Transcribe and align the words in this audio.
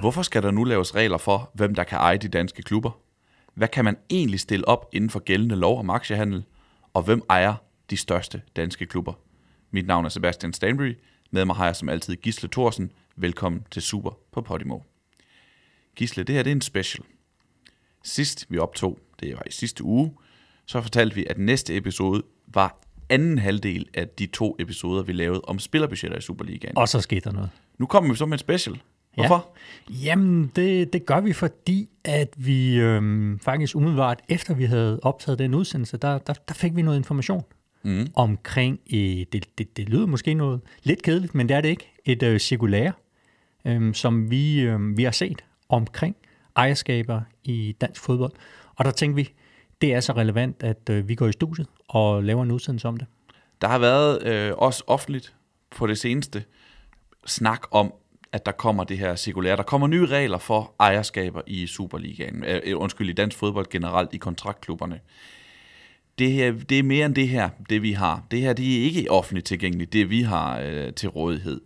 Hvorfor 0.00 0.22
skal 0.22 0.42
der 0.42 0.50
nu 0.50 0.64
laves 0.64 0.94
regler 0.94 1.18
for, 1.18 1.50
hvem 1.54 1.74
der 1.74 1.84
kan 1.84 1.98
eje 1.98 2.18
de 2.18 2.28
danske 2.28 2.62
klubber? 2.62 2.90
Hvad 3.54 3.68
kan 3.68 3.84
man 3.84 3.96
egentlig 4.10 4.40
stille 4.40 4.68
op 4.68 4.88
inden 4.92 5.10
for 5.10 5.20
gældende 5.20 5.56
lov 5.56 5.78
om 5.78 5.90
aktiehandel? 5.90 6.44
Og 6.94 7.02
hvem 7.02 7.22
ejer 7.30 7.54
de 7.90 7.96
største 7.96 8.42
danske 8.56 8.86
klubber? 8.86 9.12
Mit 9.70 9.86
navn 9.86 10.04
er 10.04 10.08
Sebastian 10.08 10.52
Stanbury. 10.52 10.94
Med 11.30 11.44
mig 11.44 11.56
har 11.56 11.64
jeg 11.64 11.76
som 11.76 11.88
altid 11.88 12.16
Gisle 12.16 12.48
Thorsen. 12.48 12.92
Velkommen 13.16 13.66
til 13.70 13.82
Super 13.82 14.10
på 14.32 14.40
Podimo. 14.40 14.78
Gisle, 15.96 16.24
det 16.24 16.34
her 16.34 16.42
det 16.42 16.50
er 16.50 16.54
en 16.54 16.60
special. 16.60 17.04
Sidst 18.02 18.46
vi 18.48 18.58
optog, 18.58 18.98
det 19.20 19.34
var 19.34 19.42
i 19.46 19.52
sidste 19.52 19.84
uge, 19.84 20.14
så 20.66 20.80
fortalte 20.80 21.14
vi, 21.14 21.26
at 21.30 21.38
næste 21.38 21.76
episode 21.76 22.22
var 22.46 22.78
anden 23.08 23.38
halvdel 23.38 23.86
af 23.94 24.08
de 24.08 24.26
to 24.26 24.56
episoder, 24.58 25.02
vi 25.02 25.12
lavede 25.12 25.40
om 25.40 25.58
spillerbudgetter 25.58 26.18
i 26.18 26.20
Superligaen. 26.20 26.78
Og 26.78 26.88
så 26.88 27.00
skete 27.00 27.20
der 27.20 27.32
noget. 27.32 27.50
Nu 27.78 27.86
kommer 27.86 28.10
vi 28.10 28.16
så 28.16 28.26
med 28.26 28.32
en 28.32 28.38
special. 28.38 28.80
Hvorfor? 29.14 29.54
Ja. 29.90 29.94
Jamen, 29.94 30.52
det, 30.56 30.92
det 30.92 31.06
gør 31.06 31.20
vi, 31.20 31.32
fordi 31.32 31.88
at 32.04 32.28
vi 32.36 32.76
øhm, 32.76 33.38
faktisk 33.38 33.76
umiddelbart 33.76 34.20
efter 34.28 34.54
vi 34.54 34.64
havde 34.64 35.00
optaget 35.02 35.38
den 35.38 35.54
udsendelse, 35.54 35.96
der, 35.96 36.18
der, 36.18 36.32
der 36.32 36.54
fik 36.54 36.76
vi 36.76 36.82
noget 36.82 36.96
information 36.96 37.42
mm. 37.82 38.06
omkring, 38.14 38.80
øh, 38.92 38.98
det, 39.32 39.58
det, 39.58 39.76
det 39.76 39.88
lyder 39.88 40.06
måske 40.06 40.34
noget 40.34 40.60
lidt 40.82 41.02
kedeligt, 41.02 41.34
men 41.34 41.48
det 41.48 41.56
er 41.56 41.60
det 41.60 41.68
ikke, 41.68 41.92
et 42.04 42.22
øh, 42.22 42.40
cirkulære, 42.40 42.92
øh, 43.64 43.94
som 43.94 44.30
vi, 44.30 44.60
øh, 44.60 44.96
vi 44.96 45.04
har 45.04 45.10
set 45.10 45.44
omkring 45.68 46.16
ejerskaber 46.56 47.20
i 47.44 47.76
dansk 47.80 48.00
fodbold. 48.00 48.32
Og 48.76 48.84
der 48.84 48.90
tænkte 48.90 49.16
vi, 49.16 49.30
det 49.84 49.94
er 49.94 50.00
så 50.00 50.12
relevant, 50.12 50.62
at 50.62 50.90
øh, 50.90 51.08
vi 51.08 51.14
går 51.14 51.26
i 51.28 51.32
studiet 51.32 51.66
og 51.88 52.24
laver 52.24 52.42
en 52.42 52.50
udsendelse 52.50 52.88
om 52.88 52.96
det. 52.96 53.06
Der 53.60 53.68
har 53.68 53.78
været 53.78 54.22
øh, 54.26 54.52
også 54.56 54.84
offentligt 54.86 55.34
på 55.70 55.86
det 55.86 55.98
seneste 55.98 56.44
snak 57.26 57.60
om, 57.70 57.92
at 58.32 58.46
der 58.46 58.52
kommer 58.52 58.84
det 58.84 58.98
her 58.98 59.16
cirkulære. 59.16 59.56
Der 59.56 59.62
kommer 59.62 59.86
nye 59.86 60.06
regler 60.06 60.38
for 60.38 60.74
ejerskaber 60.80 61.40
i 61.46 61.66
Superligaen. 61.66 62.44
Øh, 62.44 62.60
øh, 62.64 62.80
undskyld, 62.80 63.08
i 63.08 63.12
dansk 63.12 63.36
fodbold 63.36 63.66
generelt, 63.70 64.10
i 64.12 64.16
kontraktklubberne. 64.16 65.00
Det, 66.18 66.32
her, 66.32 66.52
det 66.68 66.78
er 66.78 66.82
mere 66.82 67.06
end 67.06 67.14
det 67.14 67.28
her, 67.28 67.48
det 67.70 67.82
vi 67.82 67.92
har. 67.92 68.22
Det 68.30 68.40
her 68.40 68.52
det 68.52 68.78
er 68.78 68.82
ikke 68.84 69.10
offentligt 69.10 69.46
tilgængeligt, 69.46 69.92
det 69.92 70.10
vi 70.10 70.22
har 70.22 70.60
øh, 70.60 70.92
til 70.92 71.08
rådighed. 71.08 71.60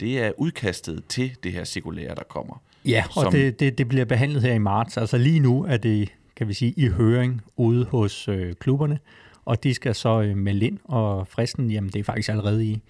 Det 0.00 0.18
er 0.18 0.32
udkastet 0.38 1.04
til 1.08 1.36
det 1.42 1.52
her 1.52 1.64
cirkulære, 1.64 2.14
der 2.14 2.24
kommer. 2.28 2.62
Ja, 2.84 3.04
og 3.16 3.22
som, 3.22 3.32
det, 3.32 3.60
det, 3.60 3.78
det 3.78 3.88
bliver 3.88 4.04
behandlet 4.04 4.42
her 4.42 4.52
i 4.52 4.58
marts. 4.58 4.96
Altså 4.96 5.18
lige 5.18 5.40
nu 5.40 5.64
er 5.64 5.76
det, 5.76 6.12
kan 6.36 6.48
vi 6.48 6.54
sige, 6.54 6.74
i 6.76 6.88
høring 6.88 7.42
ude 7.56 7.84
hos 7.84 8.28
øh, 8.28 8.54
klubberne, 8.54 8.98
og 9.44 9.64
de 9.64 9.74
skal 9.74 9.94
så 9.94 10.22
øh, 10.22 10.36
melde 10.36 10.66
ind, 10.66 10.78
og 10.84 11.28
fristen, 11.28 11.70
jamen 11.70 11.90
det 11.90 12.00
er 12.00 12.04
faktisk 12.04 12.28
allerede 12.28 12.66
i, 12.66 12.80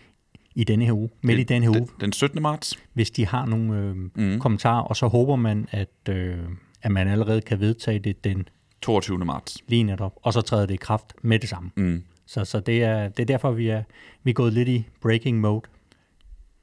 i 0.54 0.64
denne 0.64 0.84
her 0.84 0.92
uge, 0.92 1.10
midt 1.22 1.38
i 1.38 1.42
denne 1.42 1.66
her 1.66 1.80
uge. 1.80 1.88
Den 2.00 2.12
17. 2.12 2.42
marts? 2.42 2.78
Hvis 2.92 3.10
de 3.10 3.26
har 3.26 3.46
nogle 3.46 3.78
øh, 3.78 3.96
mm. 4.14 4.40
kommentarer, 4.40 4.82
og 4.82 4.96
så 4.96 5.06
håber 5.06 5.36
man, 5.36 5.68
at, 5.70 6.08
øh, 6.08 6.38
at 6.82 6.90
man 6.90 7.08
allerede 7.08 7.40
kan 7.40 7.60
vedtage 7.60 7.98
det 7.98 8.24
den 8.24 8.48
22. 8.82 9.18
marts. 9.18 9.58
Lige 9.66 9.82
netop, 9.82 10.12
og 10.22 10.32
så 10.32 10.40
træder 10.40 10.66
det 10.66 10.74
i 10.74 10.76
kraft 10.76 11.12
med 11.22 11.38
det 11.38 11.48
samme. 11.48 11.70
Mm. 11.76 12.02
Så, 12.26 12.44
så 12.44 12.60
det, 12.60 12.82
er, 12.82 13.08
det 13.08 13.22
er 13.22 13.26
derfor, 13.26 13.50
vi 13.50 13.68
er, 13.68 13.82
vi 14.22 14.30
er 14.30 14.34
gået 14.34 14.52
lidt 14.52 14.68
i 14.68 14.86
breaking 15.00 15.40
mode. 15.40 15.62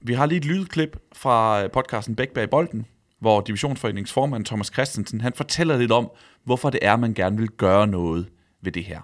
Vi 0.02 0.14
har 0.14 0.26
lige 0.26 0.38
et 0.38 0.46
lydklip 0.46 0.98
fra 1.14 1.68
podcasten 1.68 2.16
Bæk 2.16 2.30
bag 2.30 2.50
bolden, 2.50 2.86
hvor 3.22 3.41
divisionsforeningens 3.41 4.11
formand 4.11 4.45
Thomas 4.45 4.67
Christensen, 4.67 5.22
han 5.22 5.33
fortæller 5.33 5.77
lidt 5.77 5.91
om, 5.91 6.11
hvorfor 6.44 6.69
det 6.69 6.80
er, 6.81 6.95
man 6.95 7.14
gerne 7.14 7.38
vil 7.38 7.50
gøre 7.50 7.88
noget 7.88 8.28
ved 8.61 8.72
det 8.72 8.83
her. 8.83 9.02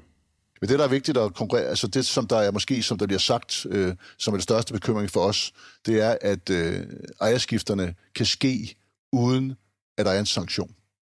Men 0.62 0.70
det, 0.70 0.80
der 0.80 0.86
er 0.86 0.90
vigtigt 0.90 1.18
at 1.18 1.34
konkurrere, 1.34 1.66
altså 1.66 1.88
det, 1.88 2.06
som 2.06 2.28
der 2.28 2.38
er 2.38 2.52
måske, 2.52 2.84
som 2.84 2.98
der 2.98 3.08
bliver 3.08 3.20
sagt, 3.20 3.66
øh, 3.70 3.96
som 4.18 4.34
er 4.34 4.38
det 4.38 4.44
største 4.44 4.74
bekymring 4.74 5.10
for 5.10 5.20
os, 5.20 5.54
det 5.86 6.02
er, 6.02 6.18
at 6.22 6.50
øh, 6.50 6.86
ejerskifterne 7.22 7.96
kan 8.16 8.26
ske 8.26 8.76
uden, 9.12 9.56
at 9.98 10.06
der 10.06 10.12
er 10.12 10.20
en 10.20 10.26
sanktion. 10.26 10.72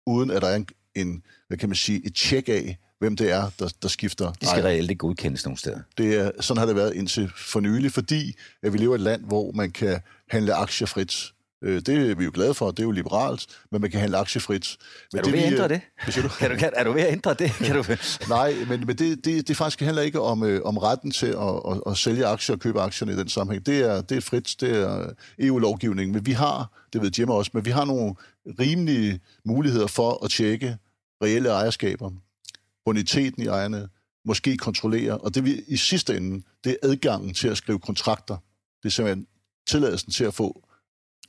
Uden, 0.07 0.31
at 0.31 0.43
der 0.43 0.49
er 0.49 0.57
en, 0.57 0.69
en 0.95 1.23
hvad 1.49 1.59
kan 1.59 1.69
man 1.69 1.77
sige, 1.77 2.07
et 2.07 2.15
tjek 2.15 2.49
af, 2.49 2.79
hvem 2.99 3.17
det 3.17 3.31
er, 3.31 3.51
der, 3.59 3.69
der 3.83 3.89
skifter 3.89 4.33
Det 4.33 4.49
skal 4.49 4.63
reelt 4.63 4.91
ikke 4.91 4.99
godkendes 4.99 5.45
nogen 5.45 5.57
steder. 5.57 5.81
Det 5.99 6.15
er, 6.15 6.31
sådan 6.41 6.59
har 6.59 6.67
det 6.67 6.77
været 6.77 6.95
indtil 6.95 7.33
for 7.37 7.61
nylig, 7.61 7.93
fordi 7.93 8.35
at 8.63 8.73
vi 8.73 8.79
lever 8.79 8.95
i 8.95 8.99
et 8.99 9.01
land, 9.01 9.25
hvor 9.25 9.53
man 9.53 9.71
kan 9.71 10.01
handle 10.29 10.55
aktier 10.55 10.87
frit. 10.87 11.33
Øh, 11.63 11.83
det 11.87 12.11
er 12.11 12.15
vi 12.15 12.25
jo 12.25 12.31
glade 12.35 12.55
for, 12.55 12.71
det 12.71 12.79
er 12.79 12.83
jo 12.83 12.91
liberalt, 12.91 13.47
men 13.73 13.81
man 13.81 13.91
kan 13.91 14.01
handle 14.01 14.17
aktiefrit. 14.19 14.77
Men 15.13 15.19
er 15.19 15.23
du 15.23 15.31
det, 15.31 15.39
ved 15.39 15.45
at 15.45 15.53
ændre 15.53 15.69
det? 15.69 15.81
du? 16.23 16.29
Kan 16.29 16.51
du, 16.51 16.57
kan, 16.57 16.71
er 16.77 16.85
du 16.85 16.93
ved 16.93 17.03
at 17.03 17.13
ændre 17.13 17.35
det? 17.35 17.51
Kan 17.51 17.77
du... 17.77 17.85
Nej, 18.29 18.55
men, 18.69 18.87
men 18.87 18.99
det, 18.99 19.25
det, 19.25 19.49
det 19.49 19.57
faktisk 19.57 19.81
handler 19.81 20.03
ikke 20.03 20.21
om, 20.21 20.43
øh, 20.43 20.63
om 20.65 20.79
retten 20.79 21.11
til 21.11 21.27
at, 21.27 21.61
at, 21.71 21.81
at 21.87 21.97
sælge 21.97 22.27
aktier 22.27 22.57
og 22.57 22.61
købe 22.61 22.81
aktierne 22.81 23.13
i 23.13 23.17
den 23.17 23.29
sammenhæng. 23.29 23.67
Det 23.67 23.79
er, 23.79 24.01
det 24.01 24.17
er 24.17 24.21
frit, 24.21 24.57
det 24.61 24.83
er 24.83 25.13
EU-lovgivning, 25.39 26.13
men 26.13 26.27
vi 26.27 26.33
har, 26.33 26.85
det 26.93 27.03
ved 27.03 27.11
Jimmer 27.19 27.35
også, 27.35 27.51
men 27.55 27.65
vi 27.65 27.71
har 27.71 27.85
nogle 27.85 28.15
rimelige 28.47 29.21
muligheder 29.45 29.87
for 29.87 30.25
at 30.25 30.31
tjekke 30.31 30.77
reelle 31.23 31.49
ejerskaber, 31.49 32.11
boniteten 32.85 33.43
i 33.43 33.47
ejerne, 33.47 33.89
måske 34.25 34.57
kontrollere, 34.57 35.19
og 35.19 35.35
det 35.35 35.45
vi 35.45 35.63
i 35.69 35.77
sidste 35.77 36.17
ende, 36.17 36.45
det 36.65 36.77
er 36.83 36.89
adgangen 36.89 37.35
til 37.35 37.49
at 37.49 37.57
skrive 37.57 37.79
kontrakter. 37.79 38.37
Det 38.83 38.89
er 38.89 38.91
simpelthen 38.91 39.27
tilladelsen 39.67 40.13
til 40.13 40.25
at 40.25 40.35
få 40.35 40.63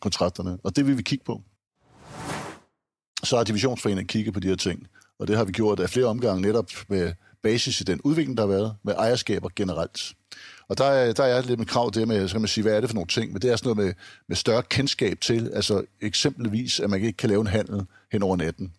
kontrakterne, 0.01 0.57
og 0.63 0.75
det 0.75 0.87
vil 0.87 0.97
vi 0.97 1.01
kigge 1.01 1.25
på. 1.25 1.41
Så 3.23 3.37
har 3.37 3.43
divisionsforeningen 3.43 4.07
kigget 4.07 4.33
på 4.33 4.39
de 4.39 4.47
her 4.47 4.55
ting, 4.55 4.87
og 5.19 5.27
det 5.27 5.37
har 5.37 5.43
vi 5.43 5.51
gjort 5.51 5.79
af 5.79 5.89
flere 5.89 6.05
omgange 6.05 6.41
netop 6.41 6.71
med 6.87 7.13
basis 7.43 7.81
i 7.81 7.83
den 7.83 8.01
udvikling, 8.01 8.37
der 8.37 8.43
har 8.43 8.47
været 8.47 8.75
med 8.83 8.93
ejerskaber 8.93 9.49
generelt. 9.55 10.13
Og 10.67 10.77
der 10.77 10.85
er, 10.85 11.13
der 11.13 11.23
er 11.23 11.41
lidt 11.41 11.59
med 11.59 11.67
krav 11.67 11.91
det 11.93 12.07
med, 12.07 12.27
så 12.27 12.33
kan 12.33 12.41
man 12.41 12.47
sige, 12.47 12.61
hvad 12.61 12.73
er 12.73 12.81
det 12.81 12.89
for 12.89 12.95
nogle 12.95 13.07
ting, 13.07 13.31
men 13.31 13.41
det 13.41 13.51
er 13.51 13.55
sådan 13.55 13.75
noget 13.75 13.85
med, 13.87 13.93
med 14.27 14.35
større 14.35 14.63
kendskab 14.63 15.21
til, 15.21 15.51
altså 15.53 15.85
eksempelvis, 16.01 16.79
at 16.79 16.89
man 16.89 16.99
ikke 16.99 17.17
kan 17.17 17.29
lave 17.29 17.41
en 17.41 17.47
handel 17.47 17.85
hen 18.11 18.23
over 18.23 18.35
natten. 18.35 18.73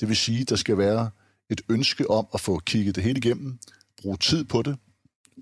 Det 0.00 0.08
vil 0.08 0.16
sige, 0.16 0.44
der 0.44 0.56
skal 0.56 0.78
være 0.78 1.10
et 1.50 1.60
ønske 1.68 2.10
om 2.10 2.26
at 2.34 2.40
få 2.40 2.58
kigget 2.58 2.94
det 2.94 3.04
hele 3.04 3.18
igennem, 3.18 3.58
bruge 4.02 4.16
tid 4.16 4.44
på 4.44 4.62
det, 4.62 4.76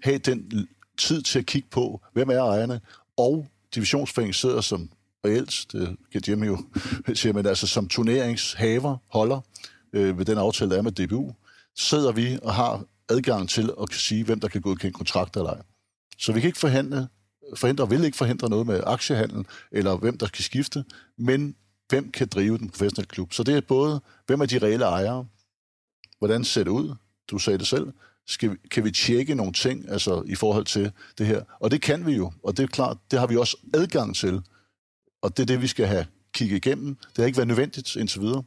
have 0.03 0.19
den 0.19 0.69
tid 0.99 1.23
til 1.23 1.39
at 1.39 1.47
kigge 1.47 1.69
på, 1.71 2.01
hvem 2.13 2.31
er 2.31 2.39
ejerne, 2.39 2.81
og 3.17 3.47
divisionsforeningen 3.75 4.35
sidder 4.35 4.61
som 4.61 4.91
reelt, 5.25 5.67
det 5.73 5.97
kan 6.13 6.23
Jimmy 6.29 6.47
jo 6.47 6.59
sige, 7.15 7.33
men 7.33 7.47
altså 7.47 7.67
som 7.67 7.89
turneringshaver, 7.89 8.97
holder, 9.13 9.41
øh, 9.93 10.19
ved 10.19 10.25
den 10.25 10.39
aftale, 10.39 10.71
der 10.71 10.79
er 10.79 10.83
med 10.83 10.93
DBU, 10.93 11.35
sidder 11.77 12.13
vi 12.13 12.39
og 12.43 12.55
har 12.55 12.85
adgang 13.09 13.49
til 13.49 13.71
at 13.81 13.89
kan 13.89 13.99
sige, 13.99 14.25
hvem 14.25 14.41
der 14.41 14.49
kan 14.49 14.61
godkende 14.61 14.93
kontrakter 14.93 15.41
eller 15.41 15.53
ej. 15.53 15.63
Så 16.19 16.33
vi 16.33 16.41
kan 16.41 16.49
ikke 16.49 16.59
forhandle, 16.59 17.09
forhindre, 17.57 17.89
vil 17.89 18.05
ikke 18.05 18.17
forhindre 18.17 18.49
noget 18.49 18.67
med 18.67 18.81
aktiehandel, 18.87 19.47
eller 19.73 19.97
hvem 19.97 20.19
der 20.19 20.29
kan 20.29 20.45
skifte, 20.45 20.85
men 21.19 21.57
hvem 21.89 22.11
kan 22.11 22.29
drive 22.29 22.59
den 22.59 22.71
professionelle 22.71 23.09
klub. 23.09 23.33
Så 23.33 23.43
det 23.43 23.57
er 23.57 23.61
både, 23.61 24.01
hvem 24.27 24.41
er 24.41 24.47
de 24.47 24.59
reelle 24.59 24.85
ejere, 24.85 25.27
hvordan 26.19 26.45
ser 26.45 26.65
det 26.65 26.71
ud, 26.71 26.95
du 27.31 27.39
sagde 27.39 27.59
det 27.59 27.67
selv, 27.67 27.93
skal, 28.27 28.51
vi, 28.51 28.57
kan 28.71 28.85
vi 28.85 28.91
tjekke 28.91 29.35
nogle 29.35 29.53
ting 29.53 29.89
altså 29.89 30.23
i 30.27 30.35
forhold 30.35 30.65
til 30.65 30.93
det 31.19 31.27
her. 31.27 31.43
Og 31.61 31.71
det 31.71 31.83
kan 31.83 32.07
vi 32.07 32.13
jo, 32.13 32.33
og 32.45 32.57
det 32.57 32.63
er 32.63 32.67
klart, 32.67 32.97
det 33.11 33.19
har 33.19 33.27
vi 33.27 33.37
også 33.37 33.57
adgang 33.75 34.17
til. 34.17 34.43
Og 35.23 35.37
det 35.37 35.43
er 35.43 35.47
det, 35.47 35.63
vi 35.63 35.67
skal 35.67 35.87
have 35.87 36.07
kigget 36.33 36.57
igennem. 36.57 36.95
Det 36.95 37.17
har 37.17 37.25
ikke 37.25 37.37
været 37.37 37.49
nødvendigt 37.49 37.97
indtil 37.97 38.21
videre, 38.21 38.43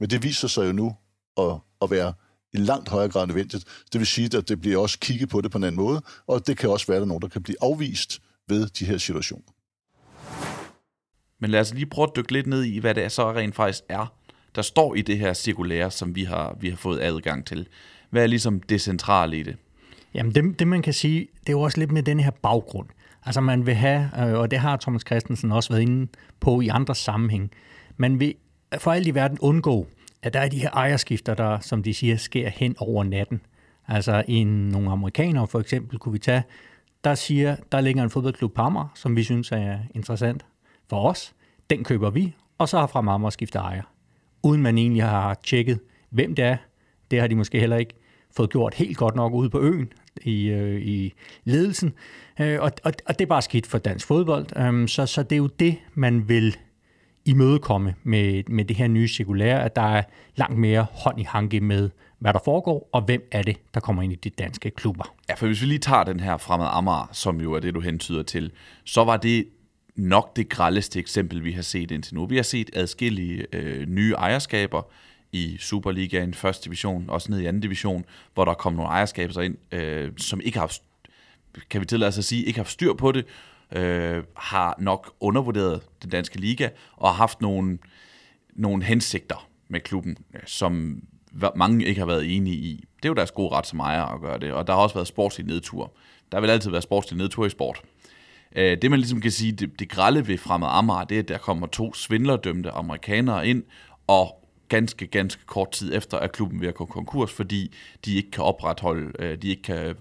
men 0.00 0.10
det 0.10 0.22
viser 0.22 0.48
sig 0.48 0.66
jo 0.66 0.72
nu 0.72 0.96
at, 1.38 1.58
at 1.82 1.90
være 1.90 2.12
i 2.52 2.56
langt 2.56 2.88
højere 2.88 3.08
grad 3.08 3.26
nødvendigt. 3.26 3.64
Det 3.92 3.98
vil 3.98 4.06
sige, 4.06 4.38
at 4.38 4.48
det 4.48 4.60
bliver 4.60 4.78
også 4.78 4.98
kigget 4.98 5.28
på 5.28 5.40
det 5.40 5.50
på 5.50 5.58
en 5.58 5.64
anden 5.64 5.80
måde, 5.80 6.02
og 6.26 6.46
det 6.46 6.56
kan 6.56 6.70
også 6.70 6.86
være, 6.86 6.96
at 6.96 7.00
der 7.00 7.04
er 7.04 7.08
nogen, 7.08 7.22
der 7.22 7.28
kan 7.28 7.42
blive 7.42 7.56
afvist 7.60 8.20
ved 8.48 8.66
de 8.66 8.84
her 8.84 8.98
situationer. 8.98 9.52
Men 11.38 11.50
lad 11.50 11.60
os 11.60 11.74
lige 11.74 11.86
prøve 11.86 12.08
at 12.08 12.16
dykke 12.16 12.32
lidt 12.32 12.46
ned 12.46 12.62
i, 12.62 12.78
hvad 12.78 12.94
det 12.94 13.04
er 13.04 13.08
så 13.08 13.32
rent 13.32 13.54
faktisk 13.54 13.82
er, 13.88 14.14
der 14.54 14.62
står 14.62 14.94
i 14.94 15.02
det 15.02 15.18
her 15.18 15.34
cirkulære, 15.34 15.90
som 15.90 16.14
vi 16.14 16.24
har, 16.24 16.56
vi 16.60 16.68
har 16.68 16.76
fået 16.76 17.00
adgang 17.00 17.46
til. 17.46 17.68
Hvad 18.10 18.22
er 18.22 18.26
ligesom 18.26 18.60
det 18.60 18.80
centrale 18.80 19.38
i 19.38 19.42
det? 19.42 19.56
Jamen 20.14 20.34
det, 20.34 20.58
det 20.58 20.68
man 20.68 20.82
kan 20.82 20.92
sige, 20.92 21.28
det 21.40 21.48
er 21.48 21.52
jo 21.52 21.60
også 21.60 21.78
lidt 21.78 21.92
med 21.92 22.02
den 22.02 22.20
her 22.20 22.30
baggrund. 22.30 22.88
Altså 23.24 23.40
man 23.40 23.66
vil 23.66 23.74
have, 23.74 24.10
øh, 24.18 24.38
og 24.38 24.50
det 24.50 24.58
har 24.58 24.76
Thomas 24.76 25.02
Christensen 25.06 25.52
også 25.52 25.72
været 25.72 25.82
inde 25.82 26.06
på 26.40 26.60
i 26.60 26.68
andre 26.68 26.94
sammenhæng, 26.94 27.50
man 27.96 28.20
vil 28.20 28.34
for 28.78 28.92
alt 28.92 29.06
i 29.06 29.14
verden 29.14 29.38
undgå, 29.40 29.86
at 30.22 30.34
der 30.34 30.40
er 30.40 30.48
de 30.48 30.58
her 30.58 30.70
ejerskifter, 30.70 31.34
der, 31.34 31.60
som 31.60 31.82
de 31.82 31.94
siger, 31.94 32.16
sker 32.16 32.48
hen 32.48 32.74
over 32.78 33.04
natten. 33.04 33.40
Altså 33.88 34.24
en, 34.28 34.68
nogle 34.68 34.90
amerikanere 34.90 35.46
for 35.46 35.60
eksempel 35.60 35.98
kunne 35.98 36.12
vi 36.12 36.18
tage, 36.18 36.42
der 37.04 37.14
siger, 37.14 37.56
der 37.72 37.80
ligger 37.80 38.02
en 38.02 38.10
fodboldklub 38.10 38.54
på 38.54 38.62
Amager, 38.62 38.92
som 38.94 39.16
vi 39.16 39.22
synes 39.22 39.52
er 39.52 39.78
interessant 39.94 40.46
for 40.88 41.08
os. 41.08 41.34
Den 41.70 41.84
køber 41.84 42.10
vi, 42.10 42.34
og 42.58 42.68
så 42.68 42.78
har 42.78 42.86
fra 42.86 42.98
Amager 42.98 43.30
skiftet 43.30 43.58
ejer. 43.58 43.82
Uden 44.42 44.62
man 44.62 44.78
egentlig 44.78 45.04
har 45.04 45.34
tjekket, 45.34 45.80
hvem 46.10 46.34
det 46.34 46.44
er. 46.44 46.56
Det 47.10 47.20
har 47.20 47.26
de 47.26 47.34
måske 47.34 47.60
heller 47.60 47.76
ikke 47.76 47.94
fået 48.36 48.50
gjort 48.50 48.74
helt 48.74 48.96
godt 48.96 49.14
nok 49.14 49.32
ude 49.32 49.50
på 49.50 49.60
øen 49.60 49.92
i, 50.22 50.46
øh, 50.46 50.82
i 50.82 51.12
ledelsen. 51.44 51.92
Øh, 52.40 52.60
og, 52.60 52.72
og, 52.84 52.92
og 53.06 53.18
det 53.18 53.24
er 53.24 53.28
bare 53.28 53.42
skidt 53.42 53.66
for 53.66 53.78
dansk 53.78 54.06
fodbold. 54.06 54.56
Øh, 54.56 54.88
så, 54.88 55.06
så 55.06 55.22
det 55.22 55.32
er 55.32 55.36
jo 55.36 55.46
det, 55.46 55.76
man 55.94 56.28
vil 56.28 56.56
imødekomme 57.24 57.94
med, 58.02 58.42
med 58.48 58.64
det 58.64 58.76
her 58.76 58.88
nye 58.88 59.08
cirkulære, 59.08 59.64
at 59.64 59.76
der 59.76 59.82
er 59.82 60.02
langt 60.36 60.58
mere 60.58 60.86
hånd 60.92 61.20
i 61.20 61.22
hanke 61.22 61.60
med, 61.60 61.90
hvad 62.18 62.32
der 62.32 62.40
foregår, 62.44 62.88
og 62.92 63.02
hvem 63.02 63.28
er 63.32 63.42
det, 63.42 63.56
der 63.74 63.80
kommer 63.80 64.02
ind 64.02 64.12
i 64.12 64.16
de 64.16 64.30
danske 64.30 64.70
klubber. 64.70 65.14
Ja, 65.28 65.34
for 65.34 65.46
hvis 65.46 65.60
vi 65.60 65.66
lige 65.66 65.78
tager 65.78 66.04
den 66.04 66.20
her 66.20 66.36
fremad 66.36 66.66
Amager, 66.70 67.08
som 67.12 67.40
jo 67.40 67.52
er 67.52 67.60
det, 67.60 67.74
du 67.74 67.80
hentyder 67.80 68.22
til, 68.22 68.50
så 68.84 69.04
var 69.04 69.16
det 69.16 69.44
nok 69.96 70.36
det 70.36 70.48
grældeste 70.48 70.98
eksempel, 70.98 71.44
vi 71.44 71.52
har 71.52 71.62
set 71.62 71.90
indtil 71.90 72.14
nu. 72.14 72.26
Vi 72.26 72.36
har 72.36 72.42
set 72.42 72.70
adskillige 72.72 73.46
øh, 73.52 73.88
nye 73.88 74.12
ejerskaber 74.12 74.82
i 75.32 75.56
Superligaen, 75.60 76.34
første 76.34 76.64
division, 76.64 77.04
også 77.08 77.32
ned 77.32 77.40
i 77.40 77.46
anden 77.46 77.62
division, 77.62 78.04
hvor 78.34 78.44
der 78.44 78.54
kom 78.54 78.72
nogle 78.72 78.88
ejerskaber 78.88 79.40
ind, 79.40 79.56
øh, 79.72 80.12
som 80.16 80.40
ikke 80.40 80.58
har, 80.58 80.72
kan 81.70 81.80
vi 81.80 81.86
tillade 81.86 82.08
os 82.08 82.18
at 82.18 82.24
sige, 82.24 82.44
ikke 82.44 82.58
har 82.58 82.64
styr 82.64 82.92
på 82.92 83.12
det, 83.12 83.26
øh, 83.72 84.24
har 84.36 84.74
nok 84.78 85.14
undervurderet 85.20 85.82
den 86.02 86.10
danske 86.10 86.40
liga, 86.40 86.68
og 86.96 87.08
har 87.08 87.16
haft 87.16 87.40
nogle, 87.40 87.78
nogle 88.52 88.84
hensigter 88.84 89.48
med 89.68 89.80
klubben, 89.80 90.16
øh, 90.34 90.40
som 90.46 91.02
mange 91.56 91.86
ikke 91.86 91.98
har 91.98 92.06
været 92.06 92.36
enige 92.36 92.56
i. 92.56 92.84
Det 92.96 93.04
er 93.04 93.08
jo 93.08 93.14
deres 93.14 93.30
gode 93.30 93.54
ret 93.54 93.66
som 93.66 93.80
ejer 93.80 94.02
at 94.02 94.20
gøre 94.20 94.38
det, 94.38 94.52
og 94.52 94.66
der 94.66 94.72
har 94.72 94.80
også 94.80 94.94
været 94.94 95.08
sportslig 95.08 95.46
nedtur. 95.46 95.92
Der 96.32 96.40
vil 96.40 96.50
altid 96.50 96.70
være 96.70 96.82
sportslig 96.82 97.18
nedtur 97.18 97.46
i 97.46 97.50
sport. 97.50 97.82
Øh, 98.56 98.78
det 98.82 98.90
man 98.90 99.00
ligesom 99.00 99.20
kan 99.20 99.30
sige, 99.30 99.52
det, 99.52 99.78
det 99.78 99.88
grælde 99.88 100.28
ved 100.28 100.38
fremad 100.38 100.68
Amager, 100.70 101.04
det 101.04 101.14
er, 101.14 101.22
at 101.22 101.28
der 101.28 101.38
kommer 101.38 101.66
to 101.66 101.94
svindlerdømte 101.94 102.70
amerikanere 102.70 103.48
ind, 103.48 103.62
og 104.06 104.40
ganske, 104.68 105.06
ganske 105.06 105.46
kort 105.46 105.70
tid 105.70 105.94
efter, 105.94 106.18
at 106.18 106.32
klubben 106.32 106.60
ved 106.60 106.68
at 106.68 106.74
gå 106.74 106.84
konkurs, 106.84 107.32
fordi 107.32 107.74
de 108.04 108.14
ikke 108.14 108.30
kan 108.30 108.44
opretholde, 108.44 109.12
øh, 109.18 109.42
de 109.42 109.48
ikke 109.48 109.62
kan 109.62 109.96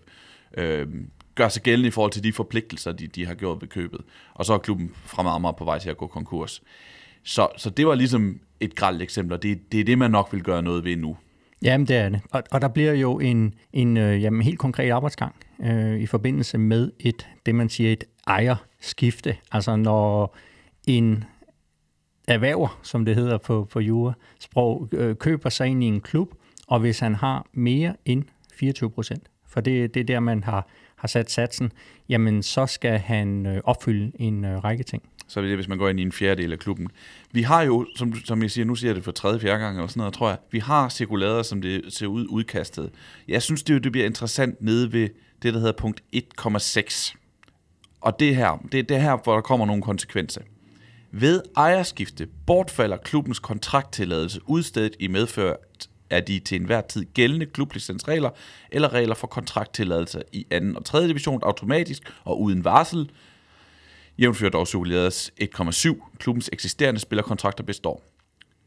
øh, 0.57 0.87
gør 1.39 1.49
sig 1.49 1.63
gældende 1.63 1.87
i 1.87 1.91
forhold 1.91 2.11
til 2.11 2.23
de 2.23 2.33
forpligtelser, 2.33 2.91
de, 2.91 3.07
de 3.07 3.25
har 3.25 3.33
gjort 3.33 3.61
ved 3.61 3.67
købet. 3.67 4.01
Og 4.33 4.45
så 4.45 4.53
er 4.53 4.57
klubben 4.57 4.91
fremad 5.05 5.31
Amager 5.31 5.51
på 5.51 5.65
vej 5.65 5.79
til 5.79 5.89
at 5.89 5.97
gå 5.97 6.07
konkurs. 6.07 6.63
Så, 7.23 7.47
så 7.57 7.69
det 7.69 7.87
var 7.87 7.95
ligesom 7.95 8.39
et 8.59 8.75
grældt 8.75 9.01
eksempel, 9.01 9.33
og 9.33 9.43
det, 9.43 9.71
det 9.71 9.79
er 9.79 9.83
det, 9.83 9.97
man 9.97 10.11
nok 10.11 10.29
vil 10.31 10.43
gøre 10.43 10.61
noget 10.61 10.83
ved 10.83 10.97
nu. 10.97 11.17
Jamen, 11.61 11.87
det 11.87 11.95
er 11.95 12.09
det. 12.09 12.21
Og, 12.31 12.43
og 12.51 12.61
der 12.61 12.67
bliver 12.67 12.93
jo 12.93 13.19
en, 13.19 13.53
en 13.73 13.97
øh, 13.97 14.23
jamen, 14.23 14.41
helt 14.41 14.59
konkret 14.59 14.91
arbejdsgang 14.91 15.35
øh, 15.63 15.99
i 15.99 16.05
forbindelse 16.05 16.57
med 16.57 16.91
et, 16.99 17.27
det 17.45 17.55
man 17.55 17.69
siger, 17.69 17.93
et 17.93 18.03
ejerskifte. 18.27 19.37
Altså 19.51 19.75
når 19.75 20.35
en 20.87 21.23
erhverver, 22.27 22.79
som 22.83 23.05
det 23.05 23.15
hedder 23.15 23.37
på, 23.37 23.67
på 23.71 23.79
jura, 23.79 24.13
sprog, 24.39 24.89
øh, 24.91 25.15
køber 25.15 25.49
sig 25.49 25.67
ind 25.67 25.83
i 25.83 25.87
en 25.87 26.01
klub, 26.01 26.33
og 26.67 26.79
hvis 26.79 26.99
han 26.99 27.15
har 27.15 27.47
mere 27.53 27.95
end 28.05 28.23
24 28.53 28.89
procent, 28.89 29.23
for 29.47 29.61
det, 29.61 29.93
det 29.93 29.99
er 29.99 30.03
der, 30.03 30.19
man 30.19 30.43
har, 30.43 30.67
har 30.99 31.07
sat 31.07 31.31
satsen, 31.31 31.71
jamen 32.09 32.43
så 32.43 32.65
skal 32.65 32.99
han 32.99 33.45
øh, 33.45 33.61
opfylde 33.63 34.11
en 34.15 34.45
øh, 34.45 34.63
række 34.63 34.83
ting 34.83 35.03
så 35.29 35.39
er 35.39 35.43
det, 35.43 35.55
hvis 35.55 35.67
man 35.67 35.77
går 35.77 35.89
ind 35.89 35.99
i 35.99 36.03
en 36.03 36.11
fjerdedel 36.11 36.51
af 36.51 36.59
klubben. 36.59 36.87
Vi 37.31 37.41
har 37.41 37.61
jo, 37.61 37.85
som, 37.95 38.15
som 38.15 38.41
jeg 38.41 38.51
siger, 38.51 38.65
nu 38.65 38.75
siger 38.75 38.89
jeg 38.89 38.95
det 38.95 39.03
for 39.03 39.11
tredje, 39.11 39.39
fjerde 39.39 39.59
gang 39.59 39.77
eller 39.77 39.87
sådan 39.87 39.99
noget, 39.99 40.13
tror 40.13 40.29
jeg, 40.29 40.37
vi 40.51 40.59
har 40.59 40.89
cirkulader, 40.89 41.43
som 41.43 41.61
det 41.61 41.81
ser 41.89 42.07
ud 42.07 42.25
udkastet. 42.29 42.89
Jeg 43.27 43.41
synes, 43.41 43.63
det, 43.63 43.83
det 43.83 43.91
bliver 43.91 44.05
interessant 44.05 44.61
nede 44.61 44.93
ved 44.93 45.09
det, 45.41 45.53
der 45.53 45.59
hedder 45.59 45.73
punkt 45.73 46.03
1,6. 46.15 47.15
Og 48.01 48.19
det 48.19 48.35
her, 48.35 48.63
det 48.71 48.79
er 48.79 48.83
det 48.83 49.01
her, 49.01 49.17
hvor 49.23 49.33
der 49.33 49.41
kommer 49.41 49.65
nogle 49.65 49.81
konsekvenser. 49.81 50.41
Ved 51.11 51.41
ejerskifte 51.57 52.27
bortfalder 52.45 52.97
klubbens 52.97 53.39
kontrakttilladelse 53.39 54.39
udstedet 54.45 54.95
i 54.99 55.07
medfør 55.07 55.55
af 56.09 56.23
de 56.23 56.39
til 56.39 56.59
enhver 56.59 56.81
tid 56.81 57.05
gældende 57.13 57.45
klublicensregler 57.45 58.29
eller 58.71 58.93
regler 58.93 59.15
for 59.15 59.27
kontrakttilladelse 59.27 60.23
i 60.31 60.43
2. 60.43 60.57
og 60.75 60.85
3. 60.85 61.07
division 61.07 61.43
automatisk 61.43 62.13
og 62.23 62.41
uden 62.41 62.63
varsel, 62.63 63.11
Jævnført 64.19 64.53
dog 64.53 64.67
Superligas 64.67 65.31
1,7. 65.41 66.17
Klubbens 66.17 66.49
eksisterende 66.53 66.99
spillerkontrakter 66.99 67.63
består. 67.63 68.03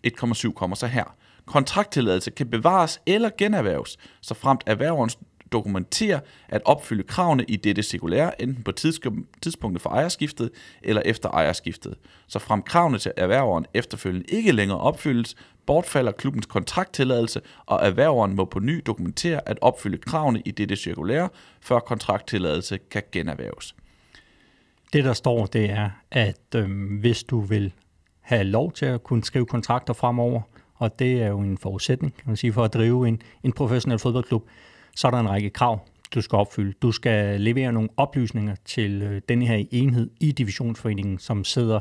1,7 0.07 0.53
kommer 0.53 0.77
så 0.77 0.87
her. 0.87 1.17
Kontrakttilladelse 1.47 2.31
kan 2.31 2.51
bevares 2.51 3.01
eller 3.07 3.31
generhverves, 3.39 3.99
så 4.21 4.35
fremt 4.35 4.63
erhververens 4.67 5.19
dokumentere 5.53 6.21
at 6.49 6.63
opfylde 6.65 7.03
kravene 7.03 7.45
i 7.45 7.57
dette 7.57 7.83
cirkulære, 7.83 8.43
enten 8.43 8.65
på 8.65 8.73
tidspunktet 9.43 9.83
for 9.83 9.91
ejerskiftet 9.91 10.51
eller 10.83 11.03
efter 11.05 11.29
ejerskiftet. 11.29 11.95
Så 12.27 12.39
frem 12.39 12.63
kravene 12.63 12.99
til 12.99 13.13
erhververen 13.17 13.67
efterfølgende 13.75 14.27
ikke 14.29 14.53
længere 14.53 14.79
opfyldes, 14.79 15.37
bortfalder 15.67 16.13
klubbens 16.13 16.47
kontrakttilladelse, 16.47 17.41
og 17.67 17.81
erhververen 17.83 18.37
må 18.37 18.45
på 18.45 18.59
ny 18.59 18.83
dokumentere 18.87 19.49
at 19.49 19.59
opfylde 19.61 19.99
kravene 19.99 20.43
i 20.45 20.51
dette 20.51 20.77
cirkulære, 20.77 21.29
før 21.61 21.79
kontrakttilladelse 21.79 22.79
kan 22.91 23.03
generhverves. 23.13 23.75
Det, 24.93 25.05
der 25.05 25.13
står, 25.13 25.47
det 25.47 25.71
er, 25.71 25.91
at 26.11 26.55
øh, 26.57 26.99
hvis 27.01 27.25
du 27.25 27.41
vil 27.41 27.73
have 28.21 28.45
lov 28.45 28.73
til 28.73 28.87
at 28.87 29.03
kunne 29.03 29.25
skrive 29.25 29.47
kontrakter 29.47 29.93
fremover, 29.95 30.41
og 30.75 30.99
det 30.99 31.23
er 31.23 31.29
jo 31.29 31.39
en 31.39 31.59
forudsætning, 31.59 32.15
kan 32.15 32.25
man 32.27 32.37
sige, 32.37 32.53
for 32.53 32.65
at 32.65 32.75
drive 32.75 33.09
en, 33.09 33.23
en 33.43 33.53
professionel 33.53 33.99
fodboldklub, 33.99 34.49
så 34.97 35.07
er 35.07 35.11
der 35.11 35.19
en 35.19 35.31
række 35.31 35.51
krav, 35.51 35.81
du 36.15 36.21
skal 36.21 36.37
opfylde. 36.37 36.73
Du 36.83 36.93
skal 36.93 37.41
levere 37.41 37.73
nogle 37.73 37.89
oplysninger 37.97 38.55
til 38.65 39.03
øh, 39.03 39.23
den 39.29 39.43
her 39.43 39.65
enhed 39.71 40.11
i 40.21 40.33
divisionsforeningen, 40.33 41.19
som 41.19 41.45
sidder 41.45 41.81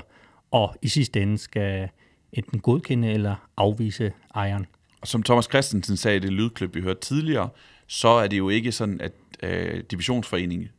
og 0.51 0.75
i 0.81 0.87
sidste 0.87 1.21
ende 1.21 1.37
skal 1.37 1.89
enten 2.33 2.59
godkende 2.59 3.11
eller 3.11 3.35
afvise 3.57 4.11
ejeren. 4.35 4.65
Og 5.01 5.07
som 5.07 5.23
Thomas 5.23 5.45
Christensen 5.45 5.97
sagde 5.97 6.17
i 6.17 6.19
det 6.19 6.33
lydklip, 6.33 6.75
vi 6.75 6.81
hørte 6.81 6.99
tidligere, 6.99 7.49
så 7.87 8.07
er 8.07 8.27
det 8.27 8.37
jo 8.37 8.49
ikke 8.49 8.71
sådan, 8.71 9.01
at 9.01 9.11
øh, 9.43 9.83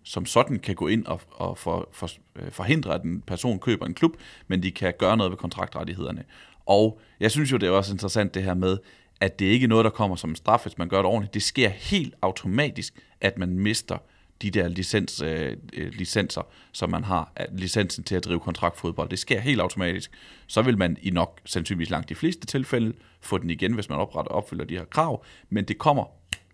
som 0.04 0.26
sådan 0.26 0.58
kan 0.58 0.74
gå 0.74 0.88
ind 0.88 1.06
og, 1.06 1.20
og 1.30 1.58
for, 1.58 1.88
for, 1.92 2.10
øh, 2.36 2.50
forhindre, 2.50 2.94
at 2.94 3.02
en 3.02 3.22
person 3.26 3.58
køber 3.58 3.86
en 3.86 3.94
klub, 3.94 4.12
men 4.48 4.62
de 4.62 4.70
kan 4.70 4.92
gøre 4.98 5.16
noget 5.16 5.30
ved 5.30 5.36
kontraktrettighederne. 5.36 6.24
Og 6.66 7.00
jeg 7.20 7.30
synes 7.30 7.52
jo, 7.52 7.56
det 7.56 7.66
er 7.66 7.70
også 7.70 7.92
interessant 7.92 8.34
det 8.34 8.42
her 8.42 8.54
med, 8.54 8.78
at 9.22 9.38
det 9.38 9.46
ikke 9.46 9.64
er 9.64 9.68
noget, 9.68 9.84
der 9.84 9.90
kommer 9.90 10.16
som 10.16 10.30
en 10.30 10.36
straf, 10.36 10.62
hvis 10.62 10.78
man 10.78 10.88
gør 10.88 10.96
det 10.96 11.06
ordentligt. 11.06 11.34
Det 11.34 11.42
sker 11.42 11.68
helt 11.68 12.14
automatisk, 12.22 12.94
at 13.20 13.38
man 13.38 13.58
mister 13.58 13.98
de 14.42 14.50
der 14.50 14.68
licens, 14.68 15.22
øh, 15.22 15.56
øh 15.72 15.92
licenser, 15.92 16.42
som 16.72 16.90
man 16.90 17.04
har, 17.04 17.32
øh, 17.40 17.58
licensen 17.58 18.04
til 18.04 18.14
at 18.14 18.24
drive 18.24 18.40
kontraktfodbold. 18.40 19.08
Det 19.08 19.18
sker 19.18 19.40
helt 19.40 19.60
automatisk. 19.60 20.10
Så 20.46 20.62
vil 20.62 20.78
man 20.78 20.96
i 21.02 21.10
nok 21.10 21.40
sandsynligvis 21.44 21.90
langt 21.90 22.08
de 22.08 22.14
fleste 22.14 22.46
tilfælde 22.46 22.92
få 23.20 23.38
den 23.38 23.50
igen, 23.50 23.72
hvis 23.72 23.88
man 23.88 23.98
opretter 23.98 24.32
opfylder 24.32 24.64
de 24.64 24.76
her 24.76 24.84
krav, 24.84 25.24
men 25.50 25.64
det 25.64 25.78
kommer 25.78 26.04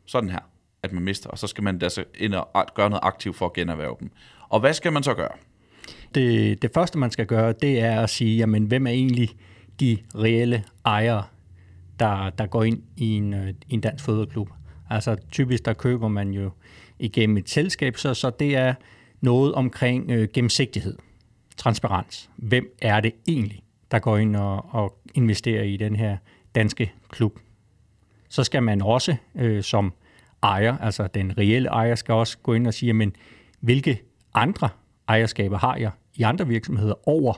sådan 0.06 0.30
her 0.30 0.40
at 0.82 0.92
man 0.92 1.02
mister, 1.02 1.30
og 1.30 1.38
så 1.38 1.46
skal 1.46 1.64
man 1.64 1.82
altså 1.82 2.04
ind 2.18 2.34
og 2.34 2.66
gøre 2.74 2.90
noget 2.90 3.00
aktivt 3.02 3.36
for 3.36 3.46
at 3.46 3.52
generhverve 3.52 3.96
dem. 4.00 4.10
Og 4.48 4.60
hvad 4.60 4.74
skal 4.74 4.92
man 4.92 5.02
så 5.02 5.14
gøre? 5.14 5.32
Det, 6.14 6.62
det 6.62 6.70
første, 6.74 6.98
man 6.98 7.10
skal 7.10 7.26
gøre, 7.26 7.52
det 7.52 7.80
er 7.80 8.00
at 8.00 8.10
sige, 8.10 8.36
jamen, 8.36 8.64
hvem 8.64 8.86
er 8.86 8.90
egentlig 8.90 9.30
de 9.80 9.98
reelle 10.14 10.64
ejere, 10.84 11.22
der, 11.98 12.30
der 12.30 12.46
går 12.46 12.64
ind 12.64 12.82
i 12.96 13.16
en, 13.16 13.34
øh, 13.34 13.48
i 13.48 13.74
en 13.74 13.80
dansk 13.80 14.04
fodboldklub. 14.04 14.48
Altså 14.90 15.16
typisk, 15.30 15.64
der 15.64 15.72
køber 15.72 16.08
man 16.08 16.30
jo 16.30 16.50
igennem 16.98 17.36
et 17.36 17.48
selskab, 17.50 17.96
så, 17.96 18.14
så 18.14 18.30
det 18.30 18.56
er 18.56 18.74
noget 19.20 19.54
omkring 19.54 20.10
øh, 20.10 20.28
gennemsigtighed, 20.34 20.96
transparens. 21.56 22.30
Hvem 22.36 22.76
er 22.82 23.00
det 23.00 23.12
egentlig, 23.28 23.62
der 23.90 23.98
går 23.98 24.16
ind 24.16 24.36
og, 24.36 24.74
og 24.74 24.98
investerer 25.14 25.62
i 25.62 25.76
den 25.76 25.96
her 25.96 26.16
danske 26.54 26.92
klub? 27.08 27.38
Så 28.28 28.44
skal 28.44 28.62
man 28.62 28.82
også 28.82 29.16
øh, 29.34 29.62
som 29.62 29.92
ejer, 30.42 30.78
altså 30.78 31.08
den 31.14 31.38
reelle 31.38 31.68
ejer, 31.68 31.94
skal 31.94 32.14
også 32.14 32.38
gå 32.38 32.54
ind 32.54 32.66
og 32.66 32.74
sige, 32.74 32.92
men 32.92 33.16
hvilke 33.60 34.02
andre 34.34 34.68
ejerskaber 35.08 35.58
har 35.58 35.76
jeg 35.76 35.90
i 36.14 36.22
andre 36.22 36.46
virksomheder 36.46 37.08
over 37.08 37.34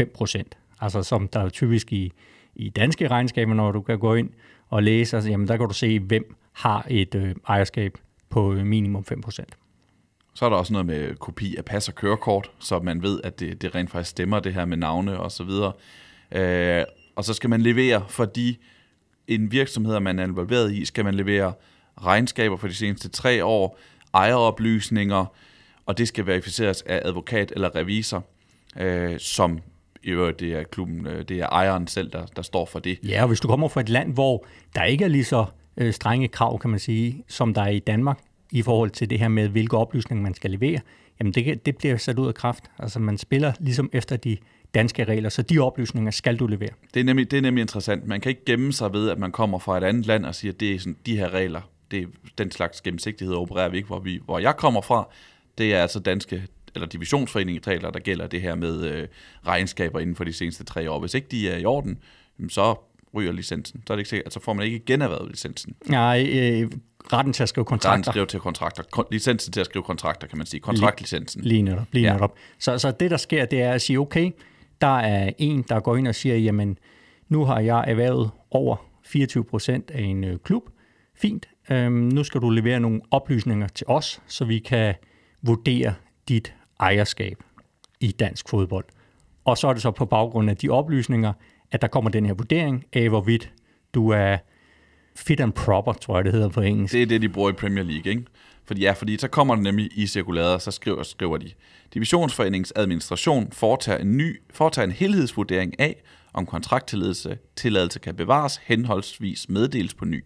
5%? 0.00 0.42
Altså 0.80 1.02
som 1.02 1.28
der 1.28 1.40
er 1.40 1.48
typisk 1.48 1.92
i, 1.92 2.12
i 2.56 2.68
danske 2.68 3.08
regnskaber, 3.08 3.54
når 3.54 3.72
du 3.72 3.82
kan 3.82 3.98
gå 3.98 4.14
ind 4.14 4.30
og 4.68 4.82
læse, 4.82 5.16
altså, 5.16 5.30
jamen 5.30 5.48
der 5.48 5.56
kan 5.56 5.68
du 5.68 5.74
se, 5.74 6.00
hvem 6.00 6.36
har 6.52 6.86
et 6.90 7.14
øh, 7.14 7.34
ejerskab 7.48 7.98
på 8.30 8.54
øh, 8.54 8.66
minimum 8.66 9.04
5%. 9.26 9.44
Så 10.34 10.44
er 10.44 10.48
der 10.48 10.56
også 10.56 10.72
noget 10.72 10.86
med 10.86 11.14
kopi 11.14 11.56
af 11.56 11.64
pas 11.64 11.88
og 11.88 11.94
kørekort, 11.94 12.50
så 12.58 12.78
man 12.78 13.02
ved, 13.02 13.20
at 13.24 13.40
det, 13.40 13.62
det 13.62 13.74
rent 13.74 13.90
faktisk 13.90 14.10
stemmer, 14.10 14.40
det 14.40 14.54
her 14.54 14.64
med 14.64 14.76
navne 14.76 15.20
og 15.20 15.32
så 15.32 15.44
videre. 15.44 15.72
Øh, 16.32 16.84
og 17.16 17.24
så 17.24 17.34
skal 17.34 17.50
man 17.50 17.60
levere 17.60 18.04
for 18.08 18.24
de 18.24 18.56
en 19.28 19.52
virksomhed, 19.52 20.00
man 20.00 20.18
er 20.18 20.24
involveret 20.24 20.72
i, 20.72 20.84
skal 20.84 21.04
man 21.04 21.14
levere 21.14 21.52
regnskaber 22.02 22.56
for 22.56 22.68
de 22.68 22.74
seneste 22.74 23.08
tre 23.08 23.44
år, 23.44 23.78
ejeroplysninger, 24.14 25.26
og 25.86 25.98
det 25.98 26.08
skal 26.08 26.26
verificeres 26.26 26.82
af 26.82 27.02
advokat 27.04 27.52
eller 27.56 27.74
revisor, 27.74 28.24
øh, 28.76 29.18
som 29.18 29.60
i 30.04 30.10
øvrigt 30.10 30.40
det 30.40 30.52
er 30.52 30.62
klubben, 30.62 31.06
øh, 31.06 31.24
det 31.28 31.40
er 31.40 31.46
ejeren 31.46 31.86
selv, 31.86 32.10
der, 32.10 32.26
der 32.26 32.42
står 32.42 32.66
for 32.66 32.78
det. 32.78 32.98
Ja, 33.08 33.22
og 33.22 33.28
hvis 33.28 33.40
du 33.40 33.48
kommer 33.48 33.68
fra 33.68 33.80
et 33.80 33.88
land, 33.88 34.14
hvor 34.14 34.46
der 34.74 34.84
ikke 34.84 35.04
er 35.04 35.08
lige 35.08 35.24
så 35.24 35.44
øh, 35.76 35.92
strenge 35.92 36.28
krav, 36.28 36.58
kan 36.58 36.70
man 36.70 36.78
sige, 36.78 37.24
som 37.28 37.54
der 37.54 37.62
er 37.62 37.68
i 37.68 37.78
Danmark, 37.78 38.18
i 38.52 38.62
forhold 38.62 38.90
til 38.90 39.10
det 39.10 39.18
her 39.18 39.28
med, 39.28 39.48
hvilke 39.48 39.76
oplysninger 39.76 40.22
man 40.22 40.34
skal 40.34 40.50
levere, 40.50 40.80
jamen 41.20 41.32
det, 41.32 41.66
det 41.66 41.76
bliver 41.76 41.96
sat 41.96 42.18
ud 42.18 42.28
af 42.28 42.34
kraft. 42.34 42.64
Altså 42.78 42.98
man 42.98 43.18
spiller 43.18 43.52
ligesom 43.60 43.90
efter 43.92 44.16
de 44.16 44.36
danske 44.74 45.04
regler, 45.04 45.28
så 45.28 45.42
de 45.42 45.58
oplysninger 45.58 46.10
skal 46.10 46.36
du 46.36 46.46
levere. 46.46 46.70
Det 46.94 47.00
er 47.00 47.04
nemlig, 47.04 47.30
det 47.30 47.36
er 47.36 47.40
nemlig 47.40 47.62
interessant. 47.62 48.06
Man 48.06 48.20
kan 48.20 48.30
ikke 48.30 48.44
gemme 48.44 48.72
sig 48.72 48.92
ved, 48.92 49.10
at 49.10 49.18
man 49.18 49.32
kommer 49.32 49.58
fra 49.58 49.76
et 49.78 49.84
andet 49.84 50.06
land 50.06 50.26
og 50.26 50.34
siger, 50.34 50.52
at 50.52 50.60
det 50.60 50.74
er 50.74 50.78
sådan, 50.78 50.96
de 51.06 51.16
her 51.16 51.30
regler, 51.30 51.60
det, 51.90 52.08
den 52.38 52.50
slags 52.50 52.80
gennemsigtighed 52.80 53.34
opererer 53.34 53.68
vi 53.68 53.76
ikke, 53.76 53.86
hvor, 53.86 54.00
vi, 54.00 54.20
hvor 54.24 54.38
jeg 54.38 54.56
kommer 54.56 54.80
fra. 54.80 55.08
Det 55.58 55.74
er 55.74 55.82
altså 55.82 56.00
danske 56.00 56.42
eller 56.78 56.88
divisionsforeningen 56.88 57.62
der 57.80 57.98
gælder 57.98 58.26
det 58.26 58.42
her 58.42 58.54
med 58.54 58.84
øh, 58.84 59.08
regnskaber 59.46 60.00
inden 60.00 60.16
for 60.16 60.24
de 60.24 60.32
seneste 60.32 60.64
tre 60.64 60.90
år. 60.90 61.00
Hvis 61.00 61.14
ikke 61.14 61.28
de 61.30 61.50
er 61.50 61.56
i 61.58 61.64
orden, 61.64 61.98
så 62.48 62.74
ryger 63.14 63.32
licensen. 63.32 63.82
Så 63.86 63.92
er 63.92 63.96
det 63.96 64.00
ikke 64.00 64.08
sikkert, 64.10 64.26
altså 64.26 64.40
får 64.40 64.52
man 64.52 64.66
ikke 64.66 64.78
generhvervet 64.78 65.30
licensen. 65.30 65.74
Nej, 65.86 66.26
øh, 66.32 66.70
retten 67.12 67.32
til 67.32 67.42
at 67.42 67.48
skrive 67.48 67.62
er 67.62 67.64
kontrakter. 67.64 68.12
skrive 68.12 68.26
til 68.26 68.40
kontrakter. 68.40 68.82
Kon- 68.96 69.08
licensen 69.12 69.52
til 69.52 69.60
at 69.60 69.66
skrive 69.66 69.82
kontrakter, 69.82 70.26
kan 70.26 70.38
man 70.38 70.46
sige. 70.46 70.60
Kontraktlicensen. 70.60 71.42
Lige 71.44 71.62
netop. 71.62 71.86
Lige 71.92 72.02
Ja. 72.02 72.08
ja. 72.08 72.14
netop. 72.14 72.34
Så, 72.58 72.78
så 72.78 72.90
det, 72.90 73.10
der 73.10 73.16
sker, 73.16 73.44
det 73.44 73.62
er 73.62 73.72
at 73.72 73.82
sige, 73.82 73.98
okay, 73.98 74.30
der 74.80 74.98
er 74.98 75.32
en, 75.38 75.64
der 75.68 75.80
går 75.80 75.96
ind 75.96 76.08
og 76.08 76.14
siger, 76.14 76.36
jamen, 76.36 76.78
nu 77.28 77.44
har 77.44 77.60
jeg 77.60 77.84
erhvervet 77.86 78.30
over 78.50 78.76
24 79.04 79.44
procent 79.44 79.90
af 79.90 80.02
en 80.02 80.24
øh, 80.24 80.38
klub. 80.44 80.62
Fint. 81.14 81.48
Øhm, 81.70 81.92
nu 81.92 82.24
skal 82.24 82.40
du 82.40 82.50
levere 82.50 82.80
nogle 82.80 83.00
oplysninger 83.10 83.68
til 83.68 83.86
os, 83.88 84.20
så 84.26 84.44
vi 84.44 84.58
kan 84.58 84.94
vurdere 85.42 85.94
dit 86.28 86.54
ejerskab 86.80 87.42
i 88.00 88.12
dansk 88.12 88.48
fodbold. 88.48 88.84
Og 89.44 89.58
så 89.58 89.68
er 89.68 89.72
det 89.72 89.82
så 89.82 89.90
på 89.90 90.06
baggrund 90.06 90.50
af 90.50 90.56
de 90.56 90.68
oplysninger, 90.68 91.32
at 91.70 91.82
der 91.82 91.88
kommer 91.88 92.10
den 92.10 92.26
her 92.26 92.34
vurdering 92.34 92.84
af, 92.92 93.08
hvorvidt 93.08 93.52
du 93.94 94.08
er 94.08 94.36
fit 95.16 95.40
and 95.40 95.52
proper, 95.52 95.92
tror 95.92 96.16
jeg, 96.16 96.24
det 96.24 96.32
hedder 96.32 96.48
på 96.48 96.60
engelsk. 96.60 96.92
Det 96.92 97.02
er 97.02 97.06
det, 97.06 97.22
de 97.22 97.28
bruger 97.28 97.50
i 97.50 97.52
Premier 97.52 97.84
League, 97.84 98.12
ikke? 98.12 98.24
Fordi, 98.64 98.80
ja, 98.80 98.92
fordi 98.92 99.18
så 99.18 99.28
kommer 99.28 99.54
det 99.54 99.64
nemlig 99.64 99.90
i 99.94 100.06
cirkulæret, 100.06 100.62
så 100.62 100.70
skriver, 100.70 101.02
skriver 101.02 101.36
de, 101.36 101.50
Divisionsforeningens 101.94 102.72
administration 102.76 103.52
foretager 103.52 103.98
en, 103.98 104.16
ny, 104.16 104.42
foretager 104.50 104.86
en 104.86 104.92
helhedsvurdering 104.92 105.80
af, 105.80 106.02
om 106.32 106.46
kontrakttilladelse 106.46 107.38
tilladelse 107.56 107.98
kan 107.98 108.14
bevares, 108.14 108.60
henholdsvis 108.64 109.48
meddeles 109.48 109.94
på 109.94 110.04
ny. 110.04 110.24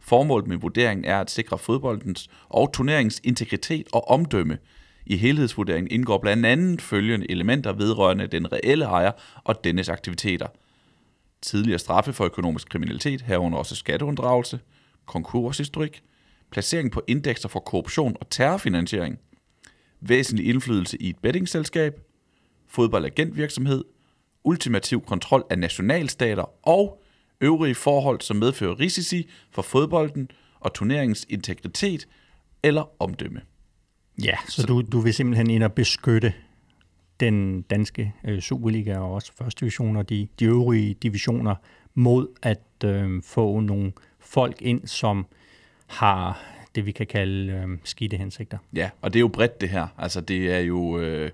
Formålet 0.00 0.48
med 0.48 0.56
vurderingen 0.56 1.04
er 1.04 1.20
at 1.20 1.30
sikre 1.30 1.58
fodboldens 1.58 2.28
og 2.48 2.72
turneringens 2.72 3.20
integritet 3.24 3.86
og 3.92 4.08
omdømme. 4.08 4.58
I 5.06 5.16
helhedsvurderingen 5.16 5.90
indgår 5.90 6.18
blandt 6.18 6.46
andet 6.46 6.82
følgende 6.82 7.30
elementer 7.30 7.72
vedrørende 7.72 8.26
den 8.26 8.52
reelle 8.52 8.84
ejer 8.84 9.12
og 9.44 9.64
dennes 9.64 9.88
aktiviteter. 9.88 10.46
Tidligere 11.42 11.78
straffe 11.78 12.12
for 12.12 12.24
økonomisk 12.24 12.68
kriminalitet, 12.68 13.20
herunder 13.20 13.58
også 13.58 13.76
skatteunddragelse, 13.76 14.60
konkurshistorik, 15.06 16.02
placering 16.50 16.92
på 16.92 17.02
indekser 17.06 17.48
for 17.48 17.60
korruption 17.60 18.16
og 18.20 18.30
terrorfinansiering, 18.30 19.18
væsentlig 20.00 20.46
indflydelse 20.46 21.02
i 21.02 21.08
et 21.08 21.18
bettingselskab, 21.18 22.00
fodboldagentvirksomhed, 22.68 23.84
ultimativ 24.44 25.00
kontrol 25.00 25.44
af 25.50 25.58
nationalstater 25.58 26.68
og 26.68 27.02
øvrige 27.40 27.74
forhold, 27.74 28.20
som 28.20 28.36
medfører 28.36 28.80
risici 28.80 29.28
for 29.50 29.62
fodbolden 29.62 30.30
og 30.60 30.74
turneringens 30.74 31.26
integritet 31.28 32.08
eller 32.62 33.02
omdømme. 33.02 33.40
Ja, 34.24 34.36
så 34.48 34.66
du, 34.66 34.82
du 34.82 35.00
vil 35.00 35.14
simpelthen 35.14 35.50
ind 35.50 35.62
og 35.62 35.72
beskytte 35.72 36.32
den 37.20 37.62
danske 37.62 38.14
øh, 38.24 38.40
Superliga 38.40 38.98
og 38.98 39.12
også 39.12 39.32
første 39.38 39.60
division 39.60 39.96
og 39.96 40.08
de, 40.08 40.28
de 40.40 40.44
øvrige 40.44 40.94
divisioner 40.94 41.54
mod 41.94 42.28
at 42.42 42.84
øh, 42.84 43.22
få 43.22 43.60
nogle 43.60 43.92
folk 44.20 44.62
ind, 44.62 44.86
som 44.86 45.26
har 45.86 46.42
det, 46.74 46.86
vi 46.86 46.92
kan 46.92 47.06
kalde 47.06 47.52
øh, 47.52 47.78
skidte 47.84 48.16
hensigter. 48.16 48.58
Ja, 48.74 48.90
og 49.02 49.12
det 49.12 49.18
er 49.18 49.20
jo 49.20 49.28
bredt 49.28 49.60
det 49.60 49.68
her. 49.68 49.86
Altså 49.98 50.20
det 50.20 50.54
er 50.54 50.58
jo, 50.58 50.98
øh, 50.98 51.30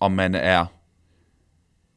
om 0.00 0.12
man 0.12 0.34
er, 0.34 0.66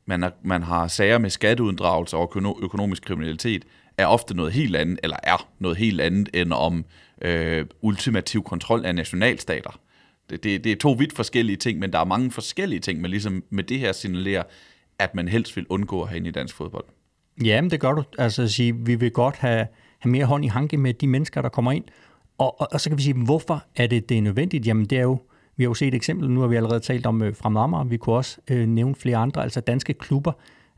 man, 0.06 0.24
er, 0.24 0.30
man 0.42 0.64
har 0.64 0.88
sager 0.88 1.18
med 1.18 1.30
skatteuddragelse 1.30 2.18
og 2.18 2.32
økono- 2.32 2.64
økonomisk 2.64 3.04
kriminalitet, 3.04 3.66
er 3.98 4.06
ofte 4.06 4.34
noget 4.34 4.54
helt 4.54 4.76
andet, 4.76 5.00
eller 5.04 5.18
er 5.24 5.50
noget 5.60 5.78
helt 5.78 6.02
andet, 6.02 6.30
end 6.34 6.54
om 6.54 6.86
øh, 7.22 7.66
ultimativ 7.82 8.44
kontrol 8.44 8.86
af 8.86 8.96
nationalstater. 8.96 9.80
Det, 10.38 10.64
det, 10.64 10.66
er 10.66 10.76
to 10.76 10.92
vidt 10.92 11.14
forskellige 11.14 11.58
ting, 11.58 11.80
men 11.80 11.94
der 11.94 12.00
er 12.00 12.06
mange 12.06 12.32
forskellige 12.32 12.80
ting, 12.80 13.02
man 13.02 13.12
ligesom 13.12 13.44
med 13.50 13.64
det 13.64 13.80
her 13.80 13.92
signalerer, 13.92 14.44
at 15.00 15.16
man 15.16 15.28
helst 15.28 15.56
vil 15.56 15.66
undgå 15.70 16.02
at 16.02 16.08
have 16.10 16.18
ind 16.18 16.28
i 16.28 16.32
dansk 16.32 16.56
fodbold. 16.56 16.86
Ja, 17.44 17.62
men 17.62 17.72
det 17.72 17.80
gør 17.80 17.92
du. 17.92 18.04
Altså 18.18 18.42
at 18.42 18.52
sige, 18.52 18.76
vi 18.76 18.96
vil 18.96 19.12
godt 19.12 19.36
have, 19.36 19.68
have 20.00 20.12
mere 20.12 20.26
hånd 20.26 20.46
i 20.46 20.48
hanke 20.48 20.78
med 20.78 20.94
de 20.94 21.08
mennesker, 21.08 21.42
der 21.42 21.50
kommer 21.50 21.72
ind. 21.72 21.84
Og, 22.38 22.62
og, 22.62 22.68
og 22.72 22.82
så 22.82 22.90
kan 22.90 22.98
vi 22.98 23.04
sige, 23.04 23.14
hvorfor 23.26 23.64
er 23.76 23.88
det, 23.88 24.10
det 24.10 24.18
er 24.18 24.22
nødvendigt? 24.22 24.68
Jamen 24.68 24.86
det 24.86 24.98
er 24.98 25.02
jo, 25.02 25.18
vi 25.58 25.64
har 25.64 25.70
jo 25.70 25.74
set 25.74 25.88
et 25.88 25.94
eksempel, 25.94 26.30
nu 26.30 26.40
har 26.40 26.48
vi 26.48 26.56
allerede 26.56 26.80
talt 26.80 27.06
om 27.06 27.22
øh, 27.22 27.36
Fremad 27.36 27.62
Amager, 27.62 27.84
vi 27.84 27.98
kunne 27.98 28.16
også 28.16 28.38
øh, 28.50 28.68
nævne 28.68 28.96
flere 28.96 29.18
andre, 29.18 29.44
altså 29.44 29.60
danske 29.62 29.94
klubber 29.94 30.32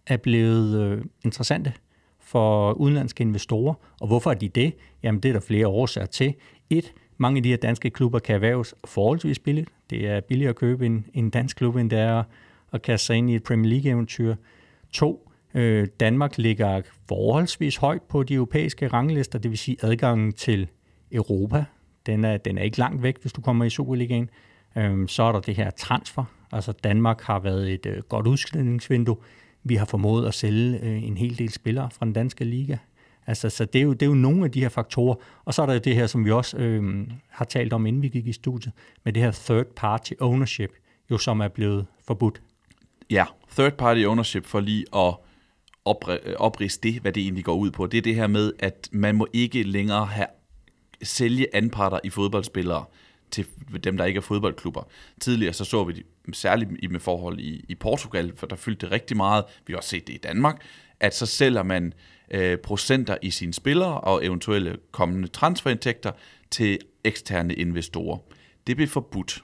er 0.08 0.18
blevet 0.18 0.82
øh, 0.82 1.06
interessante 1.24 1.74
for 2.20 2.74
udenlandske 2.74 3.22
investorer. 3.22 3.74
Og 4.02 4.08
hvorfor 4.08 4.32
er 4.32 4.34
de 4.34 4.50
det? 4.50 4.74
Jamen 5.04 5.22
det 5.22 5.30
er 5.30 5.34
der 5.34 5.40
flere 5.40 5.68
årsager 5.68 6.08
til. 6.08 6.34
Et, 6.70 6.94
mange 7.18 7.38
af 7.38 7.44
de 7.44 7.50
her 7.50 7.58
danske 7.58 7.90
klubber 7.90 8.20
kan 8.20 8.36
erhverves 8.36 8.76
forholdsvis 8.86 9.40
billigt. 9.40 9.70
Det 9.90 10.08
er 10.08 10.22
billigere 10.22 10.50
at 10.50 10.56
købe 10.56 10.86
en, 10.86 11.06
en 11.14 11.30
dansk 11.30 11.58
klub, 11.58 11.76
end 11.76 11.90
det 11.90 12.00
er 12.00 12.24
at 12.72 12.82
kaste 12.82 13.06
sig 13.06 13.16
ind 13.16 13.30
i 13.30 13.36
et 13.36 13.44
Premier 13.44 13.70
League-eventyr. 13.70 14.36
To, 14.92 15.32
øh, 15.54 15.88
Danmark 16.00 16.38
ligger 16.38 16.82
forholdsvis 17.08 17.78
højt 17.78 18.02
på 18.02 18.24
de 18.24 18.34
europæiske 18.34 18.88
ranglister, 18.88 19.40
det 19.40 19.52
vil 19.52 19.58
sige 19.58 19.78
adgangen 19.82 20.34
til 20.34 20.68
Europa. 21.12 21.66
Den 22.06 22.26
er, 22.26 22.38
den 22.38 22.58
er 22.58 22.64
ikke 22.64 22.80
langt 22.80 23.04
væk, 23.04 23.22
hvis 23.22 23.34
du 23.34 23.42
kommer 23.42 23.66
i 23.66 23.70
Superligaen. 23.70 24.30
Øh, 24.78 25.08
så 25.08 25.24
er 25.24 25.32
der 25.32 25.40
det 25.40 25.56
her 25.56 25.70
transfer. 25.70 26.24
Altså 26.52 26.72
Danmark 26.72 27.22
har 27.22 27.40
været 27.40 27.74
et 27.74 27.86
øh, 27.86 27.98
godt 28.10 28.28
udskillingsvindue. 28.28 29.18
Vi 29.64 29.76
har 29.76 29.86
formået 29.86 30.28
at 30.28 30.34
sælge 30.34 30.80
øh, 30.84 31.04
en 31.04 31.18
hel 31.18 31.38
del 31.38 31.50
spillere 31.50 31.90
fra 31.92 32.06
den 32.06 32.14
danske 32.14 32.46
liga. 32.46 32.78
Altså, 33.28 33.50
så 33.50 33.66
det 33.66 33.80
er, 33.80 33.84
jo, 33.84 33.94
det 33.94 34.02
er 34.02 34.06
jo 34.06 34.14
nogle 34.14 34.46
af 34.46 34.52
de 34.52 34.62
her 34.62 34.70
faktorer. 34.70 35.16
Og 35.46 35.54
så 35.54 35.62
er 35.62 35.66
der 35.66 35.74
jo 35.74 35.80
det 35.80 35.96
her, 35.96 36.08
som 36.08 36.26
vi 36.26 36.32
også 36.32 36.58
øh, 36.58 37.08
har 37.30 37.46
talt 37.46 37.74
om, 37.74 37.86
inden 37.86 38.02
vi 38.02 38.10
gik 38.10 38.28
i 38.28 38.34
studiet, 38.34 38.74
med 39.04 39.14
det 39.14 39.24
her 39.24 39.32
third 39.32 39.66
party 39.76 40.14
ownership, 40.20 40.70
jo 41.12 41.18
som 41.18 41.40
er 41.40 41.48
blevet 41.48 41.86
forbudt. 42.08 42.42
Ja, 43.10 43.26
third 43.52 43.72
party 43.72 44.04
ownership 44.06 44.46
for 44.46 44.60
lige 44.60 44.86
at 44.96 45.16
opri- 45.90 46.30
øh, 46.30 46.36
oprise 46.38 46.80
det, 46.84 47.02
hvad 47.02 47.12
det 47.12 47.24
egentlig 47.24 47.44
går 47.44 47.56
ud 47.56 47.72
på. 47.72 47.88
Det 47.88 47.98
er 47.98 48.02
det 48.02 48.16
her 48.16 48.28
med, 48.28 48.54
at 48.60 48.90
man 48.92 49.16
må 49.16 49.28
ikke 49.34 49.64
længere 49.64 50.06
have 50.06 50.28
sælge 51.04 51.56
anparter 51.56 52.00
i 52.04 52.10
fodboldspillere 52.10 52.86
til 53.32 53.46
dem, 53.84 53.98
der 53.98 54.06
ikke 54.06 54.18
er 54.18 54.22
fodboldklubber. 54.22 54.84
Tidligere 55.20 55.54
så 55.54 55.66
så 55.66 55.84
vi 55.84 55.94
det 55.94 56.36
særligt 56.36 56.92
med 56.92 57.00
forhold 57.00 57.40
i, 57.40 57.66
i 57.70 57.76
Portugal, 57.76 58.34
for 58.36 58.48
der 58.48 58.56
fyldte 58.56 58.86
det 58.86 58.92
rigtig 58.92 59.18
meget. 59.18 59.44
Vi 59.68 59.74
har 59.74 59.78
også 59.78 59.90
set 59.90 60.08
det 60.08 60.14
i 60.14 60.20
Danmark, 60.24 60.62
at 61.00 61.16
så 61.16 61.26
sælger 61.26 61.64
man 61.64 61.86
øh, 61.86 61.92
procenter 62.64 63.18
i 63.22 63.30
sine 63.30 63.54
spillere 63.54 64.02
og 64.02 64.26
eventuelle 64.26 64.78
kommende 64.92 65.28
transferindtægter 65.28 66.12
til 66.52 66.80
eksterne 67.04 67.54
investorer. 67.54 68.18
Det 68.68 68.76
blev 68.76 68.88
forbudt 68.88 69.44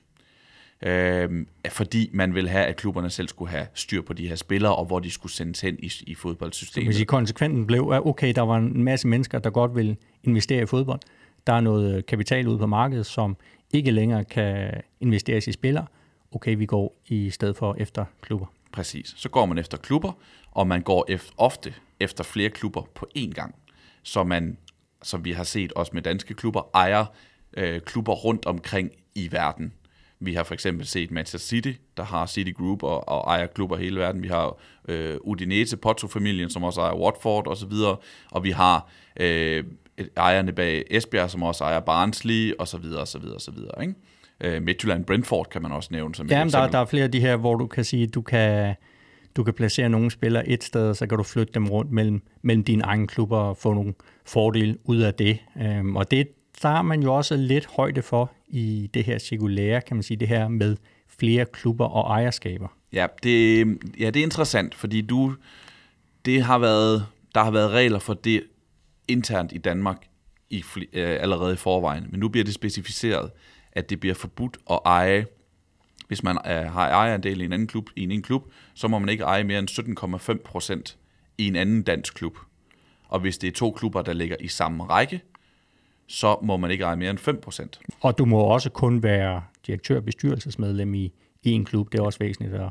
øh, 0.82 1.46
fordi 1.70 2.10
man 2.14 2.36
vil 2.36 2.50
have, 2.50 2.66
at 2.66 2.76
klubberne 2.76 3.10
selv 3.10 3.28
skulle 3.28 3.52
have 3.52 3.68
styr 3.74 4.02
på 4.02 4.14
de 4.14 4.28
her 4.28 4.36
spillere, 4.36 4.76
og 4.76 4.86
hvor 4.86 5.00
de 5.00 5.12
skulle 5.12 5.32
sendes 5.32 5.62
hen 5.62 5.80
i, 5.80 5.86
i 5.86 5.90
Så 5.90 6.06
kan 6.06 6.16
fodboldsystemet. 6.16 6.96
sige, 6.96 7.06
konsekvensen 7.06 7.68
blev, 7.68 7.90
at 7.94 8.06
okay, 8.06 8.34
der 8.36 8.42
var 8.42 8.58
en 8.58 8.84
masse 8.84 9.08
mennesker, 9.08 9.40
der 9.40 9.50
godt 9.50 9.76
vil 9.76 9.98
investere 10.24 10.64
i 10.64 10.66
fodbold. 10.66 11.00
Der 11.48 11.54
er 11.54 11.62
noget 11.62 11.96
øh, 11.98 12.04
kapital 12.08 12.48
ude 12.48 12.58
på 12.58 12.66
markedet, 12.66 13.06
som 13.06 13.38
ikke 13.74 13.92
længere 13.92 14.24
kan 14.24 14.82
investeres 15.00 15.48
i 15.48 15.52
spillere. 15.52 15.86
Okay, 16.32 16.56
vi 16.56 16.66
går 16.66 17.02
i 17.08 17.30
stedet 17.30 17.58
for 17.58 17.76
efter 17.80 18.06
klubber. 18.22 18.46
Præcis. 18.72 19.14
Så 19.18 19.30
går 19.30 19.46
man 19.46 19.58
efter 19.58 19.78
klubber, 19.78 20.12
og 20.52 20.68
man 20.68 20.82
går 20.82 21.06
efter, 21.10 21.34
ofte 21.38 21.74
efter 22.02 22.24
flere 22.24 22.50
klubber 22.50 22.82
på 22.96 23.08
én 23.18 23.32
gang. 23.32 23.56
Så 24.04 24.24
man, 24.24 24.58
som 25.04 25.26
vi 25.26 25.32
har 25.32 25.44
set 25.44 25.74
også 25.74 25.92
med 25.94 26.02
danske 26.02 26.34
klubber, 26.34 26.62
ejer 26.74 27.06
øh, 27.58 27.82
klubber 27.82 28.14
rundt 28.14 28.46
omkring 28.46 28.92
i 29.16 29.32
verden. 29.32 29.74
Vi 30.20 30.34
har 30.34 30.44
for 30.44 30.54
eksempel 30.54 30.86
set 30.88 31.12
Manchester 31.12 31.48
City, 31.48 31.72
der 31.98 32.04
har 32.04 32.26
City 32.26 32.52
Group 32.58 32.84
og, 32.84 33.10
og 33.10 33.24
ejer 33.28 33.46
klubber 33.48 33.78
hele 33.78 34.00
verden. 34.00 34.24
Vi 34.24 34.28
har 34.28 34.58
øh, 34.88 35.18
Udinese, 35.22 35.78
Porto-familien, 35.78 36.50
som 36.50 36.64
også 36.64 36.82
ejer 36.82 36.94
Watford 36.96 37.48
osv. 37.48 37.72
Og 38.32 38.44
vi 38.44 38.52
har 38.52 38.90
øh, 39.20 39.64
et- 39.98 40.10
ejerne 40.18 40.52
bag 40.54 40.84
Esbjerg, 40.92 41.30
som 41.32 41.44
også 41.44 41.64
ejer 41.64 41.80
Barnsley 41.80 42.54
osv. 42.60 42.86
osv. 42.98 43.24
osv. 43.36 43.58
Ikke? 43.82 43.94
Øh, 44.42 44.62
Midtjylland 44.64 45.06
Brentford 45.06 45.48
kan 45.52 45.62
man 45.62 45.72
også 45.72 45.90
nævne 45.92 46.16
som 46.16 46.26
et 46.26 46.32
Ja, 46.32 46.36
men 46.44 46.52
der, 46.52 46.58
eksempel. 46.60 46.74
der 46.74 46.80
er 46.80 46.86
flere 46.86 47.04
af 47.04 47.12
de 47.12 47.20
her, 47.20 47.36
hvor 47.36 47.56
du 47.56 47.68
kan 47.68 47.84
sige, 47.84 48.08
du 48.08 48.22
kan, 48.22 48.76
du 49.36 49.44
kan 49.44 49.54
placere 49.54 49.90
nogle 49.90 50.12
spillere 50.12 50.48
et 50.48 50.64
sted, 50.64 50.90
og 50.90 50.96
så 50.96 51.08
kan 51.08 51.18
du 51.18 51.24
flytte 51.24 51.54
dem 51.54 51.70
rundt 51.70 51.92
mellem, 51.92 52.22
mellem 52.42 52.64
dine 52.64 52.84
egne 52.84 53.08
klubber 53.08 53.38
og 53.38 53.58
få 53.58 53.74
nogle 53.74 53.94
fordele 54.26 54.78
ud 54.84 54.98
af 54.98 55.14
det. 55.14 55.38
Øhm, 55.62 55.96
og 55.96 56.12
det 56.12 56.28
der 56.62 56.70
har 56.70 56.82
man 56.82 57.04
jo 57.04 57.14
også 57.14 57.36
lidt 57.36 57.66
højde 57.66 58.02
for 58.02 58.32
i 58.48 58.90
det 58.94 59.04
her 59.04 59.20
cirkulære, 59.20 59.82
kan 59.82 59.96
man 59.96 60.04
sige, 60.04 60.18
det 60.18 60.28
her 60.28 60.48
med 60.48 60.78
flere 61.08 61.46
klubber 61.46 61.86
og 61.86 62.18
ejerskaber. 62.18 62.68
Ja, 62.94 63.08
det, 63.24 63.60
ja, 64.00 64.10
det 64.10 64.20
er 64.20 64.24
interessant, 64.24 64.76
fordi 64.76 65.02
du, 65.02 65.36
det 66.26 66.44
har 66.44 66.58
været, 66.58 67.06
der 67.36 67.44
har 67.44 67.52
været 67.52 67.72
regler 67.72 68.00
for 68.00 68.14
det 68.14 68.44
internt 69.08 69.52
i 69.52 69.58
Danmark 69.58 70.08
i, 70.50 70.64
øh, 70.94 71.18
allerede 71.22 71.54
i 71.54 71.58
forvejen, 71.58 72.08
men 72.10 72.20
nu 72.20 72.30
bliver 72.30 72.44
det 72.44 72.54
specificeret, 72.54 73.32
at 73.72 73.90
det 73.90 74.00
bliver 74.00 74.16
forbudt 74.16 74.58
at 74.70 74.80
eje, 74.86 75.26
hvis 76.12 76.24
man 76.24 76.38
øh, 76.46 76.52
har 76.52 76.90
ejerandel 76.90 77.42
i 77.42 77.46
en 77.46 77.54
anden 77.54 77.68
klub, 77.68 77.90
i 77.96 78.04
en, 78.04 78.12
en 78.12 78.22
klub, 78.22 78.52
så 78.74 78.88
må 78.88 79.00
man 79.00 79.10
ikke 79.10 79.24
eje 79.24 79.44
mere 79.44 79.60
end 79.60 79.70
17,5 80.40 80.44
procent 80.44 80.98
i 81.38 81.48
en 81.48 81.56
anden 81.56 81.84
dansk 81.84 82.14
klub. 82.14 82.38
Og 83.08 83.20
hvis 83.20 83.38
det 83.38 83.48
er 83.48 83.52
to 83.52 83.72
klubber, 83.72 84.02
der 84.02 84.14
ligger 84.14 84.36
i 84.40 84.48
samme 84.48 84.84
række, 84.84 85.22
så 86.08 86.38
må 86.44 86.58
man 86.58 86.72
ikke 86.72 86.84
eje 86.84 86.96
mere 86.96 87.10
end 87.10 87.18
5 87.18 87.42
procent. 87.42 87.80
Og 88.02 88.18
du 88.18 88.26
må 88.26 88.40
også 88.40 88.70
kun 88.70 89.04
være 89.04 89.44
direktør 89.68 89.98
og 89.98 90.06
bestyrelsesmedlem 90.06 90.94
i, 90.94 91.14
i 91.44 91.52
en 91.52 91.66
klub. 91.66 91.92
Det 91.92 92.00
er 92.00 92.04
også 92.04 92.20
væsentligt 92.20 92.54
at, 92.54 92.70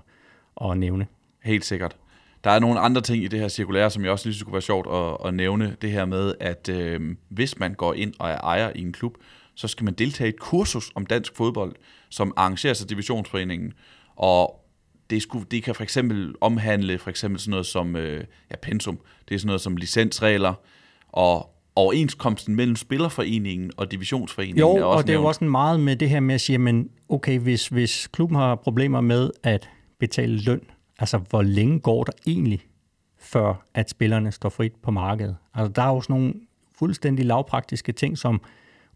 at 0.64 0.78
nævne. 0.78 1.06
Helt 1.42 1.64
sikkert. 1.64 1.96
Der 2.44 2.50
er 2.50 2.58
nogle 2.58 2.80
andre 2.80 3.00
ting 3.00 3.24
i 3.24 3.28
det 3.28 3.40
her 3.40 3.48
cirkulære, 3.48 3.90
som 3.90 4.02
jeg 4.04 4.12
også 4.12 4.22
synes 4.22 4.42
kunne 4.42 4.52
være 4.52 4.62
sjovt 4.62 4.86
at, 4.92 5.28
at 5.28 5.34
nævne. 5.34 5.76
Det 5.82 5.90
her 5.90 6.04
med, 6.04 6.34
at 6.40 6.68
øh, 6.68 7.16
hvis 7.28 7.58
man 7.58 7.74
går 7.74 7.94
ind 7.94 8.14
og 8.18 8.30
er 8.30 8.38
ejer 8.38 8.72
i 8.74 8.80
en 8.80 8.92
klub, 8.92 9.16
så 9.54 9.68
skal 9.68 9.84
man 9.84 9.94
deltage 9.94 10.28
i 10.28 10.32
et 10.34 10.40
kursus 10.40 10.90
om 10.94 11.06
dansk 11.06 11.36
fodbold, 11.36 11.74
som 12.08 12.32
arrangeres 12.36 12.82
af 12.82 12.88
divisionsforeningen. 12.88 13.72
Og 14.16 14.60
det, 15.10 15.22
skulle, 15.22 15.46
det 15.50 15.62
kan 15.62 15.74
for 15.74 15.82
eksempel 15.82 16.34
omhandle 16.40 16.98
for 16.98 17.10
eksempel 17.10 17.40
sådan 17.40 17.50
noget 17.50 17.66
som 17.66 17.96
øh, 17.96 18.24
ja, 18.50 18.56
pensum. 18.62 18.98
Det 19.28 19.34
er 19.34 19.38
sådan 19.38 19.46
noget 19.46 19.60
som 19.60 19.76
licensregler 19.76 20.54
og 21.08 21.50
overenskomsten 21.76 22.56
mellem 22.56 22.76
Spillerforeningen 22.76 23.70
og 23.76 23.90
Divisionsforeningen. 23.90 24.60
Jo, 24.60 24.76
er 24.76 24.84
også 24.84 24.98
og 24.98 25.06
det 25.06 25.12
er 25.12 25.18
jo 25.18 25.24
også 25.24 25.44
meget 25.44 25.80
med 25.80 25.96
det 25.96 26.08
her 26.08 26.20
med 26.20 26.34
at 26.34 26.40
sige, 26.40 26.58
men 26.58 26.90
okay, 27.08 27.38
hvis, 27.38 27.68
hvis 27.68 28.06
klubben 28.06 28.36
har 28.36 28.54
problemer 28.54 29.00
med 29.00 29.30
at 29.42 29.70
betale 29.98 30.38
løn, 30.38 30.60
altså 30.98 31.18
hvor 31.18 31.42
længe 31.42 31.80
går 31.80 32.04
der 32.04 32.12
egentlig, 32.26 32.60
før 33.18 33.66
at 33.74 33.90
spillerne 33.90 34.32
står 34.32 34.48
frit 34.48 34.72
på 34.82 34.90
markedet? 34.90 35.36
Altså 35.54 35.72
der 35.72 35.82
er 35.82 35.88
jo 35.94 36.00
sådan 36.00 36.16
nogle 36.16 36.34
fuldstændig 36.78 37.24
lavpraktiske 37.24 37.92
ting, 37.92 38.18
som 38.18 38.40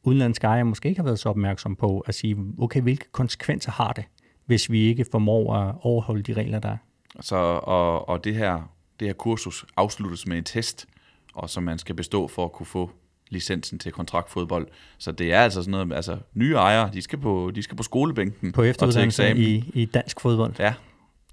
udenlandske 0.04 0.46
ejere 0.46 0.64
måske 0.64 0.88
ikke 0.88 0.99
har 0.99 1.04
været 1.04 1.18
så 1.18 1.28
opmærksom 1.28 1.76
på, 1.76 2.00
at 2.00 2.14
sige, 2.14 2.37
okay, 2.58 2.80
hvilke 2.80 3.04
konsekvenser 3.12 3.73
har 3.73 3.92
det, 3.92 4.04
hvis 4.46 4.70
vi 4.70 4.80
ikke 4.80 5.04
formår 5.11 5.54
at 5.54 5.75
overholde 5.80 6.23
de 6.23 6.32
regler, 6.32 6.58
der 6.58 6.68
er? 6.68 6.76
Så, 7.20 7.37
og, 7.62 8.08
og 8.08 8.25
det, 8.25 8.34
her, 8.34 8.70
det 9.00 9.08
her 9.08 9.12
kursus 9.12 9.64
afsluttes 9.76 10.26
med 10.26 10.38
en 10.38 10.44
test, 10.44 10.87
og 11.34 11.50
som 11.50 11.62
man 11.62 11.78
skal 11.78 11.94
bestå 11.94 12.28
for 12.28 12.44
at 12.44 12.52
kunne 12.52 12.66
få 12.66 12.90
licensen 13.28 13.78
til 13.78 13.92
kontraktfodbold. 13.92 14.68
Så 14.99 15.12
det 15.12 15.32
er 15.32 15.40
altså 15.40 15.62
sådan 15.62 15.70
noget, 15.70 15.92
altså 15.92 16.18
nye 16.34 16.54
ejere, 16.54 16.90
de 16.92 17.02
skal 17.02 17.18
på, 17.18 17.52
de 17.54 17.62
skal 17.62 17.76
på 17.76 17.82
skolebænken 17.82 18.52
På 18.52 18.62
efteruddannelse 18.62 19.37
i, 19.37 19.70
i 19.75 19.84
dansk 19.84 20.20
fodbold. 20.20 20.54
Ja, 20.58 20.75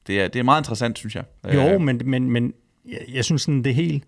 det 0.07 0.21
er, 0.21 0.27
det 0.27 0.39
er 0.39 0.43
meget 0.43 0.61
interessant, 0.61 0.97
synes 0.97 1.15
jeg. 1.15 1.23
Jo, 1.53 1.61
Øh, 1.61 1.81
men, 1.81 2.01
men, 2.05 2.31
men 2.31 2.53
jeg, 2.85 2.99
jeg 3.13 3.25
synes, 3.25 3.41
sådan, 3.41 3.63
det 3.63 3.75
helt 3.75 4.03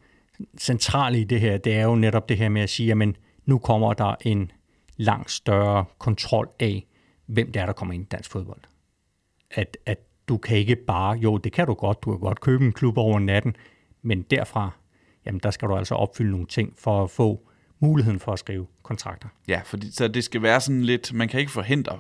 centrale 0.57 1.19
i 1.19 1.23
det 1.23 1.39
her, 1.39 1.57
det 1.57 1.73
er 1.73 1.83
jo 1.83 1.95
netop 1.95 2.29
det 2.29 2.37
her 2.37 2.49
med 2.49 2.61
at 2.61 2.69
sige, 2.69 2.91
at 2.91 2.97
nu 3.45 3.57
kommer 3.57 3.93
der 3.93 4.15
en 4.21 4.51
langt 4.97 5.31
større 5.31 5.85
kontrol 5.97 6.49
af, 6.59 6.87
hvem 7.25 7.51
det 7.51 7.61
er, 7.61 7.65
der 7.65 7.73
kommer 7.73 7.93
ind 7.93 8.03
i 8.03 8.07
dansk 8.07 8.31
fodbold. 8.31 8.61
At, 9.51 9.77
at 9.85 9.97
du 10.27 10.37
kan 10.37 10.57
ikke 10.57 10.75
bare, 10.75 11.17
jo, 11.17 11.37
det 11.37 11.51
kan 11.51 11.67
du 11.67 11.73
godt, 11.73 12.03
du 12.03 12.11
kan 12.11 12.19
godt 12.19 12.41
købe 12.41 12.65
en 12.65 12.71
klub 12.71 12.97
over 12.97 13.19
natten, 13.19 13.55
men 14.01 14.21
derfra, 14.21 14.69
jamen 15.25 15.39
der 15.43 15.51
skal 15.51 15.67
du 15.67 15.75
altså 15.75 15.95
opfylde 15.95 16.31
nogle 16.31 16.47
ting 16.47 16.73
for 16.77 17.03
at 17.03 17.09
få 17.09 17.49
muligheden 17.79 18.19
for 18.19 18.33
at 18.33 18.39
skrive 18.39 18.67
kontrakter. 18.83 19.27
Ja, 19.47 19.61
fordi, 19.65 19.91
så 19.91 20.07
det 20.07 20.23
skal 20.23 20.41
være 20.41 20.61
sådan 20.61 20.83
lidt, 20.83 21.13
man 21.13 21.27
kan 21.27 21.39
ikke 21.39 21.51
forhindre 21.51 21.99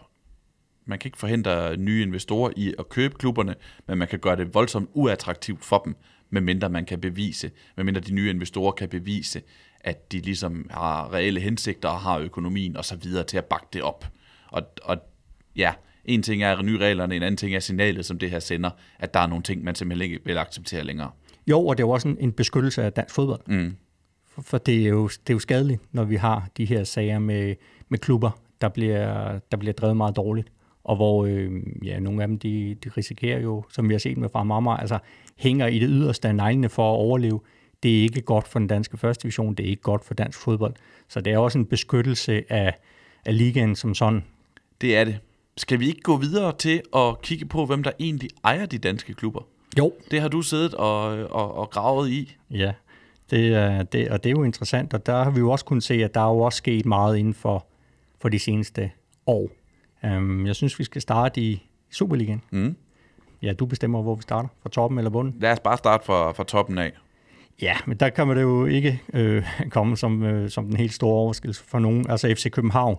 man 0.85 0.99
kan 0.99 1.07
ikke 1.07 1.17
forhindre 1.17 1.77
nye 1.77 2.01
investorer 2.01 2.51
i 2.55 2.73
at 2.79 2.89
købe 2.89 3.15
klubberne, 3.15 3.55
men 3.87 3.97
man 3.97 4.07
kan 4.07 4.19
gøre 4.19 4.35
det 4.35 4.53
voldsomt 4.53 4.89
uattraktivt 4.93 5.65
for 5.65 5.77
dem, 5.77 5.95
medmindre 6.29 6.69
man 6.69 6.85
kan 6.85 7.01
bevise, 7.01 7.51
medmindre 7.77 8.01
de 8.01 8.13
nye 8.13 8.29
investorer 8.29 8.71
kan 8.71 8.89
bevise, 8.89 9.41
at 9.83 10.11
de 10.11 10.19
ligesom 10.19 10.67
har 10.71 11.13
reelle 11.13 11.39
hensigter 11.39 11.89
og 11.89 11.99
har 11.99 12.19
økonomien 12.19 12.77
og 12.77 12.85
så 12.85 12.95
videre 12.95 13.23
til 13.23 13.37
at 13.37 13.45
bakke 13.45 13.67
det 13.73 13.81
op. 13.81 14.05
Og, 14.47 14.63
og 14.83 14.97
ja, 15.55 15.73
en 16.05 16.23
ting 16.23 16.43
er 16.43 16.61
nye 16.61 16.77
reglerne, 16.77 17.15
en 17.15 17.23
anden 17.23 17.37
ting 17.37 17.55
er 17.55 17.59
signalet, 17.59 18.05
som 18.05 18.19
det 18.19 18.31
her 18.31 18.39
sender, 18.39 18.69
at 18.99 19.13
der 19.13 19.19
er 19.19 19.27
nogle 19.27 19.43
ting, 19.43 19.63
man 19.63 19.75
simpelthen 19.75 20.11
ikke 20.11 20.25
vil 20.25 20.37
acceptere 20.37 20.83
længere. 20.83 21.11
Jo, 21.47 21.65
og 21.67 21.77
det 21.77 21.83
er 21.83 21.87
jo 21.87 21.91
også 21.91 22.07
en, 22.07 22.17
en 22.19 22.31
beskyttelse 22.31 22.83
af 22.83 22.93
dansk 22.93 23.15
fodbold. 23.15 23.41
Mm. 23.47 23.75
For, 24.27 24.41
for 24.41 24.57
det, 24.57 24.83
er 24.83 24.89
jo, 24.89 25.07
det 25.07 25.29
er 25.29 25.33
jo 25.33 25.39
skadeligt, 25.39 25.81
når 25.91 26.03
vi 26.03 26.15
har 26.15 26.47
de 26.57 26.65
her 26.65 26.83
sager 26.83 27.19
med, 27.19 27.55
med 27.89 27.99
klubber, 27.99 28.31
der 28.61 28.69
bliver, 28.69 29.39
der 29.51 29.57
bliver 29.57 29.73
drevet 29.73 29.97
meget 29.97 30.15
dårligt. 30.15 30.51
Og 30.83 30.95
hvor 30.95 31.25
øh, 31.25 31.51
ja, 31.83 31.99
nogle 31.99 32.21
af 32.21 32.27
dem, 32.27 32.39
de, 32.39 32.75
de 32.83 32.89
risikerer 32.89 33.39
jo, 33.39 33.63
som 33.69 33.89
vi 33.89 33.93
har 33.93 33.99
set 33.99 34.17
med 34.17 34.29
fra 34.29 34.43
Marmar, 34.43 34.77
altså 34.77 34.99
hænger 35.37 35.67
i 35.67 35.79
det 35.79 35.89
yderste 35.91 36.27
af 36.27 36.35
neglene 36.35 36.69
for 36.69 36.93
at 36.93 36.97
overleve. 36.97 37.39
Det 37.83 37.97
er 37.97 38.01
ikke 38.01 38.21
godt 38.21 38.47
for 38.47 38.59
den 38.59 38.67
danske 38.67 38.97
første 38.97 39.23
division, 39.23 39.53
det 39.53 39.65
er 39.65 39.69
ikke 39.69 39.81
godt 39.81 40.05
for 40.05 40.13
dansk 40.13 40.39
fodbold. 40.39 40.73
Så 41.07 41.21
det 41.21 41.33
er 41.33 41.37
også 41.37 41.57
en 41.57 41.65
beskyttelse 41.65 42.43
af, 42.49 42.73
af 43.25 43.37
ligaen 43.37 43.75
som 43.75 43.95
sådan. 43.95 44.23
Det 44.81 44.97
er 44.97 45.03
det. 45.03 45.19
Skal 45.57 45.79
vi 45.79 45.87
ikke 45.87 46.01
gå 46.01 46.17
videre 46.17 46.55
til 46.57 46.81
at 46.95 47.21
kigge 47.21 47.45
på, 47.45 47.65
hvem 47.65 47.83
der 47.83 47.91
egentlig 47.99 48.29
ejer 48.43 48.65
de 48.65 48.77
danske 48.77 49.13
klubber? 49.13 49.41
Jo. 49.77 49.93
Det 50.11 50.21
har 50.21 50.27
du 50.27 50.41
siddet 50.41 50.73
og, 50.73 51.03
og, 51.31 51.55
og 51.55 51.69
gravet 51.69 52.09
i. 52.09 52.35
Ja, 52.51 52.73
det 53.31 53.55
er, 53.55 53.83
det, 53.83 54.09
og 54.09 54.23
det 54.23 54.29
er 54.29 54.31
jo 54.31 54.43
interessant, 54.43 54.93
og 54.93 55.05
der 55.05 55.23
har 55.23 55.31
vi 55.31 55.39
jo 55.39 55.51
også 55.51 55.65
kunnet 55.65 55.83
se, 55.83 55.93
at 55.93 56.13
der 56.13 56.21
er 56.21 56.29
jo 56.29 56.39
også 56.39 56.57
sket 56.57 56.85
meget 56.85 57.17
inden 57.17 57.33
for, 57.33 57.65
for 58.21 58.29
de 58.29 58.39
seneste 58.39 58.91
år. 59.25 59.49
Um, 60.03 60.45
jeg 60.45 60.55
synes, 60.55 60.79
vi 60.79 60.83
skal 60.83 61.01
starte 61.01 61.41
i 61.41 61.69
Superligaen. 61.91 62.41
Mm. 62.51 62.75
Ja, 63.41 63.53
du 63.53 63.65
bestemmer, 63.65 64.01
hvor 64.01 64.15
vi 64.15 64.21
starter. 64.21 64.49
Fra 64.61 64.69
toppen 64.69 64.97
eller 64.97 65.11
bunden? 65.11 65.35
Lad 65.39 65.51
os 65.51 65.59
bare 65.59 65.77
starte 65.77 66.05
fra, 66.05 66.31
fra 66.31 66.43
toppen 66.43 66.77
af. 66.77 66.91
Ja, 67.61 67.75
men 67.87 67.97
der 67.97 68.09
kan 68.09 68.27
man 68.27 68.37
det 68.37 68.43
jo 68.43 68.65
ikke 68.65 69.01
øh, 69.13 69.43
komme 69.69 69.97
som, 69.97 70.23
øh, 70.23 70.49
som 70.49 70.65
den 70.65 70.77
helt 70.77 70.93
store 70.93 71.15
overskillelse 71.15 71.63
for 71.63 71.79
nogen. 71.79 72.09
Altså 72.09 72.33
FC 72.35 72.51
København, 72.51 72.97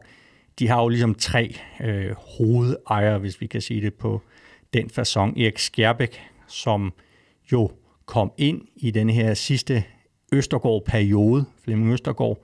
de 0.59 0.69
har 0.69 0.83
jo 0.83 0.89
ligesom 0.89 1.15
tre 1.15 1.57
øh, 1.81 2.15
hovedejere, 2.39 3.19
hvis 3.19 3.41
vi 3.41 3.47
kan 3.47 3.61
sige 3.61 3.81
det 3.81 3.95
på 3.95 4.23
den 4.73 4.87
façon. 4.87 5.43
Erik 5.43 5.59
Skjerbæk, 5.59 6.21
som 6.47 6.93
jo 7.53 7.71
kom 8.07 8.33
ind 8.39 8.63
i 8.77 8.91
den 8.91 9.11
her 9.11 9.35
sidste 9.35 9.85
Østergaard-periode, 10.33 11.45
Flemming 11.65 11.93
Østergaard, 11.93 12.39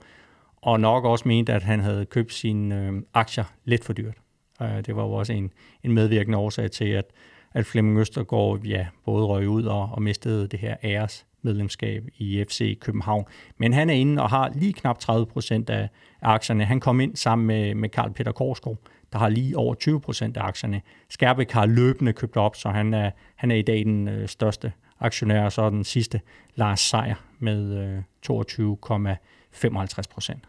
og 0.61 0.79
nok 0.79 1.05
også 1.05 1.27
mente, 1.27 1.53
at 1.53 1.63
han 1.63 1.79
havde 1.79 2.05
købt 2.05 2.33
sine 2.33 2.87
øh, 2.87 3.01
aktier 3.13 3.43
lidt 3.65 3.83
for 3.83 3.93
dyrt. 3.93 4.17
Øh, 4.61 4.85
det 4.85 4.95
var 4.95 5.03
jo 5.03 5.11
også 5.11 5.33
en, 5.33 5.51
en 5.83 5.91
medvirkende 5.91 6.37
årsag 6.37 6.71
til, 6.71 6.85
at, 6.85 7.05
at 7.53 7.65
Flemming 7.65 7.99
Østergaard 7.99 8.59
ja, 8.63 8.87
både 9.05 9.25
røg 9.25 9.49
ud 9.49 9.63
og, 9.63 9.89
og 9.91 10.01
mistede 10.01 10.47
det 10.47 10.59
her 10.59 10.75
æres 10.83 11.25
medlemskab 11.41 12.03
i 12.17 12.45
FC 12.47 12.79
København. 12.79 13.25
Men 13.57 13.73
han 13.73 13.89
er 13.89 13.93
inde 13.93 14.21
og 14.21 14.29
har 14.29 14.51
lige 14.55 14.73
knap 14.73 14.99
30 14.99 15.25
procent 15.25 15.69
af 15.69 15.89
aktierne. 16.21 16.65
Han 16.65 16.79
kom 16.79 16.99
ind 16.99 17.15
sammen 17.15 17.47
med, 17.47 17.75
med 17.75 17.89
Karl 17.89 18.13
Peter 18.13 18.31
Korsgaard, 18.31 18.77
der 19.13 19.19
har 19.19 19.29
lige 19.29 19.57
over 19.57 19.75
20 19.75 20.01
procent 20.01 20.37
af 20.37 20.43
aktierne. 20.43 20.81
Skærbæk 21.09 21.51
har 21.51 21.65
løbende 21.65 22.13
købt 22.13 22.37
op, 22.37 22.55
så 22.55 22.69
han 22.69 22.93
er, 22.93 23.11
han 23.35 23.51
er 23.51 23.55
i 23.55 23.61
dag 23.61 23.85
den 23.85 24.07
øh, 24.07 24.27
største 24.27 24.71
aktionær, 24.99 25.43
og 25.43 25.51
så 25.51 25.69
den 25.69 25.83
sidste 25.83 26.21
Lars 26.55 26.79
Seier 26.79 27.15
med 27.39 27.77
øh, 27.77 28.03
22,55 28.31 30.01
procent. 30.11 30.43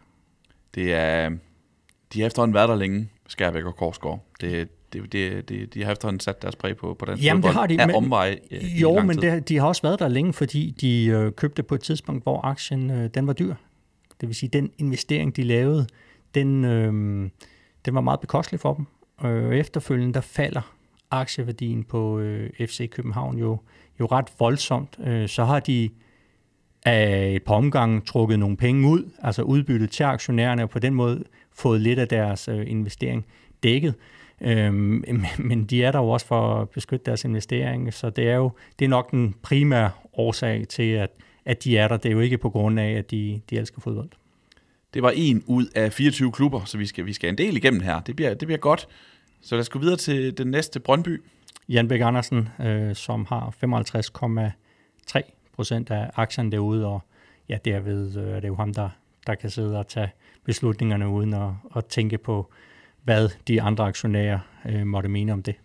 Det 0.75 0.93
er, 0.93 1.29
de 2.13 2.19
har 2.19 2.27
efterhånden 2.27 2.55
været 2.55 2.69
der 2.69 2.75
længe, 2.75 3.09
Skærbæk 3.27 3.63
og 3.63 3.75
Korsgaard. 3.75 4.19
Det, 4.41 4.69
det, 4.93 5.11
det, 5.13 5.49
det, 5.49 5.73
de 5.73 5.83
har 5.83 5.91
efterhånden 5.91 6.19
sat 6.19 6.41
deres 6.41 6.55
præg 6.55 6.77
på, 6.77 6.95
på 6.99 7.05
den 7.05 7.17
Jamen, 7.17 7.43
det 7.43 7.53
har 7.53 7.67
de. 7.67 7.81
af 7.81 7.87
men- 7.87 7.95
omvej 7.95 8.39
øh, 8.51 8.81
Jo, 8.81 8.99
men 9.01 9.17
tid. 9.17 9.31
det, 9.31 9.49
de 9.49 9.57
har 9.57 9.67
også 9.67 9.81
været 9.81 9.99
der 9.99 10.07
længe, 10.07 10.33
fordi 10.33 10.75
de 10.81 11.05
øh, 11.05 11.31
købte 11.31 11.63
på 11.63 11.75
et 11.75 11.81
tidspunkt, 11.81 12.23
hvor 12.23 12.45
aktien 12.45 12.91
øh, 12.91 13.09
den 13.13 13.27
var 13.27 13.33
dyr. 13.33 13.55
Det 14.21 14.29
vil 14.29 14.35
sige, 14.35 14.49
den 14.49 14.71
investering, 14.77 15.35
de 15.35 15.43
lavede, 15.43 15.87
den, 16.35 16.65
øh, 16.65 16.93
den 17.85 17.95
var 17.95 18.01
meget 18.01 18.19
bekostelig 18.19 18.59
for 18.59 18.73
dem. 18.73 18.85
Øh, 19.29 19.55
efterfølgende, 19.57 20.13
der 20.13 20.21
falder 20.21 20.73
aktieværdien 21.11 21.83
på 21.83 22.19
øh, 22.19 22.49
FC 22.67 22.89
København 22.89 23.37
jo, 23.37 23.57
jo 23.99 24.05
ret 24.05 24.27
voldsomt. 24.39 24.97
Øh, 25.05 25.27
så 25.29 25.43
har 25.45 25.59
de 25.59 25.89
af 26.85 27.33
et 27.35 27.43
par 27.43 27.53
omgange 27.55 28.01
trukket 28.01 28.39
nogle 28.39 28.57
penge 28.57 28.87
ud, 28.89 29.09
altså 29.21 29.41
udbyttet 29.41 29.91
til 29.91 30.03
aktionærerne, 30.03 30.63
og 30.63 30.69
på 30.69 30.79
den 30.79 30.93
måde 30.93 31.23
fået 31.55 31.81
lidt 31.81 31.99
af 31.99 32.07
deres 32.07 32.47
øh, 32.47 32.63
investering 32.67 33.25
dækket. 33.63 33.93
Øhm, 34.43 35.03
men 35.49 35.65
de 35.65 35.83
er 35.83 35.91
der 35.91 35.99
jo 35.99 36.09
også 36.09 36.25
for 36.25 36.61
at 36.61 36.69
beskytte 36.69 37.05
deres 37.05 37.25
investering, 37.25 37.93
så 37.93 38.09
det 38.09 38.29
er 38.29 38.35
jo 38.35 38.51
det 38.79 38.85
er 38.85 38.89
nok 38.89 39.11
den 39.11 39.35
primære 39.41 39.91
årsag 40.13 40.67
til, 40.67 40.91
at, 40.91 41.09
at 41.45 41.63
de 41.63 41.77
er 41.77 41.87
der. 41.87 41.97
Det 41.97 42.09
er 42.09 42.13
jo 42.13 42.19
ikke 42.19 42.37
på 42.37 42.49
grund 42.49 42.79
af, 42.79 42.91
at 42.91 43.11
de, 43.11 43.41
de 43.49 43.57
elsker 43.57 43.81
fodbold. 43.81 44.09
Det 44.93 45.01
var 45.01 45.13
en 45.15 45.43
ud 45.47 45.65
af 45.75 45.93
24 45.93 46.31
klubber, 46.31 46.65
så 46.65 46.77
vi 46.77 46.85
skal, 46.85 47.05
vi 47.05 47.13
skal 47.13 47.29
en 47.29 47.37
del 47.37 47.57
igennem 47.57 47.81
her. 47.81 48.01
Det 48.01 48.15
bliver, 48.15 48.33
det 48.33 48.47
bliver 48.47 48.59
godt. 48.59 48.87
Så 49.41 49.55
lad 49.55 49.61
os 49.61 49.69
gå 49.69 49.79
videre 49.79 49.97
til 49.97 50.37
den 50.37 50.47
næste 50.47 50.79
Brøndby. 50.79 51.21
Jan 51.69 51.87
Bæk 51.87 52.01
Andersen, 52.01 52.49
øh, 52.59 52.95
som 52.95 53.25
har 53.29 53.55
55,3 55.15 55.21
procent 55.55 55.91
af 55.91 56.09
aktierne 56.15 56.51
derude, 56.51 56.85
og 56.85 57.03
ja, 57.49 57.57
derved 57.65 58.17
øh, 58.17 58.35
er 58.35 58.39
det 58.39 58.47
jo 58.47 58.55
ham, 58.55 58.73
der, 58.73 58.89
der 59.27 59.35
kan 59.35 59.49
sidde 59.49 59.79
og 59.79 59.87
tage 59.87 60.11
beslutningerne 60.45 61.09
uden 61.09 61.33
at, 61.33 61.49
at 61.75 61.85
tænke 61.85 62.17
på, 62.17 62.51
hvad 63.03 63.29
de 63.47 63.61
andre 63.61 63.83
aktionærer 63.85 64.39
øh, 64.69 64.87
måtte 64.87 65.09
mene 65.09 65.33
om 65.33 65.43
det. 65.43 65.55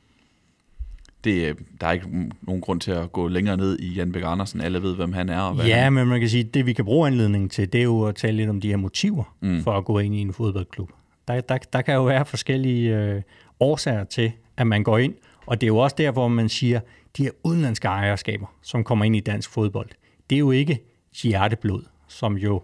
Det, 1.25 1.49
øh, 1.49 1.55
der 1.81 1.87
er 1.87 1.93
ikke 1.93 2.31
nogen 2.43 2.61
grund 2.61 2.81
til 2.81 2.91
at 2.91 3.13
gå 3.13 3.29
længere 3.29 3.57
ned 3.57 3.79
i 3.79 3.95
Jan 3.95 4.13
Bæk 4.13 4.23
Andersen. 4.27 4.61
Alle 4.61 4.83
ved, 4.83 4.97
hvem 4.97 5.13
han 5.13 5.29
er. 5.29 5.41
Og 5.41 5.55
hvad 5.55 5.67
Ja, 5.67 5.83
han, 5.83 5.93
men 5.93 6.09
man 6.09 6.21
kan 6.21 6.29
sige, 6.29 6.45
at 6.45 6.55
det 6.55 6.67
vi 6.67 6.73
kan 6.73 6.85
bruge 6.85 7.07
anledningen 7.07 7.49
til, 7.51 7.73
det 7.73 7.79
er 7.79 7.85
jo 7.85 8.03
at 8.05 8.15
tale 8.15 8.37
lidt 8.37 8.51
om 8.51 8.61
de 8.61 8.69
her 8.69 8.77
motiver 8.77 9.37
Mm. 9.41 9.49
mm. 9.49 9.63
for 9.63 9.73
at 9.73 9.85
gå 9.85 9.99
ind 9.99 10.15
i 10.15 10.19
en 10.19 10.33
fodboldklub. 10.33 10.91
Der, 11.29 11.41
der, 11.41 11.59
der 11.73 11.83
kan 11.83 11.95
jo 11.95 12.05
være 12.05 12.25
forskellige 12.27 12.97
øh, 12.97 13.23
årsager 13.61 14.05
til, 14.05 14.33
at 14.57 14.67
man 14.67 14.83
går 14.83 14.99
ind, 14.99 15.15
og 15.47 15.61
det 15.61 15.67
er 15.67 15.69
jo 15.69 15.77
også 15.77 15.97
der, 15.99 16.11
hvor 16.11 16.29
man 16.29 16.49
siger, 16.49 16.81
de 17.17 17.23
her 17.23 17.31
udenlandske 17.45 17.89
ejerskaber, 17.89 18.47
som 18.63 18.85
kommer 18.85 19.05
ind 19.05 19.17
i 19.17 19.21
dansk 19.21 19.51
fodbold, 19.51 19.89
det 20.31 20.37
er 20.37 20.41
jo 20.41 20.51
ikke 20.51 20.79
hjerteblod, 21.23 21.83
som 22.09 22.37
jo 22.37 22.63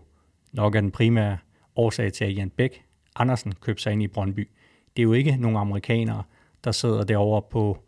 nok 0.52 0.74
er 0.74 0.80
den 0.80 0.90
primære 0.90 1.36
årsag 1.76 2.12
til, 2.12 2.24
at 2.24 2.36
Jan 2.36 2.50
Bæk 2.50 2.82
Andersen 3.16 3.52
købte 3.60 3.82
sig 3.82 3.92
ind 3.92 4.02
i 4.02 4.06
Brøndby. 4.06 4.48
Det 4.96 5.02
er 5.02 5.04
jo 5.04 5.12
ikke 5.12 5.36
nogle 5.36 5.58
amerikanere, 5.58 6.22
der 6.64 6.72
sidder 6.72 7.04
derovre 7.04 7.42
på 7.50 7.78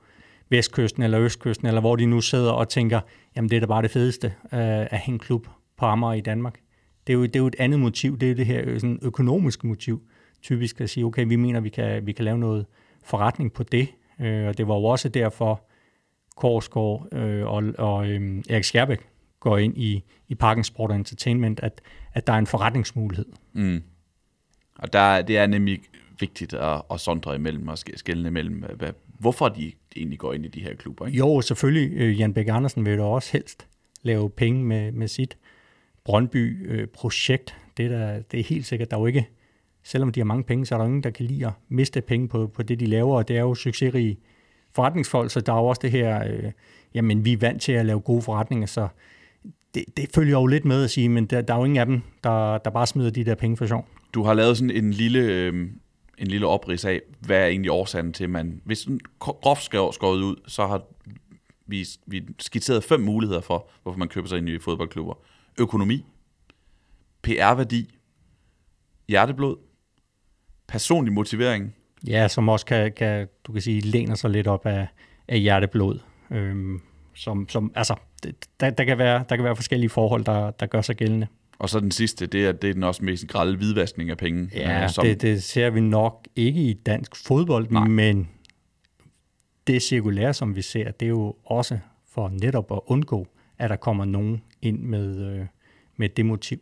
vestkysten 0.49 1.03
eller 1.03 1.21
østkysten, 1.21 1.67
eller 1.67 1.81
hvor 1.81 1.97
de 1.97 2.07
nu 2.07 2.21
sidder 2.21 2.53
og 2.53 2.69
tænker, 2.69 3.01
jamen 3.37 3.51
det 3.51 3.57
er 3.57 3.61
da 3.61 3.67
bare 3.67 3.83
det 3.83 3.91
fedeste 3.91 4.27
øh, 4.27 4.61
at 4.61 4.99
hænge 4.99 5.15
en 5.15 5.19
klub 5.19 5.47
på 5.77 5.87
Amager 5.87 6.13
i 6.13 6.21
Danmark. 6.21 6.61
Det 7.07 7.13
er, 7.13 7.17
jo, 7.17 7.23
det 7.23 7.37
er 7.37 7.41
jo 7.41 7.47
et 7.47 7.57
andet 7.59 7.81
motiv, 7.81 8.19
det 8.19 8.31
er 8.31 8.35
det 8.35 8.47
her 8.47 8.63
øh, 8.65 8.81
sådan 8.81 8.99
økonomiske 9.03 9.67
motiv, 9.67 10.03
typisk 10.43 10.81
at 10.81 10.91
sige, 10.91 11.05
okay, 11.05 11.27
vi 11.27 11.37
mener, 11.37 11.61
vi 11.61 11.69
kan, 11.69 12.07
vi 12.07 12.13
kan 12.13 12.25
lave 12.25 12.39
noget 12.39 12.67
forretning 13.05 13.53
på 13.53 13.63
det, 13.63 13.89
øh, 14.21 14.49
og 14.49 14.59
det 14.59 14.69
var 14.69 14.75
jo 14.75 14.85
også 14.85 15.09
derfor, 15.09 15.65
Korsgaard 16.37 17.09
øh, 17.13 17.47
og, 17.47 17.63
og 17.79 18.09
øh, 18.09 18.43
Erik 18.51 18.65
Skærbæk 18.65 19.01
går 19.41 19.59
ind 19.59 19.79
i, 19.79 20.05
i 20.29 20.35
Parken 20.35 20.65
Sport 20.65 20.93
Entertainment, 20.93 21.61
at, 21.61 21.81
at 22.13 22.27
der 22.27 22.33
er 22.33 22.39
en 22.39 22.47
forretningsmulighed. 22.47 23.27
Mm. 23.53 23.83
Og 24.79 24.93
der, 24.93 25.23
det 25.23 25.39
er 25.39 25.47
nemlig 25.47 25.81
vigtigt 26.21 26.55
at, 26.55 26.83
at 26.91 27.01
sondre 27.01 27.35
imellem 27.35 27.69
og 27.69 27.79
skælne 27.79 28.29
imellem, 28.29 28.65
hvad, 28.77 28.93
hvorfor 29.19 29.49
de 29.49 29.73
egentlig 29.97 30.19
går 30.19 30.33
ind 30.33 30.45
i 30.45 30.49
de 30.49 30.61
her 30.61 30.75
klubber. 30.75 31.07
Ikke? 31.07 31.19
Jo, 31.19 31.41
selvfølgelig. 31.41 31.93
Øh, 31.93 32.21
Jan 32.21 32.35
Bæk 32.35 32.49
Andersen 32.49 32.85
vil 32.85 32.95
jo 32.95 33.13
også 33.13 33.33
helst 33.33 33.67
lave 34.03 34.31
penge 34.31 34.65
med, 34.65 34.93
med 34.93 35.09
sit 35.09 35.37
Brøndby-projekt. 36.05 37.57
Det, 37.77 37.85
er 37.85 37.89
der, 37.89 38.21
det 38.21 38.41
er 38.41 38.45
helt 38.45 38.67
sikkert. 38.67 38.91
Der 38.91 38.97
er 38.97 39.01
jo 39.01 39.07
ikke, 39.07 39.29
selvom 39.83 40.13
de 40.13 40.21
har 40.21 40.25
mange 40.25 40.45
penge, 40.45 40.67
så 40.67 40.75
er 40.75 40.79
der 40.79 40.87
ingen, 40.87 41.03
der 41.03 41.11
kan 41.11 41.27
lide 41.27 41.47
at 41.47 41.53
miste 41.69 42.01
penge 42.01 42.29
på, 42.29 42.47
på 42.47 42.63
det, 42.63 42.81
de 42.81 42.87
laver, 42.87 43.17
og 43.17 43.29
det 43.29 43.37
er 43.37 43.41
jo 43.41 43.55
succesrige 43.55 44.19
forretningsfolk, 44.75 45.31
så 45.31 45.41
der 45.41 45.53
er 45.53 45.57
jo 45.57 45.67
også 45.67 45.81
det 45.83 45.91
her, 45.91 46.25
øh, 46.29 46.53
jamen 46.95 47.25
vi 47.25 47.33
er 47.33 47.37
vant 47.37 47.63
til 47.63 47.73
at 47.73 47.87
lave 47.87 48.01
gode 48.01 48.23
forretninger, 48.23 48.67
så 48.67 48.89
det, 49.75 49.85
det 49.97 50.09
følger 50.15 50.39
jo 50.39 50.47
lidt 50.47 50.65
med 50.65 50.85
at 50.85 50.91
sige, 50.91 51.09
men 51.09 51.27
der, 51.27 51.41
der 51.41 51.55
er 51.55 51.59
jo 51.59 51.65
ingen 51.65 51.79
af 51.79 51.87
dem, 51.87 52.03
der, 52.25 52.59
der 52.59 52.71
bare 52.71 52.87
smider 52.87 53.11
de 53.11 53.25
der 53.25 53.35
penge 53.35 53.57
for 53.57 53.67
sjov. 53.67 53.89
Du 54.15 54.23
har 54.23 54.35
lavet 54.35 54.57
sådan 54.57 54.71
en 54.71 54.91
lille, 54.91 55.21
øh, 55.21 55.69
en 56.19 56.27
lille 56.27 56.47
oprids 56.47 56.85
af, 56.85 57.01
hvad 57.21 57.43
er 57.43 57.47
egentlig 57.47 57.71
årsagen 57.71 58.13
til, 58.13 58.25
at 58.25 58.31
man, 58.31 58.61
hvis 58.65 58.81
den 58.81 59.01
groft 59.19 59.65
skåret 59.65 60.23
ud, 60.23 60.37
så 60.47 60.67
har 60.67 60.83
vi, 61.67 61.87
vi 62.07 62.23
skitseret 62.39 62.85
fem 62.85 63.01
muligheder 63.01 63.41
for, 63.41 63.69
hvorfor 63.83 63.99
man 63.99 64.09
køber 64.09 64.29
sig 64.29 64.39
ind 64.39 64.49
i 64.49 64.59
fodboldklubber. 64.59 65.15
Økonomi, 65.61 66.05
PR-værdi, 67.23 67.95
hjerteblod, 69.09 69.57
personlig 70.69 71.13
motivering. 71.13 71.75
Ja, 72.07 72.29
som 72.29 72.49
også 72.49 72.67
kan, 72.67 72.93
kan 72.93 73.29
du 73.45 73.53
kan 73.53 73.63
sige, 73.63 73.81
læner 73.81 74.15
sig 74.15 74.31
lidt 74.31 74.47
op 74.47 74.67
af, 74.67 74.87
af 75.29 75.41
hjerteblod. 75.41 75.99
Øhm, 76.31 76.81
som, 77.15 77.49
som, 77.49 77.73
altså, 77.75 77.95
der, 78.61 78.71
der, 78.71 78.85
kan 78.85 78.99
være, 78.99 79.25
der 79.29 79.37
kan 79.37 79.45
være 79.45 79.57
forskellige 79.57 79.91
forhold, 79.91 80.25
der, 80.25 80.51
der 80.51 80.67
gør 80.67 80.81
sig 80.81 80.97
gældende. 80.97 81.27
Og 81.59 81.69
så 81.69 81.81
den 81.81 81.91
sidste, 81.91 82.27
det 82.27 82.47
er, 82.47 82.53
det 82.53 82.71
er 82.71 82.75
den 82.75 82.83
også 82.83 83.05
mest 83.05 83.29
grælde 83.29 83.57
hvidvaskning 83.57 84.11
af 84.11 84.17
penge. 84.17 84.51
Ja, 84.55 84.83
øh, 84.83 84.91
som... 84.91 85.05
det, 85.07 85.23
det 85.23 85.43
ser 85.43 85.71
vi 85.71 85.81
nok 85.81 86.29
ikke 86.37 86.61
i 86.61 86.73
dansk 86.73 87.17
fodbold, 87.17 87.71
Nej. 87.71 87.89
men 87.89 88.29
det 89.67 89.83
cirkulære, 89.83 90.35
som 90.35 90.57
vi 90.57 90.63
ser, 90.63 90.91
det 90.91 91.07
er 91.07 91.11
jo 91.11 91.37
også 91.45 91.79
for 92.11 92.29
netop 92.29 92.73
at 92.73 92.81
undgå, 92.87 93.27
at 93.59 93.71
der 93.71 93.77
kommer 93.77 94.05
nogen 94.05 94.43
ind 94.63 94.79
med, 94.79 95.33
øh, 95.33 95.47
med 95.97 96.09
det 96.09 96.27
motiv. 96.27 96.59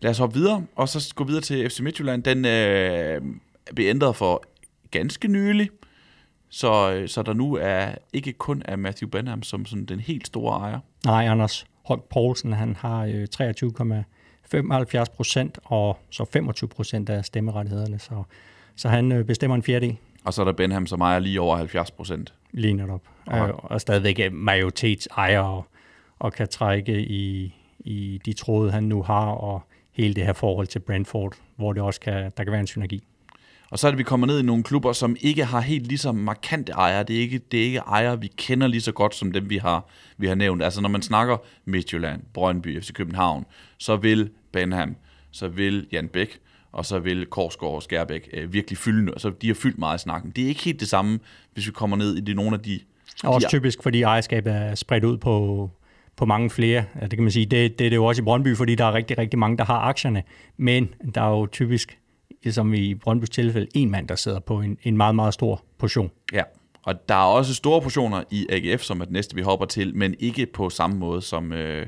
Lad 0.00 0.10
os 0.10 0.18
hoppe 0.18 0.34
videre, 0.38 0.64
og 0.74 0.88
så 0.88 1.14
gå 1.14 1.24
videre 1.24 1.42
til 1.42 1.70
FC 1.70 1.80
Midtjylland. 1.80 2.22
Den 2.22 2.44
øh, 2.44 3.22
blev 3.74 3.88
ændret 3.88 4.16
for 4.16 4.44
ganske 4.90 5.28
nylig, 5.28 5.70
så, 6.48 7.02
så 7.06 7.22
der 7.22 7.32
nu 7.32 7.54
er 7.54 7.94
ikke 8.12 8.32
kun 8.32 8.62
af 8.62 8.78
Matthew 8.78 9.08
Benham 9.08 9.42
som 9.42 9.66
sådan 9.66 9.84
den 9.84 10.00
helt 10.00 10.26
store 10.26 10.58
ejer. 10.58 10.78
Nej, 11.04 11.26
Anders 11.26 11.66
Holk 11.86 12.02
Poulsen, 12.02 12.52
han 12.52 12.76
har 12.76 13.04
øh, 13.04 13.26
23,75 15.02 15.04
procent, 15.16 15.58
og 15.64 15.98
så 16.10 16.24
25 16.24 16.68
procent 16.68 17.08
af 17.08 17.24
stemmerettighederne, 17.24 17.98
så, 17.98 18.22
så 18.76 18.88
han 18.88 19.12
øh, 19.12 19.24
bestemmer 19.24 19.54
en 19.56 19.62
fjerdedel. 19.62 19.96
Og 20.24 20.34
så 20.34 20.42
er 20.42 20.44
der 20.44 20.52
Benham, 20.52 20.86
som 20.86 21.00
ejer 21.00 21.18
lige 21.18 21.40
over 21.40 21.56
70 21.56 21.90
procent. 21.90 22.34
Lige 22.52 22.74
netop. 22.74 23.02
Okay. 23.26 23.48
Øh, 23.48 23.54
og 23.54 23.80
stadigvæk 23.80 24.18
er 24.18 24.30
majoritetsejer 24.30 25.40
og, 25.40 25.66
og 26.18 26.32
kan 26.32 26.48
trække 26.48 27.00
i, 27.00 27.54
i 27.78 28.20
de 28.24 28.32
tråde, 28.32 28.70
han 28.72 28.84
nu 28.84 29.02
har, 29.02 29.26
og 29.26 29.62
hele 29.92 30.14
det 30.14 30.24
her 30.24 30.32
forhold 30.32 30.66
til 30.66 30.78
Brentford, 30.78 31.34
hvor 31.56 31.72
det 31.72 31.82
også 31.82 32.00
kan, 32.00 32.32
der 32.36 32.44
kan 32.44 32.50
være 32.50 32.60
en 32.60 32.66
synergi. 32.66 33.04
Og 33.70 33.78
så 33.78 33.86
er 33.86 33.90
det, 33.90 33.98
vi 33.98 34.02
kommer 34.02 34.26
ned 34.26 34.38
i 34.38 34.42
nogle 34.42 34.62
klubber, 34.62 34.92
som 34.92 35.16
ikke 35.20 35.44
har 35.44 35.60
helt 35.60 35.86
lige 35.86 35.98
så 35.98 36.12
markante 36.12 36.72
ejere. 36.72 37.02
Det 37.02 37.16
er 37.16 37.20
ikke, 37.20 37.38
det 37.38 37.60
er 37.60 37.64
ikke 37.64 37.78
ejere, 37.78 38.20
vi 38.20 38.26
kender 38.36 38.66
lige 38.66 38.80
så 38.80 38.92
godt 38.92 39.14
som 39.14 39.32
dem, 39.32 39.50
vi 39.50 39.56
har, 39.56 39.88
vi 40.16 40.26
har 40.26 40.34
nævnt. 40.34 40.62
Altså 40.62 40.80
når 40.80 40.88
man 40.88 41.02
snakker 41.02 41.36
Midtjylland, 41.64 42.22
Brøndby, 42.34 42.82
FC 42.82 42.92
København, 42.92 43.46
så 43.78 43.96
vil 43.96 44.30
Benham, 44.52 44.96
så 45.30 45.48
vil 45.48 45.86
Jan 45.92 46.08
Bæk, 46.08 46.38
og 46.72 46.86
så 46.86 46.98
vil 46.98 47.26
Korsgaard 47.26 47.74
og 47.74 47.82
Skærbæk 47.82 48.28
øh, 48.32 48.52
virkelig 48.52 48.78
fylde, 48.78 49.12
så 49.16 49.30
de 49.30 49.46
har 49.46 49.54
fyldt 49.54 49.78
meget 49.78 49.98
i 49.98 50.02
snakken. 50.02 50.30
Det 50.30 50.44
er 50.44 50.48
ikke 50.48 50.62
helt 50.62 50.80
det 50.80 50.88
samme, 50.88 51.18
hvis 51.54 51.66
vi 51.66 51.72
kommer 51.72 51.96
ned 51.96 52.16
i 52.16 52.20
det, 52.20 52.36
nogle 52.36 52.54
af 52.56 52.60
de... 52.62 52.80
Og 53.24 53.34
også 53.34 53.46
de, 53.46 53.50
typisk, 53.50 53.82
fordi 53.82 54.02
ejerskabet 54.02 54.52
er 54.52 54.74
spredt 54.74 55.04
ud 55.04 55.18
på, 55.18 55.70
på 56.16 56.24
mange 56.24 56.50
flere. 56.50 56.84
Ja, 57.00 57.00
det 57.00 57.10
kan 57.10 57.22
man 57.22 57.30
sige, 57.30 57.46
det, 57.46 57.78
det 57.78 57.84
er 57.84 57.90
det 57.90 57.96
jo 57.96 58.04
også 58.04 58.22
i 58.22 58.24
Brøndby, 58.24 58.56
fordi 58.56 58.74
der 58.74 58.84
er 58.84 58.94
rigtig, 58.94 59.18
rigtig 59.18 59.38
mange, 59.38 59.56
der 59.56 59.64
har 59.64 59.78
aktierne. 59.78 60.22
Men 60.56 60.88
der 61.14 61.20
er 61.20 61.30
jo 61.30 61.46
typisk 61.46 61.98
som 62.54 62.74
i 62.74 62.94
Brøndby's 62.94 63.26
tilfælde, 63.26 63.68
en 63.74 63.90
mand, 63.90 64.08
der 64.08 64.14
sidder 64.14 64.40
på 64.40 64.60
en, 64.60 64.78
en 64.82 64.96
meget, 64.96 65.14
meget 65.14 65.34
stor 65.34 65.64
portion. 65.78 66.10
Ja, 66.32 66.42
og 66.82 67.08
der 67.08 67.14
er 67.14 67.26
også 67.26 67.54
store 67.54 67.82
portioner 67.82 68.22
i 68.30 68.46
AGF, 68.50 68.82
som 68.82 69.00
er 69.00 69.04
det 69.04 69.12
næste, 69.12 69.34
vi 69.34 69.42
hopper 69.42 69.66
til, 69.66 69.96
men 69.96 70.14
ikke 70.18 70.46
på 70.46 70.70
samme 70.70 70.96
måde, 70.96 71.22
som, 71.22 71.52
øh, 71.52 71.86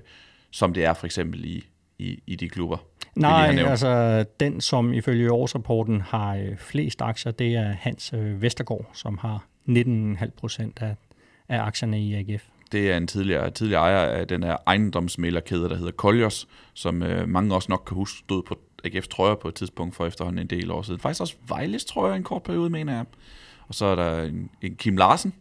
som 0.50 0.72
det 0.74 0.84
er 0.84 0.94
for 0.94 1.06
eksempel 1.06 1.44
i, 1.44 1.64
i, 1.98 2.22
i 2.26 2.36
de 2.36 2.48
klubber. 2.48 2.76
Nej, 3.14 3.58
altså 3.66 4.24
den, 4.40 4.60
som 4.60 4.92
ifølge 4.92 5.32
årsrapporten 5.32 6.00
har 6.00 6.36
øh, 6.36 6.56
flest 6.56 7.02
aktier, 7.02 7.32
det 7.32 7.54
er 7.54 7.72
Hans 7.72 8.12
øh, 8.12 8.42
Vestergaard, 8.42 8.90
som 8.92 9.18
har 9.18 9.46
19,5 9.68 10.30
procent 10.36 10.78
af, 10.82 10.94
af 11.48 11.62
aktierne 11.62 12.00
i 12.00 12.14
AGF. 12.14 12.44
Det 12.72 12.90
er 12.90 12.96
en 12.96 13.06
tidligere, 13.06 13.50
tidligere 13.50 13.80
ejer 13.80 14.00
af 14.00 14.28
den 14.28 14.42
her 14.42 14.56
ejendomsmælerkæde, 14.66 15.68
der 15.68 15.76
hedder 15.76 15.92
Koljos, 15.92 16.48
som 16.74 17.02
øh, 17.02 17.28
mange 17.28 17.54
også 17.54 17.66
nok 17.70 17.82
kan 17.86 17.94
huske 17.94 18.18
stod 18.18 18.42
på 18.42 18.58
AGF's 18.86 19.08
trøjer 19.08 19.34
på 19.34 19.48
et 19.48 19.54
tidspunkt 19.54 19.94
for 19.94 20.06
efterhånden 20.06 20.38
en 20.38 20.46
del 20.46 20.70
år 20.70 20.82
siden. 20.82 21.00
Faktisk 21.00 21.20
også 21.20 21.36
Vejles 21.48 21.84
trøjer 21.84 22.14
en 22.14 22.22
kort 22.22 22.42
periode, 22.42 22.70
mener 22.70 22.96
jeg. 22.96 23.04
Og 23.68 23.74
så 23.74 23.86
er 23.86 23.94
der 23.94 24.22
en, 24.22 24.50
en 24.62 24.76
Kim 24.76 24.96
Larsen, 24.96 25.34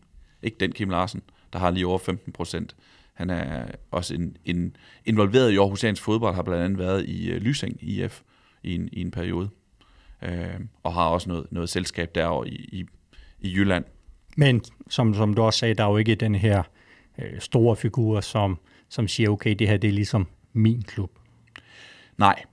ikke 0.43 0.58
den 0.60 0.71
Kim 0.71 0.89
Larsen, 0.89 1.21
der 1.54 1.60
har 1.60 1.71
lige 1.71 1.88
over 1.88 1.97
15 1.97 2.34
procent. 2.34 2.76
Han 3.13 3.30
er 3.30 3.65
også 3.91 4.13
en, 4.13 4.38
en 4.45 4.76
involveret 5.06 5.52
i 5.52 5.58
Aarhusiansk 5.58 6.04
fodbold, 6.04 6.36
har 6.36 6.43
blandt 6.43 6.63
andet 6.63 6.80
været 6.80 7.06
i 7.06 7.36
uh, 7.36 7.38
Lysing 7.38 7.84
IF 7.84 8.21
i 8.63 8.76
en, 8.76 8.89
i 8.91 9.02
en 9.02 9.12
periode. 9.12 9.50
Uh, 10.21 10.30
og 10.84 10.93
har 10.93 11.08
også 11.08 11.30
noget, 11.30 11.47
noget 11.52 11.69
selskab 11.69 12.15
derovre 12.15 12.50
i, 12.50 12.56
i, 12.56 12.86
i 13.39 13.54
Jylland. 13.56 13.86
Men 14.38 14.62
som, 14.89 15.13
som 15.13 15.34
du 15.34 15.41
også 15.41 15.60
sagde, 15.60 15.73
der 15.73 15.84
er 15.84 15.89
jo 15.89 15.97
ikke 15.97 16.15
den 16.15 16.36
her 16.36 16.63
øh, 17.17 17.39
store 17.39 17.76
figur, 17.76 18.21
som, 18.21 18.60
som 18.89 19.08
siger, 19.08 19.30
okay, 19.30 19.56
det 19.56 19.67
her 19.67 19.78
det 19.78 19.88
er 19.88 19.91
ligesom 19.91 20.28
min 20.54 20.82
klub. 20.82 21.12
Nej, 22.17 22.43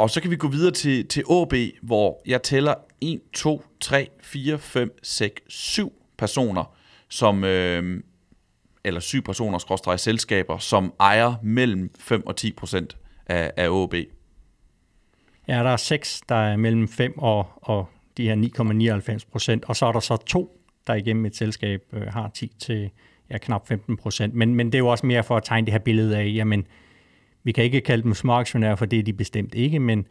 og 0.00 0.10
så 0.10 0.20
kan 0.20 0.30
vi 0.30 0.36
gå 0.36 0.48
videre 0.48 0.72
til, 0.72 1.06
til 1.06 1.24
AB, 1.30 1.54
hvor 1.82 2.22
jeg 2.26 2.42
tæller 2.42 2.74
1, 3.00 3.20
2, 3.32 3.64
3, 3.80 4.08
4, 4.22 4.58
5, 4.58 4.98
6, 5.02 5.40
7 5.48 5.92
personer, 6.18 6.74
som, 7.08 7.44
øh, 7.44 8.02
eller 8.84 9.00
syv 9.00 9.22
personer, 9.22 9.58
skråstrej 9.58 9.96
selskaber, 9.96 10.58
som 10.58 10.92
ejer 11.00 11.34
mellem 11.42 11.90
5 11.98 12.26
og 12.26 12.36
10 12.36 12.52
procent 12.52 12.96
af, 13.26 13.52
af 13.56 13.82
AB. 13.82 13.94
Ja, 15.48 15.54
der 15.54 15.70
er 15.70 15.76
seks, 15.76 16.22
der 16.28 16.34
er 16.34 16.56
mellem 16.56 16.88
5 16.88 17.18
og, 17.18 17.46
og 17.56 17.88
de 18.16 18.24
her 18.24 18.36
9,99 19.16 19.30
procent, 19.32 19.64
og 19.64 19.76
så 19.76 19.86
er 19.86 19.92
der 19.92 20.00
så 20.00 20.16
to, 20.16 20.60
der 20.86 20.94
igennem 20.94 21.26
et 21.26 21.36
selskab 21.36 21.82
øh, 21.92 22.02
har 22.02 22.30
10 22.34 22.52
til 22.60 22.90
ja, 23.30 23.38
knap 23.38 23.68
15 23.68 23.96
procent. 23.96 24.34
Men, 24.34 24.54
men 24.54 24.66
det 24.66 24.74
er 24.74 24.78
jo 24.78 24.88
også 24.88 25.06
mere 25.06 25.24
for 25.24 25.36
at 25.36 25.44
tegne 25.44 25.64
det 25.64 25.72
her 25.72 25.78
billede 25.78 26.18
af, 26.18 26.32
jamen, 26.34 26.66
vi 27.42 27.52
kan 27.52 27.64
ikke 27.64 27.80
kalde 27.80 28.02
dem 28.02 28.14
småaktionærer, 28.14 28.76
for 28.76 28.86
det 28.86 28.98
er 28.98 29.02
de 29.02 29.12
bestemt 29.12 29.54
ikke, 29.54 29.78
men 29.78 30.06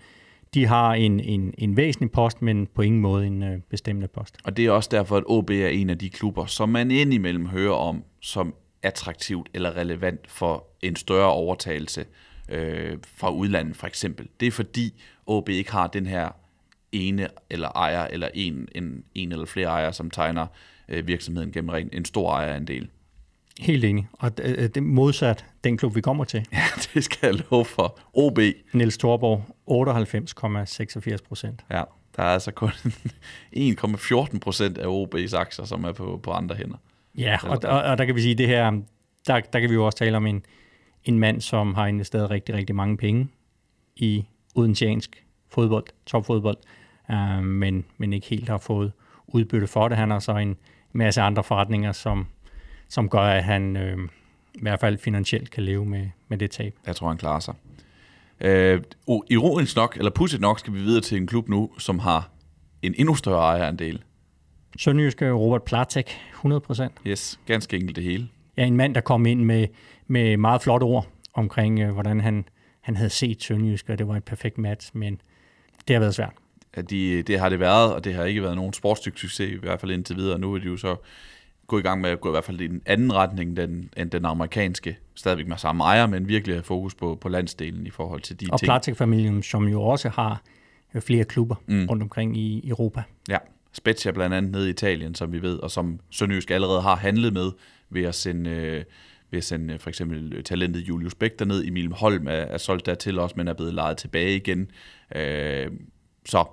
de 0.53 0.65
har 0.65 0.93
en, 0.93 1.19
en, 1.19 1.53
en 1.57 1.77
væsentlig 1.77 2.11
post, 2.11 2.41
men 2.41 2.67
på 2.67 2.81
ingen 2.81 3.01
måde 3.01 3.27
en 3.27 3.43
øh, 3.43 3.59
bestemmende 3.69 4.07
post. 4.07 4.37
Og 4.43 4.57
det 4.57 4.65
er 4.65 4.71
også 4.71 4.89
derfor, 4.91 5.17
at 5.17 5.23
OB 5.27 5.49
er 5.49 5.67
en 5.67 5.89
af 5.89 5.97
de 5.97 6.09
klubber, 6.09 6.45
som 6.45 6.69
man 6.69 6.91
indimellem 6.91 7.45
hører 7.45 7.73
om 7.73 8.03
som 8.21 8.53
attraktivt 8.83 9.49
eller 9.53 9.77
relevant 9.77 10.19
for 10.27 10.67
en 10.81 10.95
større 10.95 11.31
overtagelse 11.31 12.05
øh, 12.49 12.97
fra 13.03 13.31
udlandet 13.31 13.75
for 13.75 13.87
eksempel. 13.87 14.27
Det 14.39 14.47
er 14.47 14.51
fordi 14.51 15.01
OB 15.25 15.49
ikke 15.49 15.71
har 15.71 15.87
den 15.87 16.05
her 16.05 16.29
ene 16.91 17.27
eller 17.49 17.69
ejer, 17.75 18.07
eller 18.07 18.29
en, 18.33 18.67
en, 18.75 19.03
en 19.15 19.31
eller 19.31 19.45
flere 19.45 19.67
ejere, 19.67 19.93
som 19.93 20.11
tegner 20.11 20.47
øh, 20.89 21.07
virksomheden 21.07 21.51
gennem 21.51 21.75
en, 21.75 21.89
en 21.93 22.05
stor 22.05 22.31
ejerandel. 22.31 22.89
Helt 23.59 23.85
enig. 23.85 24.07
Og 24.13 24.37
det 24.37 24.77
er 24.77 24.81
modsat 24.81 25.45
den 25.63 25.77
klub, 25.77 25.95
vi 25.95 26.01
kommer 26.01 26.23
til. 26.23 26.45
Ja, 26.53 26.63
det 26.93 27.03
skal 27.03 27.19
jeg 27.21 27.43
love 27.51 27.65
for. 27.65 27.99
OB. 28.13 28.39
Niels 28.73 28.97
Thorborg, 28.97 29.45
98,86 31.15 31.17
procent. 31.27 31.65
Ja, 31.71 31.83
der 32.15 32.23
er 32.23 32.27
altså 32.27 32.51
kun 32.51 32.69
1,14 33.55 34.39
procent 34.39 34.77
af 34.77 34.87
OB's 34.87 35.37
aktier, 35.37 35.65
som 35.65 35.83
er 35.83 35.91
på, 35.91 36.19
på 36.23 36.31
andre 36.31 36.55
hænder. 36.55 36.77
Ja, 37.17 37.37
og, 37.43 37.59
og, 37.63 37.81
og 37.81 37.97
der 37.97 38.05
kan 38.05 38.15
vi 38.15 38.21
sige, 38.21 38.35
det 38.35 38.47
her, 38.47 38.71
der, 39.27 39.39
der 39.39 39.59
kan 39.59 39.69
vi 39.69 39.73
jo 39.73 39.85
også 39.85 39.97
tale 39.97 40.17
om 40.17 40.27
en, 40.27 40.45
en 41.03 41.19
mand, 41.19 41.41
som 41.41 41.73
har 41.73 41.87
investeret 41.87 42.29
rigtig, 42.29 42.55
rigtig 42.55 42.75
mange 42.75 42.97
penge 42.97 43.27
i 43.95 44.25
udenlandsk 44.55 45.23
fodbold, 45.49 45.85
topfodbold, 46.05 46.57
øh, 47.11 47.43
men, 47.43 47.85
men 47.97 48.13
ikke 48.13 48.27
helt 48.27 48.49
har 48.49 48.57
fået 48.57 48.91
udbytte 49.27 49.67
for 49.67 49.87
det. 49.87 49.97
Han 49.97 50.11
har 50.11 50.19
så 50.19 50.35
en, 50.35 50.57
masse 50.91 51.21
andre 51.21 51.43
forretninger, 51.43 51.91
som, 51.91 52.27
som 52.89 53.09
gør, 53.09 53.19
at 53.19 53.43
han 53.43 53.77
øh, 53.77 53.97
i 54.53 54.61
hvert 54.61 54.79
fald 54.79 54.97
finansielt 54.97 55.51
kan 55.51 55.63
leve 55.63 55.85
med, 55.85 56.09
med 56.27 56.37
det 56.37 56.51
tab. 56.51 56.75
Jeg 56.87 56.95
tror, 56.95 57.07
han 57.07 57.17
klarer 57.17 57.39
sig. 57.39 57.53
Øh, 58.41 58.81
ironisk 59.29 59.75
nok, 59.75 59.97
eller 59.97 60.11
pudsigt 60.11 60.41
nok, 60.41 60.59
skal 60.59 60.73
vi 60.73 60.79
videre 60.79 61.01
til 61.01 61.17
en 61.17 61.27
klub 61.27 61.49
nu, 61.49 61.71
som 61.77 61.99
har 61.99 62.29
en 62.81 62.95
endnu 62.97 63.15
større 63.15 63.39
ejerandel. 63.39 64.03
Sønderjyske 64.77 65.31
Robert 65.31 65.63
Platek, 65.63 66.19
100 66.33 66.59
procent. 66.59 66.93
Yes, 67.07 67.39
ganske 67.45 67.77
enkelt 67.77 67.95
det 67.95 68.03
hele. 68.03 68.29
Ja, 68.57 68.65
en 68.65 68.77
mand, 68.77 68.95
der 68.95 69.01
kom 69.01 69.25
ind 69.25 69.43
med, 69.43 69.67
med 70.07 70.37
meget 70.37 70.61
flotte 70.61 70.83
ord 70.83 71.07
omkring, 71.33 71.79
øh, 71.79 71.91
hvordan 71.91 72.19
han, 72.19 72.45
han 72.81 72.95
havde 72.95 73.09
set 73.09 73.43
Sønderjyske, 73.43 73.93
og 73.93 73.99
det 73.99 74.07
var 74.07 74.15
et 74.15 74.23
perfekt 74.23 74.57
match, 74.57 74.91
men 74.93 75.21
det 75.87 75.93
har 75.95 75.99
været 75.99 76.15
svært. 76.15 76.33
Ja, 76.77 76.81
de, 76.81 77.21
det 77.21 77.39
har 77.39 77.49
det 77.49 77.59
været, 77.59 77.93
og 77.93 78.03
det 78.03 78.13
har 78.13 78.23
ikke 78.23 78.41
været 78.41 78.55
nogen 78.55 78.73
sportsstyk 78.73 79.17
succes, 79.17 79.51
i 79.51 79.57
hvert 79.57 79.79
fald 79.79 79.91
indtil 79.91 80.15
videre. 80.15 80.39
Nu 80.39 80.53
er 80.53 80.59
de 80.59 80.65
jo 80.65 80.77
så 80.77 80.95
gå 81.69 81.79
i 81.79 81.81
gang 81.81 82.01
med 82.01 82.09
at 82.09 82.21
gå 82.21 82.29
i 82.29 82.31
hvert 82.31 82.43
fald 82.43 82.61
i 82.61 82.65
en 82.65 82.81
anden 82.85 83.13
retning 83.13 83.57
den, 83.57 83.89
end 83.97 84.11
den 84.11 84.25
amerikanske, 84.25 84.97
stadigvæk 85.15 85.47
med 85.47 85.57
samme 85.57 85.83
ejer, 85.83 86.07
men 86.07 86.27
virkelig 86.27 86.55
have 86.55 86.63
fokus 86.63 86.95
på, 86.95 87.17
på 87.21 87.29
landsdelen 87.29 87.87
i 87.87 87.89
forhold 87.89 88.21
til 88.21 88.39
de 88.39 88.45
og 88.51 88.59
ting. 88.59 88.71
Og 88.71 88.73
Platek-familien, 88.73 89.43
som 89.43 89.67
jo 89.67 89.81
også 89.81 90.09
har 90.09 90.41
øh, 90.95 91.01
flere 91.01 91.23
klubber 91.23 91.55
mm. 91.67 91.85
rundt 91.85 92.03
omkring 92.03 92.37
i 92.37 92.69
Europa. 92.69 93.03
Ja, 93.29 93.37
Spezia 93.71 94.11
blandt 94.11 94.35
andet 94.35 94.51
nede 94.51 94.67
i 94.67 94.69
Italien, 94.69 95.15
som 95.15 95.31
vi 95.31 95.41
ved, 95.41 95.57
og 95.57 95.71
som 95.71 95.99
Sønderjysk 96.09 96.51
allerede 96.51 96.81
har 96.81 96.95
handlet 96.95 97.33
med 97.33 97.51
ved 97.89 98.03
at 98.03 98.15
sende, 98.15 98.49
øh, 98.49 98.83
ved 99.31 99.37
at 99.37 99.43
sende 99.43 99.73
øh, 99.73 99.79
for 99.79 99.89
eksempel 99.89 100.43
talentet 100.43 100.81
Julius 100.81 101.15
Bæk 101.15 101.39
derned. 101.39 101.65
Emil 101.65 101.91
Holm 101.91 102.27
er, 102.27 102.31
er 102.31 102.57
solgt 102.57 102.85
dertil 102.85 103.19
også, 103.19 103.35
men 103.37 103.47
er 103.47 103.53
blevet 103.53 103.73
lejet 103.73 103.97
tilbage 103.97 104.35
igen. 104.35 104.71
Øh, 105.15 105.71
så 106.25 106.45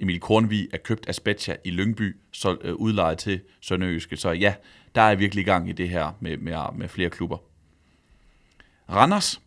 Emil 0.00 0.20
Kornvi 0.20 0.68
er 0.72 0.78
købt 0.78 1.08
af 1.08 1.14
Spezia 1.14 1.56
i 1.64 1.70
Lyngby, 1.70 2.16
så 2.32 2.56
øh, 2.60 2.74
udlejet 2.74 3.18
til 3.18 3.40
Sønderjyske. 3.60 4.16
Så 4.16 4.30
ja, 4.30 4.54
der 4.94 5.00
er 5.00 5.14
virkelig 5.14 5.44
gang 5.44 5.68
i 5.68 5.72
det 5.72 5.88
her 5.88 6.16
med, 6.20 6.36
med, 6.36 6.56
med 6.74 6.88
flere 6.88 7.10
klubber. 7.10 7.38
Randers? 8.90 9.40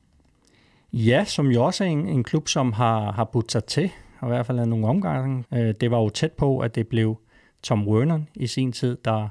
Ja, 0.94 1.26
som 1.26 1.48
jo 1.48 1.66
også 1.66 1.84
er 1.84 1.88
en, 1.88 2.08
en 2.08 2.24
klub, 2.24 2.48
som 2.48 2.74
har, 2.74 3.12
har 3.12 3.24
budt 3.24 3.52
sig 3.52 3.64
til, 3.64 3.92
og 4.20 4.28
i 4.28 4.32
hvert 4.32 4.46
fald 4.46 4.60
af 4.60 4.68
nogle 4.68 4.88
omgange. 4.88 5.44
Øh, 5.54 5.74
det 5.82 5.92
var 5.92 5.98
jo 5.98 6.10
tæt 6.10 6.32
på, 6.32 6.60
at 6.60 6.76
det 6.76 6.88
blev 6.88 7.18
Tom 7.64 7.88
Werner 7.88 8.20
i 8.36 8.48
sin 8.48 8.72
tid, 8.72 8.98
der, 9.06 9.28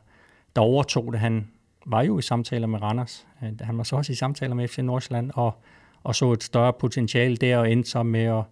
der 0.57 0.63
overtog 0.63 1.13
det. 1.13 1.21
Han 1.21 1.49
var 1.87 2.03
jo 2.03 2.19
i 2.19 2.23
samtaler 2.23 2.67
med 2.67 2.83
Randers. 2.83 3.27
Øh, 3.43 3.51
han 3.61 3.79
var 3.79 3.85
så 3.85 3.97
også 3.97 4.13
i 4.13 4.15
samtaler 4.15 4.55
med 4.55 4.69
FC 4.69 4.79
Nordsjælland, 4.79 5.31
og, 5.35 5.63
og 6.03 6.15
så 6.15 6.33
et 6.33 6.43
større 6.43 6.73
potentiale 6.73 7.37
der, 7.37 7.57
og 7.57 7.71
endte 7.73 7.91
så 7.91 8.03
med 8.03 8.25
at, 8.25 8.45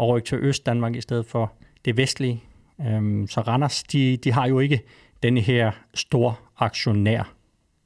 at 0.00 0.08
rykke 0.08 0.26
til 0.26 0.38
Øst-Danmark 0.38 0.96
i 0.96 1.00
stedet 1.00 1.26
for 1.26 1.52
det 1.84 1.96
vestlige. 1.96 2.42
Øhm, 2.80 3.26
så 3.28 3.40
Randers, 3.40 3.82
de, 3.82 4.16
de 4.16 4.32
har 4.32 4.46
jo 4.46 4.58
ikke 4.58 4.80
denne 5.22 5.40
her 5.40 5.72
stor 5.94 6.40
aktionær, 6.58 7.34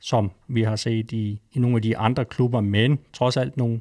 som 0.00 0.30
vi 0.48 0.62
har 0.62 0.76
set 0.76 1.12
i, 1.12 1.40
i 1.52 1.58
nogle 1.58 1.76
af 1.76 1.82
de 1.82 1.96
andre 1.96 2.24
klubber, 2.24 2.60
men 2.60 2.98
trods 3.12 3.36
alt 3.36 3.56
nogle 3.56 3.80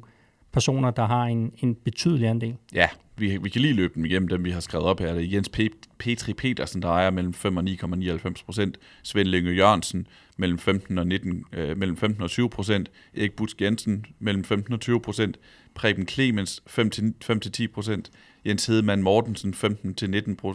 personer, 0.56 0.90
der 0.90 1.06
har 1.06 1.24
en, 1.24 1.52
en 1.58 1.74
betydelig 1.74 2.28
andel. 2.28 2.56
Ja, 2.74 2.88
vi, 3.16 3.36
vi 3.36 3.48
kan 3.48 3.60
lige 3.60 3.74
løbe 3.74 3.94
dem 3.94 4.04
igennem 4.04 4.28
dem, 4.28 4.44
vi 4.44 4.50
har 4.50 4.60
skrevet 4.60 4.86
op 4.86 5.00
her. 5.00 5.14
Det 5.14 5.24
er 5.24 5.28
Jens 5.28 5.50
P- 5.56 5.96
Petri 5.98 6.32
Petersen, 6.32 6.82
der 6.82 6.88
ejer 6.88 7.10
mellem 7.10 7.34
5 7.34 7.56
og 7.56 7.64
9,99 7.64 8.44
procent. 8.44 8.78
Svend 9.02 9.28
Linge 9.28 9.52
Jørgensen 9.52 10.06
mellem 10.36 10.58
15 10.58 10.98
og, 10.98 11.06
19, 11.06 11.44
øh, 11.52 11.76
mellem 11.78 11.96
15 11.96 12.22
og 12.22 12.30
20 12.30 12.50
procent. 12.50 12.90
Erik 13.16 13.32
Butsk 13.32 13.60
Jensen 13.60 14.06
mellem 14.18 14.44
15 14.44 14.74
og 14.74 14.80
20 14.80 15.00
procent. 15.00 15.38
Preben 15.74 16.08
Clemens 16.08 16.62
5-10 16.68 17.66
procent. 17.74 18.10
Jens 18.46 18.66
Hedemann 18.66 19.02
Mortensen 19.02 19.54
15-20 19.54 19.66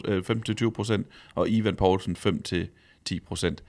øh, 0.07 0.71
procent, 0.73 1.07
og 1.35 1.49
Ivan 1.49 1.75
Poulsen 1.75 2.15
5-10 3.11 3.19
procent. 3.25 3.63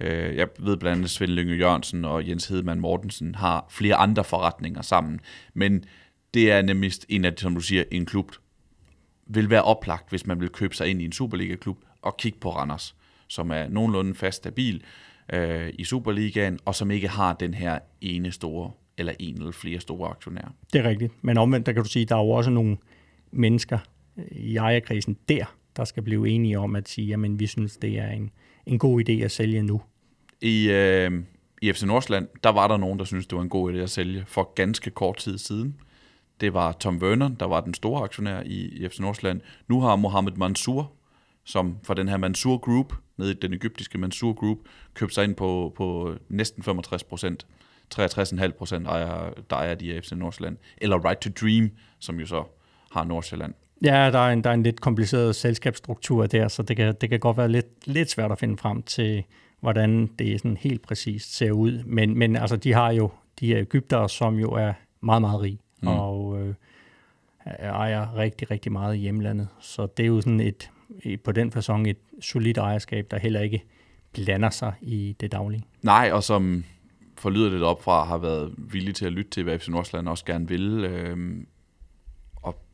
Øh, 0.00 0.36
jeg 0.36 0.48
ved 0.58 0.76
blandt 0.76 0.96
andet, 0.96 1.10
Svend 1.10 1.30
Lynge 1.30 1.54
Jørgensen 1.54 2.04
og 2.04 2.28
Jens 2.28 2.46
Hedemann 2.46 2.80
Mortensen 2.80 3.34
har 3.34 3.66
flere 3.70 3.94
andre 3.94 4.24
forretninger 4.24 4.82
sammen, 4.82 5.20
men 5.54 5.84
det 6.34 6.50
er 6.50 6.62
nemlig 6.62 6.92
en 7.08 7.24
af, 7.24 7.32
som 7.36 7.54
du 7.54 7.60
siger, 7.60 7.84
en 7.90 8.06
klub, 8.06 8.32
vil 9.26 9.50
være 9.50 9.62
oplagt, 9.62 10.10
hvis 10.10 10.26
man 10.26 10.40
vil 10.40 10.48
købe 10.48 10.74
sig 10.74 10.88
ind 10.88 11.02
i 11.02 11.04
en 11.04 11.12
Superliga-klub 11.12 11.78
og 12.02 12.16
kigge 12.16 12.38
på 12.38 12.50
Randers, 12.50 12.96
som 13.28 13.50
er 13.50 13.68
nogenlunde 13.68 14.14
fast 14.14 14.36
stabil 14.36 14.82
øh, 15.32 15.72
i 15.78 15.84
Superligaen, 15.84 16.58
og 16.64 16.74
som 16.74 16.90
ikke 16.90 17.08
har 17.08 17.32
den 17.32 17.54
her 17.54 17.78
ene 18.00 18.32
store, 18.32 18.70
eller 18.98 19.12
en 19.18 19.36
eller 19.36 19.52
flere 19.52 19.80
store 19.80 20.10
aktionærer. 20.10 20.48
Det 20.72 20.78
er 20.80 20.88
rigtigt, 20.88 21.12
men 21.22 21.38
omvendt, 21.38 21.66
der 21.66 21.72
kan 21.72 21.82
du 21.82 21.88
sige, 21.88 22.04
der 22.04 22.16
er 22.16 22.20
jo 22.20 22.30
også 22.30 22.50
nogle 22.50 22.76
mennesker 23.30 23.78
i 24.30 24.56
ejerkrisen 24.56 25.16
der, 25.28 25.44
der 25.76 25.84
skal 25.84 26.02
blive 26.02 26.28
enige 26.28 26.58
om 26.58 26.76
at 26.76 26.88
sige, 26.88 27.06
jamen 27.06 27.40
vi 27.40 27.46
synes, 27.46 27.76
det 27.76 27.98
er 27.98 28.10
en, 28.10 28.30
en 28.66 28.78
god 28.78 29.02
idé 29.08 29.12
at 29.12 29.30
sælge 29.30 29.62
nu. 29.62 29.80
I, 30.42 30.70
øh, 30.70 31.12
I 31.62 31.72
FC 31.72 31.82
Nordsjælland, 31.82 32.28
der 32.44 32.50
var 32.50 32.68
der 32.68 32.76
nogen, 32.76 32.98
der 32.98 33.04
synes 33.04 33.26
det 33.26 33.36
var 33.36 33.42
en 33.42 33.48
god 33.48 33.72
idé 33.72 33.76
at 33.76 33.90
sælge 33.90 34.24
for 34.26 34.52
ganske 34.54 34.90
kort 34.90 35.16
tid 35.16 35.38
siden. 35.38 35.76
Det 36.40 36.54
var 36.54 36.72
Tom 36.72 36.98
Werner, 36.98 37.28
der 37.28 37.46
var 37.46 37.60
den 37.60 37.74
store 37.74 38.02
aktionær 38.04 38.40
i, 38.40 38.54
i 38.54 38.88
FC 38.88 38.98
Nordsjælland. 38.98 39.40
Nu 39.68 39.80
har 39.80 39.96
Mohamed 39.96 40.32
Mansour, 40.32 40.92
som 41.44 41.76
fra 41.82 41.94
den 41.94 42.08
her 42.08 42.16
Mansour 42.16 42.58
Group, 42.58 42.94
nede 43.16 43.30
i 43.30 43.34
den 43.34 43.52
egyptiske 43.54 43.98
Mansour 43.98 44.32
Group, 44.32 44.58
købt 44.94 45.14
sig 45.14 45.24
ind 45.24 45.34
på, 45.34 45.72
på 45.76 46.14
næsten 46.28 46.62
65 46.62 47.04
procent. 47.04 47.46
63,5 47.94 48.50
procent 48.50 48.86
ejer, 48.86 49.30
der 49.50 49.56
ejer 49.56 49.74
de 49.74 49.94
af 49.94 50.02
FC 50.02 50.12
Nordsjælland. 50.12 50.56
Eller 50.78 51.08
Right 51.08 51.20
to 51.20 51.30
Dream, 51.40 51.70
som 51.98 52.20
jo 52.20 52.26
så 52.26 52.44
har 52.92 53.04
Nordsjælland. 53.04 53.54
Ja, 53.84 54.10
der 54.12 54.18
er 54.18 54.32
en, 54.32 54.44
der 54.44 54.50
er 54.50 54.54
en 54.54 54.62
lidt 54.62 54.80
kompliceret 54.80 55.36
selskabsstruktur 55.36 56.26
der, 56.26 56.48
så 56.48 56.62
det 56.62 56.76
kan, 56.76 56.94
det 57.00 57.10
kan 57.10 57.20
godt 57.20 57.36
være 57.36 57.48
lidt, 57.48 57.66
lidt 57.84 58.10
svært 58.10 58.32
at 58.32 58.38
finde 58.38 58.56
frem 58.56 58.82
til, 58.82 59.24
hvordan 59.60 60.06
det 60.06 60.40
sådan 60.40 60.56
helt 60.56 60.82
præcist 60.82 61.36
ser 61.36 61.52
ud. 61.52 61.82
Men, 61.86 62.18
men 62.18 62.36
altså, 62.36 62.56
de 62.56 62.72
har 62.72 62.90
jo 62.90 63.10
de 63.40 63.46
her 63.46 63.58
Ægypter, 63.58 64.06
som 64.06 64.38
jo 64.38 64.50
er 64.50 64.72
meget, 65.00 65.22
meget 65.22 65.40
rige, 65.40 65.58
mm. 65.82 65.88
og 65.88 66.40
øh, 66.40 66.54
ejer 67.58 68.16
rigtig, 68.16 68.50
rigtig 68.50 68.72
meget 68.72 68.96
i 68.96 68.98
hjemlandet. 68.98 69.48
Så 69.60 69.86
det 69.86 70.02
er 70.02 70.06
jo 70.06 70.20
sådan 70.20 70.40
et, 70.40 70.70
på 71.24 71.32
den 71.32 71.52
fasong 71.52 71.90
et 71.90 71.98
solidt 72.20 72.58
ejerskab, 72.58 73.06
der 73.10 73.18
heller 73.18 73.40
ikke 73.40 73.64
blander 74.12 74.50
sig 74.50 74.72
i 74.80 75.16
det 75.20 75.32
daglige. 75.32 75.64
Nej, 75.82 76.10
og 76.12 76.22
som 76.22 76.64
forlyder 77.18 77.50
det 77.50 77.62
op 77.62 77.82
fra, 77.82 78.04
har 78.04 78.18
været 78.18 78.54
villig 78.56 78.94
til 78.94 79.06
at 79.06 79.12
lytte 79.12 79.30
til, 79.30 79.42
hvad 79.42 79.58
FC 79.58 79.68
Nordsjælland 79.68 80.08
også 80.08 80.24
gerne 80.24 80.48
vil. 80.48 80.84
Øh, 80.84 81.36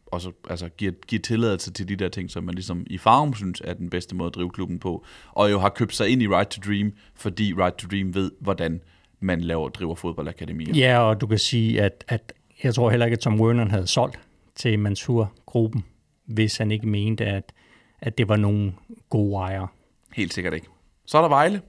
og 0.07 0.21
så 0.21 0.33
altså, 0.51 0.69
giver, 0.69 0.93
giver 1.07 1.23
tilladelse 1.23 1.73
til 1.73 1.89
de 1.89 1.97
der 1.97 2.09
ting, 2.09 2.31
som 2.31 2.45
man 2.45 2.55
ligesom 2.55 2.87
i 2.87 2.99
Farum 2.99 3.35
synes 3.35 3.63
er 3.65 3.75
den 3.75 3.91
bedste 3.91 4.17
måde 4.17 4.27
at 4.27 4.35
drive 4.35 4.51
klubben 4.51 4.79
på, 4.79 5.05
og 5.33 5.51
jo 5.51 5.59
har 5.59 5.69
købt 5.69 5.95
sig 5.95 6.09
ind 6.09 6.23
i 6.23 6.29
Right 6.29 6.49
to 6.49 6.61
Dream, 6.71 6.93
fordi 7.15 7.55
Right 7.55 7.77
to 7.77 7.89
Dream 7.89 8.15
ved, 8.15 8.31
hvordan 8.41 8.81
man 9.21 9.41
laver 9.41 9.69
driver 9.69 9.95
fodboldakademier. 9.95 10.75
Ja, 10.75 10.99
og 10.99 11.21
du 11.21 11.27
kan 11.27 11.39
sige, 11.39 11.83
at, 11.83 12.05
at 12.09 12.33
jeg 12.63 12.75
tror 12.75 12.91
heller 12.91 13.07
ikke, 13.07 13.15
at 13.15 13.21
Tom 13.21 13.41
Werner 13.41 13.69
havde 13.69 13.87
solgt 13.87 14.21
til 14.55 14.79
Mansur-gruppen, 14.79 15.85
hvis 16.25 16.57
han 16.57 16.71
ikke 16.71 16.89
mente, 16.89 17.25
at, 17.25 17.53
at 18.01 18.19
det 18.19 18.29
var 18.29 18.37
nogle 18.37 18.73
gode 19.11 19.37
ejere. 19.37 19.69
Helt 20.13 20.35
sikkert 20.35 20.55
ikke. 20.55 20.67
Så 21.07 21.19
er 21.19 21.23
der 21.23 21.29
Vejle, 21.29 21.61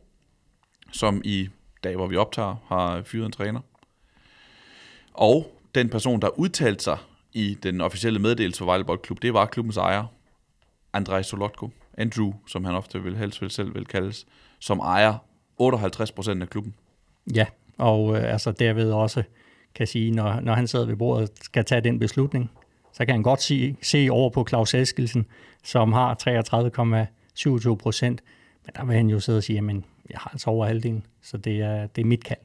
som 0.92 1.22
i 1.26 1.50
dag, 1.84 1.96
hvor 1.96 2.08
vi 2.08 2.16
optager, 2.16 2.56
har 2.68 3.02
fyret 3.02 3.26
en 3.26 3.32
træner. 3.32 3.60
Og 5.14 5.52
den 5.76 5.90
person, 5.90 6.22
der 6.22 6.40
udtalte 6.40 6.84
sig 6.84 6.98
i 7.38 7.58
den 7.64 7.82
officielle 7.82 8.20
meddelelse 8.20 8.58
for 8.58 8.66
Vejle 8.66 8.84
Boldklub, 8.84 9.22
det 9.22 9.34
var 9.34 9.46
klubbens 9.46 9.78
ejer, 9.78 10.06
Andrej 10.94 11.22
Solotko, 11.22 11.70
Andrew, 11.98 12.34
som 12.48 12.66
han 12.66 12.76
ofte 12.76 13.04
vil 13.04 13.18
helst 13.18 13.42
vil 13.42 13.50
selv 13.50 13.76
vil 13.76 13.86
kaldes, 13.86 14.26
som 14.60 14.80
ejer 14.80 15.18
58 15.58 16.12
procent 16.12 16.42
af 16.42 16.50
klubben. 16.50 16.74
Ja, 17.36 17.46
og 17.78 18.18
øh, 18.18 18.34
altså 18.34 18.52
derved 18.52 18.92
også 18.92 19.24
kan 19.76 19.88
sige, 19.88 20.12
når, 20.12 20.40
når 20.40 20.54
han 20.54 20.68
sidder 20.68 20.86
ved 20.86 20.96
bordet 20.96 21.30
skal 21.42 21.66
tage 21.66 21.82
den 21.82 22.00
beslutning, 22.00 22.52
så 22.94 23.06
kan 23.06 23.16
han 23.16 23.24
godt 23.24 23.42
se, 23.42 23.76
se 23.82 24.08
over 24.12 24.30
på 24.30 24.46
Claus 24.50 24.74
Eskelsen, 24.74 25.26
som 25.64 25.94
har 25.94 26.16
33,27 27.70 27.76
procent, 27.76 28.22
men 28.66 28.74
der 28.76 28.86
vil 28.86 28.96
han 28.96 29.10
jo 29.10 29.20
sidde 29.20 29.38
og 29.38 29.44
sige, 29.44 29.56
jamen, 29.56 29.86
jeg 30.10 30.18
har 30.20 30.30
altså 30.30 30.50
over 30.50 30.66
halvdelen, 30.66 31.06
så 31.22 31.38
det 31.38 31.62
er, 31.62 31.88
det 31.88 32.02
er 32.02 32.06
mit 32.06 32.24
kald. 32.24 32.40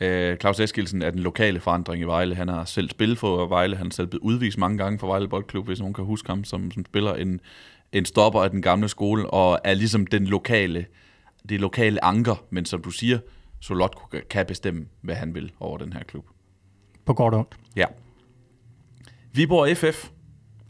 Øh, 0.00 0.36
Claus 0.36 0.60
Eskilsen 0.60 1.02
er 1.02 1.10
den 1.10 1.18
lokale 1.18 1.60
forandring 1.60 2.02
i 2.02 2.04
Vejle. 2.04 2.34
Han 2.34 2.48
har 2.48 2.64
selv 2.64 2.90
spillet 2.90 3.18
for 3.18 3.46
Vejle. 3.46 3.76
Han 3.76 3.86
er 3.86 3.90
selv 3.90 4.06
blevet 4.06 4.22
udvist 4.22 4.58
mange 4.58 4.78
gange 4.78 4.98
for 4.98 5.06
Vejle 5.06 5.28
Boldklub, 5.28 5.66
hvis 5.66 5.78
nogen 5.78 5.94
kan 5.94 6.04
huske 6.04 6.28
ham, 6.28 6.44
som, 6.44 6.70
som 6.70 6.84
spiller 6.84 7.14
en, 7.14 7.40
en 7.92 8.04
stopper 8.04 8.42
af 8.42 8.50
den 8.50 8.62
gamle 8.62 8.88
skole, 8.88 9.30
og 9.30 9.58
er 9.64 9.74
ligesom 9.74 10.06
den 10.06 10.26
lokale, 10.26 10.86
det 11.48 11.60
lokale 11.60 12.04
anker, 12.04 12.44
men 12.50 12.64
som 12.64 12.82
du 12.82 12.90
siger, 12.90 13.18
Solot 13.60 13.96
kan 14.30 14.46
bestemme, 14.46 14.86
hvad 15.00 15.14
han 15.14 15.34
vil 15.34 15.52
over 15.60 15.78
den 15.78 15.92
her 15.92 16.02
klub. 16.02 16.26
På 17.04 17.14
godt 17.14 17.34
og 17.34 17.40
ondt. 17.40 17.56
Ja. 17.76 17.86
Viborg 19.32 19.76
FF 19.76 20.10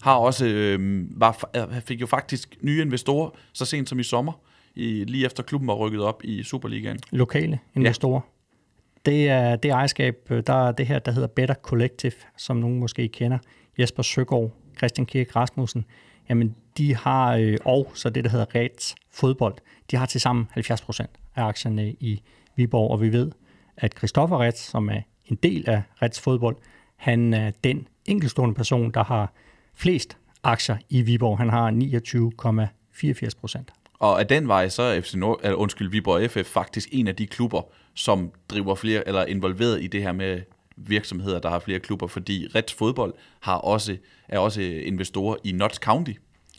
har 0.03 0.15
også, 0.15 0.47
øh, 0.47 1.05
var, 1.21 1.51
fik 1.87 2.01
jo 2.01 2.07
faktisk 2.07 2.57
nye 2.63 2.83
investorer, 2.83 3.31
så 3.53 3.65
sent 3.65 3.89
som 3.89 3.99
i 3.99 4.03
sommer, 4.03 4.33
i, 4.75 5.05
lige 5.05 5.27
efter 5.27 5.43
klubben 5.43 5.69
var 5.69 5.75
rykket 5.75 6.01
op 6.01 6.21
i 6.25 6.43
Superligaen. 6.43 6.99
Lokale 7.11 7.59
investorer. 7.75 8.21
Ja. 8.25 8.36
Det 9.07 9.29
er 9.29 9.57
det 9.57 9.71
ejerskab, 9.71 10.17
øh, 10.31 10.43
der 10.47 10.69
er 10.69 10.73
det 10.73 10.87
her, 10.87 10.99
der 10.99 11.13
hedder 11.13 11.29
Better 11.29 11.55
Collective, 11.55 12.13
som 12.37 12.57
nogen 12.57 12.79
måske 12.79 13.09
kender. 13.09 13.39
Jesper 13.79 14.03
Søgaard, 14.03 14.51
Christian 14.77 15.07
Kirk 15.07 15.37
Rasmussen. 15.37 15.85
Jamen, 16.29 16.57
de 16.79 16.97
har, 16.97 17.37
øh, 17.37 17.57
og 17.65 17.91
så 17.95 18.11
det, 18.11 18.25
der 18.25 18.31
hedder 18.31 18.55
Reds 18.55 18.95
Fodbold, 19.11 19.55
de 19.91 19.97
har 19.97 20.07
til 20.07 20.21
sammen 20.21 20.49
70 20.51 20.81
procent 20.83 21.11
af 21.37 21.45
aktierne 21.45 21.91
i 21.91 22.23
Viborg, 22.57 22.91
og 22.91 23.01
vi 23.01 23.13
ved, 23.13 23.33
at 23.77 23.95
Christoffer 23.99 24.43
Reds, 24.43 24.59
som 24.59 24.89
er 24.89 25.01
en 25.25 25.37
del 25.43 25.71
af 25.71 25.83
Reds 26.03 26.21
Fodbold, 26.21 26.57
han 26.97 27.35
er 27.35 27.51
den 27.65 27.89
enkeltstående 28.07 28.55
person, 28.55 28.91
der 28.91 29.05
har 29.05 29.33
flest 29.75 30.17
aktier 30.43 30.77
i 30.89 31.03
Viborg. 31.03 31.39
Han 31.39 31.51
har 31.51 31.71
29,84 31.71 33.31
procent. 33.41 33.73
Og 33.99 34.21
af 34.21 34.27
den 34.27 34.49
vej, 34.49 34.69
så 34.69 34.83
er 34.83 35.01
FC 35.01 35.15
Nord, 35.15 35.41
eller 35.43 35.57
undskyld, 35.57 35.91
Viborg 35.91 36.31
FF 36.31 36.53
faktisk 36.53 36.89
en 36.93 37.09
af 37.09 37.17
de 37.17 37.27
klubber, 37.27 37.63
som 37.97 38.31
driver 38.49 38.75
flere, 38.75 39.09
eller 39.09 39.21
er 39.21 39.27
involveret 39.27 39.83
i 39.83 39.87
det 39.87 40.03
her 40.03 40.13
med 40.13 40.41
virksomheder, 40.77 41.41
der 41.41 41.51
har 41.51 41.59
flere 41.59 41.79
klubber, 41.79 42.07
fordi 42.07 42.47
Reds 42.55 42.75
Fodbold 42.75 43.15
har 43.41 43.55
også, 43.55 43.97
er 44.29 44.39
også 44.39 44.63
investorer 44.63 45.37
i 45.45 45.53
Notts 45.53 45.79
County. 45.79 46.13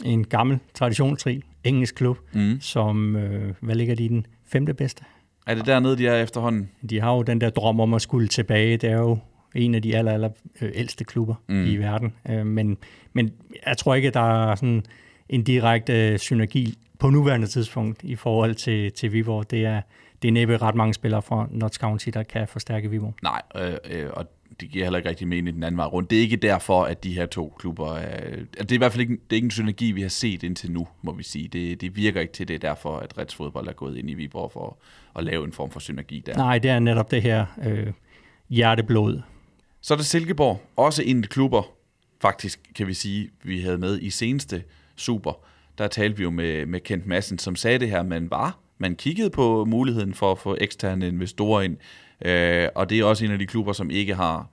En 0.05 0.23
gammel, 0.23 0.59
traditionsrig 0.73 1.41
engelsk 1.63 1.95
klub, 1.95 2.17
mm. 2.33 2.61
som, 2.61 3.15
øh, 3.15 3.53
hvad 3.61 3.75
ligger 3.75 3.95
de 3.95 4.03
i 4.03 4.07
den 4.07 4.25
femte 4.45 4.73
bedste? 4.73 5.03
Er 5.47 5.55
det 5.55 5.65
dernede, 5.65 5.97
de 5.97 6.07
er 6.07 6.23
efterhånden? 6.23 6.69
De 6.89 7.01
har 7.01 7.15
jo 7.15 7.21
den 7.21 7.41
der 7.41 7.49
drøm 7.49 7.79
om 7.79 7.93
at 7.93 8.01
skulle 8.01 8.27
tilbage. 8.27 8.77
Det 8.77 8.89
er 8.89 8.97
jo 8.97 9.17
en 9.55 9.75
af 9.75 9.81
de 9.81 9.97
aller, 9.97 10.11
aller 10.11 10.29
øh, 10.61 10.71
ældste 10.73 11.03
klubber 11.03 11.35
mm. 11.47 11.65
i 11.65 11.75
verden. 11.75 12.13
Øh, 12.29 12.45
men, 12.45 12.77
men 13.13 13.31
jeg 13.67 13.77
tror 13.77 13.95
ikke, 13.95 14.07
at 14.07 14.13
der 14.13 14.49
er 14.51 14.55
sådan 14.55 14.83
en 15.29 15.43
direkte 15.43 16.17
synergi 16.17 16.77
på 16.99 17.09
nuværende 17.09 17.47
tidspunkt 17.47 18.03
i 18.03 18.15
forhold 18.15 18.55
til, 18.55 18.91
til 18.91 19.13
Viborg. 19.13 19.51
Det 19.51 19.65
er, 19.65 19.81
det 20.21 20.27
er 20.27 20.31
næppe 20.31 20.57
ret 20.57 20.75
mange 20.75 20.93
spillere 20.93 21.21
fra 21.21 21.47
Notts 21.51 21.77
County, 21.77 22.09
der 22.09 22.23
kan 22.23 22.47
forstærke 22.47 22.89
Viborg. 22.89 23.13
Nej, 23.23 23.41
øh, 23.55 23.73
øh, 23.91 24.09
og 24.13 24.25
det 24.59 24.69
giver 24.69 24.85
heller 24.85 24.97
ikke 24.97 25.09
rigtig 25.09 25.27
mening 25.27 25.55
den 25.55 25.63
anden 25.63 25.77
vej 25.77 25.85
rundt. 25.85 26.09
Det 26.09 26.17
er 26.17 26.21
ikke 26.21 26.35
derfor, 26.35 26.83
at 26.83 27.03
de 27.03 27.13
her 27.13 27.25
to 27.25 27.55
klubber... 27.59 27.93
Er, 27.93 28.35
det 28.59 28.71
er 28.71 28.75
i 28.75 28.77
hvert 28.77 28.91
fald 28.91 29.01
ikke, 29.01 29.13
det 29.13 29.31
er 29.31 29.35
ikke 29.35 29.45
en 29.45 29.51
synergi, 29.51 29.91
vi 29.91 30.01
har 30.01 30.09
set 30.09 30.43
indtil 30.43 30.71
nu, 30.71 30.87
må 31.01 31.13
vi 31.13 31.23
sige. 31.23 31.47
Det, 31.47 31.81
det 31.81 31.95
virker 31.95 32.21
ikke 32.21 32.33
til 32.33 32.47
det, 32.47 32.61
derfor 32.61 32.97
at 32.97 33.17
Reds 33.17 33.35
Fodbold 33.35 33.67
er 33.67 33.73
gået 33.73 33.97
ind 33.97 34.09
i 34.09 34.13
Viborg 34.13 34.51
for 34.51 34.77
at 35.15 35.23
lave 35.23 35.45
en 35.45 35.51
form 35.51 35.71
for 35.71 35.79
synergi 35.79 36.23
der. 36.25 36.37
Nej, 36.37 36.59
det 36.59 36.71
er 36.71 36.79
netop 36.79 37.11
det 37.11 37.21
her 37.21 37.45
øh, 37.63 37.87
hjerteblod. 38.49 39.21
Så 39.81 39.93
er 39.93 39.97
det 39.97 40.05
Silkeborg, 40.05 40.61
også 40.75 41.03
en 41.03 41.17
af 41.17 41.23
de 41.23 41.27
klubber, 41.27 41.63
faktisk 42.21 42.59
kan 42.75 42.87
vi 42.87 42.93
sige, 42.93 43.29
vi 43.43 43.61
havde 43.61 43.77
med 43.77 43.99
i 44.01 44.09
seneste 44.09 44.63
Super. 44.95 45.33
Der 45.77 45.87
talte 45.87 46.17
vi 46.17 46.23
jo 46.23 46.29
med, 46.29 46.65
med 46.65 46.79
Kent 46.79 47.05
Madsen, 47.05 47.39
som 47.39 47.55
sagde 47.55 47.79
det 47.79 47.89
her, 47.89 48.03
man 48.03 48.31
var 48.31 48.59
man 48.77 48.95
kiggede 48.95 49.29
på 49.29 49.65
muligheden 49.65 50.13
for 50.13 50.31
at 50.31 50.39
få 50.39 50.57
eksterne 50.61 51.07
investorer 51.07 51.61
ind, 51.61 51.77
øh, 52.25 52.67
og 52.75 52.89
det 52.89 52.99
er 52.99 53.05
også 53.05 53.25
en 53.25 53.31
af 53.31 53.39
de 53.39 53.45
klubber, 53.45 53.73
som 53.73 53.89
ikke 53.89 54.15
har 54.15 54.49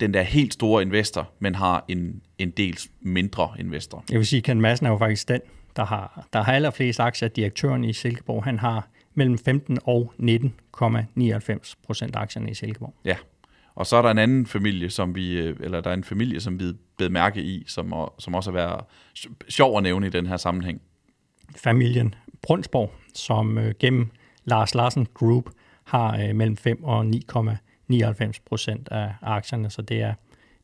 den 0.00 0.14
der 0.14 0.22
helt 0.22 0.52
store 0.52 0.82
investor, 0.82 1.30
men 1.38 1.54
har 1.54 1.84
en, 1.88 2.22
en 2.38 2.50
dels 2.50 2.88
mindre 3.00 3.48
investor. 3.58 4.04
Jeg 4.10 4.18
vil 4.18 4.26
sige, 4.26 4.42
Ken 4.42 4.60
Madsen 4.60 4.86
er 4.86 4.90
jo 4.90 4.98
faktisk 4.98 5.28
den, 5.28 5.40
der 5.76 5.84
har, 5.84 6.26
der 6.32 6.42
har 6.42 6.52
allerflest 6.52 7.00
aktier. 7.00 7.28
Direktøren 7.28 7.84
i 7.84 7.92
Silkeborg, 7.92 8.44
han 8.44 8.58
har 8.58 8.88
mellem 9.14 9.38
15 9.38 9.78
og 9.84 10.12
19,99 10.18 11.74
procent 11.86 12.16
aktierne 12.16 12.50
i 12.50 12.54
Silkeborg. 12.54 12.94
Ja, 13.04 13.16
og 13.74 13.86
så 13.86 13.96
er 13.96 14.02
der 14.02 14.10
en 14.10 14.18
anden 14.18 14.46
familie, 14.46 14.90
som 14.90 15.14
vi, 15.14 15.38
øh, 15.38 15.56
eller 15.60 15.80
der 15.80 15.90
er 15.90 15.94
en 15.94 16.04
familie, 16.04 16.40
som 16.40 16.60
vi 16.60 16.64
bed 16.98 17.08
mærke 17.08 17.42
i, 17.42 17.64
som, 17.66 17.94
som 18.18 18.34
også 18.34 18.50
har 18.50 18.58
været 18.58 18.84
sjov 19.48 19.76
at 19.76 19.82
nævne 19.82 20.06
i 20.06 20.10
den 20.10 20.26
her 20.26 20.36
sammenhæng. 20.36 20.80
Familien 21.56 22.14
Brunsborg, 22.42 22.92
som 23.14 23.58
øh, 23.58 23.74
gennem 23.78 24.10
Lars 24.44 24.74
Larsen 24.74 25.06
Group 25.14 25.44
har 25.84 26.18
øh, 26.18 26.36
mellem 26.36 26.56
5 26.56 26.84
og 26.84 27.04
9,99 27.90 28.32
procent 28.46 28.88
af 28.88 29.12
aktierne, 29.22 29.70
så 29.70 29.82
det 29.82 30.02
er, 30.02 30.14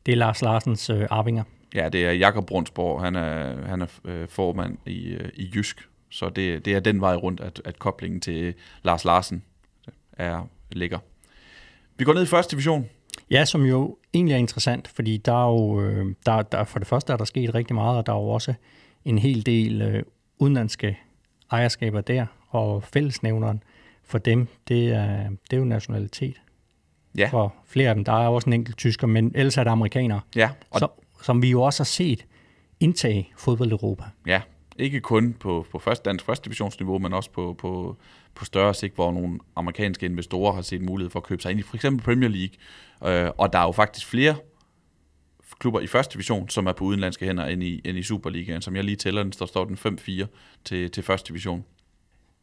det 0.05 0.11
er 0.11 0.15
Lars 0.15 0.41
Larsens 0.41 0.89
øh, 0.89 1.07
arvinger. 1.09 1.43
Ja, 1.75 1.89
det 1.89 2.05
er 2.05 2.11
Jakob 2.11 2.45
Brunsborg, 2.45 3.01
han 3.01 3.15
er, 3.15 3.67
han 3.67 3.81
er 3.81 3.87
øh, 4.05 4.27
formand 4.27 4.77
i, 4.85 5.07
øh, 5.07 5.29
i 5.33 5.51
Jysk, 5.55 5.89
så 6.09 6.29
det, 6.29 6.65
det 6.65 6.75
er 6.75 6.79
den 6.79 7.01
vej 7.01 7.15
rundt, 7.15 7.39
at, 7.39 7.61
at 7.65 7.79
koblingen 7.79 8.21
til 8.21 8.53
Lars 8.83 9.05
Larsen 9.05 9.43
er 10.13 10.47
ligger. 10.71 10.99
Vi 11.97 12.05
går 12.05 12.13
ned 12.13 12.23
i 12.23 12.25
første 12.25 12.51
division. 12.51 12.89
Ja, 13.31 13.45
som 13.45 13.65
jo 13.65 13.97
egentlig 14.13 14.33
er 14.33 14.37
interessant, 14.37 14.87
fordi 14.87 15.17
der 15.17 15.45
er 15.45 15.47
jo, 15.47 15.81
øh, 15.81 16.15
der, 16.25 16.41
der, 16.41 16.63
for 16.63 16.79
det 16.79 16.87
første 16.87 17.13
er 17.13 17.17
der 17.17 17.25
sket 17.25 17.55
rigtig 17.55 17.75
meget, 17.75 17.97
og 17.97 18.05
der 18.05 18.13
er 18.13 18.17
jo 18.17 18.29
også 18.29 18.53
en 19.05 19.17
hel 19.17 19.45
del 19.45 19.81
øh, 19.81 20.03
udenlandske 20.39 20.97
ejerskaber 21.51 22.01
der, 22.01 22.25
og 22.49 22.83
fællesnævneren 22.83 23.63
for 24.03 24.17
dem, 24.17 24.47
det 24.67 24.87
er, 24.87 25.29
det 25.29 25.53
er 25.53 25.57
jo 25.57 25.63
nationalitet. 25.63 26.41
Ja. 27.17 27.29
For 27.31 27.55
flere 27.65 27.89
af 27.89 27.95
dem, 27.95 28.03
der 28.03 28.11
er 28.11 28.27
også 28.27 28.49
en 28.49 28.53
enkelt 28.53 28.77
tysker, 28.77 29.07
men 29.07 29.31
ellers 29.35 29.57
er 29.57 29.63
det 29.63 29.71
amerikanere. 29.71 30.21
Ja. 30.35 30.49
Og 30.71 30.79
så, 30.79 30.87
som 31.21 31.41
vi 31.41 31.49
jo 31.49 31.61
også 31.61 31.79
har 31.79 31.85
set 31.85 32.25
indtage 32.79 33.29
fodbold 33.37 33.71
Europa. 33.71 34.03
Ja, 34.27 34.41
ikke 34.79 34.99
kun 34.99 35.33
på, 35.33 35.65
på 35.71 35.79
første, 35.79 36.09
dansk 36.09 36.25
første 36.25 36.45
divisionsniveau, 36.45 36.99
men 36.99 37.13
også 37.13 37.31
på, 37.31 37.55
på, 37.59 37.97
på 38.35 38.45
større 38.45 38.73
sigt, 38.73 38.95
hvor 38.95 39.11
nogle 39.11 39.39
amerikanske 39.55 40.05
investorer 40.05 40.53
har 40.53 40.61
set 40.61 40.81
mulighed 40.81 41.09
for 41.11 41.19
at 41.19 41.23
købe 41.23 41.41
sig 41.41 41.51
ind 41.51 41.59
i 41.59 41.63
for 41.63 41.75
eksempel 41.75 42.03
Premier 42.03 42.29
League. 42.29 43.25
Øh, 43.25 43.31
og 43.37 43.53
der 43.53 43.59
er 43.59 43.63
jo 43.63 43.71
faktisk 43.71 44.07
flere 44.07 44.35
klubber 45.59 45.79
i 45.79 45.87
første 45.87 46.13
division, 46.13 46.49
som 46.49 46.67
er 46.67 46.71
på 46.71 46.85
udenlandske 46.85 47.25
hænder 47.25 47.45
end 47.45 47.63
i, 47.63 47.81
end 47.85 47.97
i 47.97 48.03
Superligaen. 48.03 48.61
Som 48.61 48.75
jeg 48.75 48.83
lige 48.83 48.95
tæller, 48.95 49.23
den 49.23 49.31
står, 49.31 49.45
står 49.45 49.65
den 49.65 49.99
5-4 50.23 50.25
til, 50.65 50.91
til 50.91 51.03
første 51.03 51.27
division. 51.27 51.65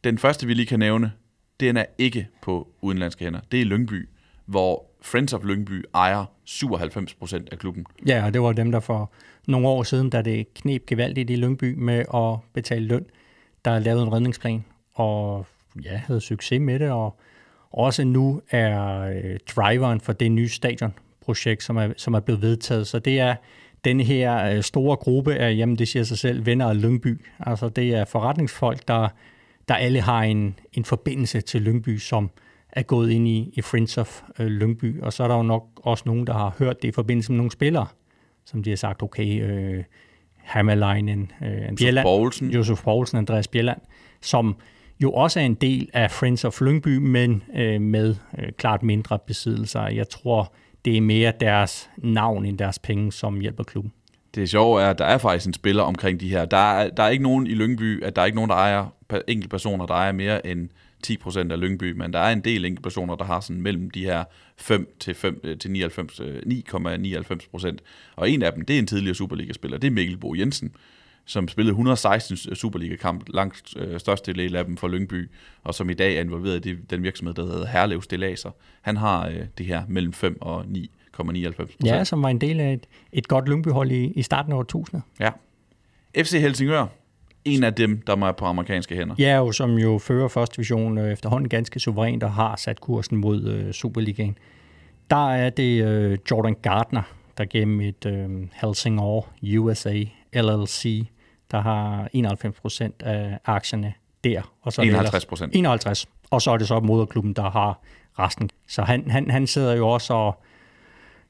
Den 0.03 0.17
første, 0.17 0.47
vi 0.47 0.53
lige 0.53 0.65
kan 0.65 0.79
nævne, 0.79 1.11
den 1.59 1.77
er 1.77 1.85
ikke 1.97 2.27
på 2.41 2.67
udenlandske 2.81 3.23
hænder. 3.23 3.39
Det 3.51 3.61
er 3.61 3.65
Lyngby, 3.65 4.09
hvor 4.45 4.85
Friends 5.01 5.33
of 5.33 5.43
Lyngby 5.43 5.85
ejer 5.95 6.25
97% 6.49 7.47
af 7.51 7.59
klubben. 7.59 7.85
Ja, 8.07 8.25
og 8.25 8.33
det 8.33 8.41
var 8.41 8.51
dem, 8.51 8.71
der 8.71 8.79
for 8.79 9.11
nogle 9.47 9.67
år 9.67 9.83
siden, 9.83 10.09
da 10.09 10.21
det 10.21 10.53
knep 10.53 10.85
gevaldigt 10.85 11.29
i 11.29 11.35
Lyngby 11.35 11.73
med 11.77 12.05
at 12.13 12.39
betale 12.53 12.85
løn, 12.87 13.05
der 13.65 13.79
lavede 13.79 14.03
en 14.03 14.13
redningsplan, 14.13 14.65
og 14.93 15.45
ja, 15.83 15.97
havde 15.97 16.21
succes 16.21 16.59
med 16.59 16.79
det, 16.79 16.91
og 16.91 17.19
også 17.71 18.03
nu 18.03 18.41
er 18.49 18.99
øh, 19.01 19.39
driveren 19.55 20.01
for 20.01 20.13
det 20.13 20.31
nye 20.31 20.49
stadion, 20.49 20.93
stadionprojekt, 21.33 21.63
som 21.63 21.77
er, 21.77 21.93
som 21.97 22.13
er 22.13 22.19
blevet 22.19 22.41
vedtaget. 22.41 22.87
Så 22.87 22.99
det 22.99 23.19
er 23.19 23.35
den 23.83 23.99
her 23.99 24.55
øh, 24.55 24.61
store 24.61 24.95
gruppe 24.95 25.35
af, 25.35 25.57
jamen 25.57 25.75
det 25.75 25.87
siger 25.87 26.03
sig 26.03 26.17
selv, 26.17 26.45
venner 26.45 26.69
af 26.69 26.81
Lyngby. 26.81 27.21
Altså 27.39 27.69
det 27.69 27.93
er 27.95 28.05
forretningsfolk, 28.05 28.87
der, 28.87 29.09
der 29.67 29.75
alle 29.75 30.01
har 30.01 30.23
en, 30.23 30.59
en 30.73 30.85
forbindelse 30.85 31.41
til 31.41 31.61
Lyngby, 31.61 31.97
som 31.97 32.29
er 32.71 32.83
gået 32.83 33.11
ind 33.11 33.27
i, 33.27 33.53
i 33.53 33.61
Friends 33.61 33.97
of 33.97 34.21
øh, 34.39 34.47
Lyngby. 34.47 35.01
Og 35.01 35.13
så 35.13 35.23
er 35.23 35.27
der 35.27 35.35
jo 35.35 35.43
nok 35.43 35.63
også 35.75 36.03
nogen, 36.05 36.27
der 36.27 36.33
har 36.33 36.55
hørt 36.59 36.81
det 36.81 36.87
i 36.87 36.91
forbindelse 36.91 37.31
med 37.31 37.37
nogle 37.37 37.51
spillere, 37.51 37.87
som 38.45 38.63
de 38.63 38.69
har 38.69 38.77
sagt, 38.77 39.03
okay, 39.03 39.43
øh, 39.43 39.83
Hammerleinen, 40.35 41.31
øh, 41.41 41.75
Bjelland, 41.77 42.05
Poulsen. 42.05 42.51
Josef 42.51 42.83
Poulsen, 42.83 43.17
Andreas 43.17 43.47
Bjelland, 43.47 43.81
som 44.21 44.55
jo 44.99 45.11
også 45.11 45.39
er 45.39 45.43
en 45.43 45.53
del 45.53 45.89
af 45.93 46.11
Friends 46.11 46.45
of 46.45 46.61
Lyngby, 46.61 46.97
men 46.97 47.43
øh, 47.55 47.81
med 47.81 48.15
øh, 48.37 48.51
klart 48.57 48.83
mindre 48.83 49.19
besiddelser. 49.27 49.87
Jeg 49.87 50.09
tror, 50.09 50.53
det 50.85 50.97
er 50.97 51.01
mere 51.01 51.33
deres 51.39 51.89
navn 51.97 52.45
end 52.45 52.57
deres 52.57 52.79
penge, 52.79 53.11
som 53.11 53.39
hjælper 53.39 53.63
klubben. 53.63 53.93
Det 54.35 54.49
sjove 54.49 54.81
er, 54.81 54.89
at 54.89 54.99
der 54.99 55.05
er 55.05 55.17
faktisk 55.17 55.47
en 55.47 55.53
spiller 55.53 55.83
omkring 55.83 56.19
de 56.19 56.29
her. 56.29 56.45
Der 56.45 56.57
er, 56.57 56.89
der 56.89 57.03
er 57.03 57.09
ikke 57.09 57.23
nogen 57.23 57.47
i 57.47 57.53
Lyngby, 57.53 58.03
at 58.03 58.15
der 58.15 58.21
er 58.21 58.25
ikke 58.25 58.35
nogen, 58.35 58.49
der 58.49 58.55
ejer 58.55 58.85
enkelte 59.27 59.49
personer, 59.49 59.85
der 59.85 59.93
ejer 59.93 60.11
mere 60.11 60.47
end 60.47 60.69
10% 61.07 61.51
af 61.51 61.59
Lyngby, 61.59 61.91
men 61.91 62.13
der 62.13 62.19
er 62.19 62.33
en 62.33 62.41
del 62.41 62.65
enkelte 62.65 62.81
personer, 62.81 63.15
der 63.15 63.25
har 63.25 63.39
sådan 63.39 63.61
mellem 63.61 63.91
de 63.91 64.03
her 64.03 64.23
5 64.57 64.95
til 64.99 65.13
5 65.15 65.39
øh, 65.43 65.57
til 65.57 65.71
99, 65.71 66.19
9,99%. 66.19 67.67
Øh, 67.67 67.73
Og 68.15 68.29
en 68.29 68.41
af 68.41 68.53
dem, 68.53 68.65
det 68.65 68.75
er 68.75 68.79
en 68.79 68.87
tidligere 68.87 69.15
Superliga-spiller, 69.15 69.77
det 69.77 69.87
er 69.87 69.91
Mikkel 69.91 70.17
Bo 70.17 70.35
Jensen, 70.35 70.75
som 71.25 71.47
spillede 71.47 71.71
116 71.71 72.37
Superliga-kamp, 72.55 73.23
langt 73.33 73.73
øh, 73.77 73.99
største 73.99 74.33
del 74.33 74.55
af 74.55 74.65
dem 74.65 74.77
for 74.77 74.87
Lyngby, 74.87 75.29
og 75.63 75.75
som 75.75 75.89
i 75.89 75.93
dag 75.93 76.15
er 76.15 76.21
involveret 76.21 76.65
i 76.65 76.75
den 76.75 77.03
virksomhed, 77.03 77.33
der 77.33 77.45
hedder 77.45 77.67
Herlev 77.67 78.01
Stillaser. 78.01 78.51
Han 78.81 78.97
har 78.97 79.27
øh, 79.27 79.39
det 79.57 79.65
her 79.65 79.83
mellem 79.87 80.13
5 80.13 80.37
og 80.41 80.61
9,99 80.61 81.75
Ja, 81.85 82.03
som 82.03 82.23
var 82.23 82.29
en 82.29 82.41
del 82.41 82.59
af 82.59 82.73
et, 82.73 82.87
et 83.13 83.27
godt 83.27 83.49
Lyngby-hold 83.49 83.91
i, 83.91 84.05
i 84.05 84.21
starten 84.21 84.51
af 84.51 84.57
årtusindet. 84.57 85.03
Ja. 85.19 85.29
FC 86.17 86.31
Helsingør, 86.31 86.85
en 87.45 87.63
af 87.63 87.73
dem, 87.73 88.01
der 88.07 88.15
er 88.17 88.31
på 88.31 88.45
amerikanske 88.45 88.95
hænder. 88.95 89.15
Ja, 89.19 89.41
og 89.41 89.53
som 89.53 89.77
jo 89.77 89.97
fører 89.97 90.27
første 90.27 90.55
division 90.55 90.97
øh, 90.97 91.11
efterhånden 91.11 91.49
ganske 91.49 91.79
suverænt 91.79 92.23
og 92.23 92.31
har 92.31 92.55
sat 92.55 92.81
kursen 92.81 93.17
mod 93.17 93.43
øh, 93.43 93.73
Superligaen. 93.73 94.37
Der 95.09 95.31
er 95.31 95.49
det 95.49 95.83
øh, 95.83 96.17
Jordan 96.31 96.55
Gardner, 96.61 97.01
der 97.37 97.45
gennem 97.45 97.81
et 97.81 98.05
øh, 98.05 98.29
Helsingør 98.53 99.21
USA 99.57 100.03
LLC 100.33 101.05
der 101.55 101.61
har 101.61 102.09
91 102.13 102.59
procent 102.59 103.03
af 103.03 103.39
aktierne 103.45 103.93
der. 104.23 104.53
Og 104.61 104.73
så 104.73 104.81
51 104.81 105.25
procent? 105.25 105.55
51. 105.55 106.07
Og 106.31 106.41
så 106.41 106.51
er 106.51 106.57
det 106.57 106.67
så 106.67 106.79
moderklubben, 106.79 107.33
der 107.33 107.49
har 107.49 107.79
resten. 108.19 108.49
Så 108.67 108.81
han, 108.81 109.11
han, 109.11 109.31
han 109.31 109.47
sidder 109.47 109.75
jo 109.75 109.87
også 109.87 110.13
og 110.13 110.43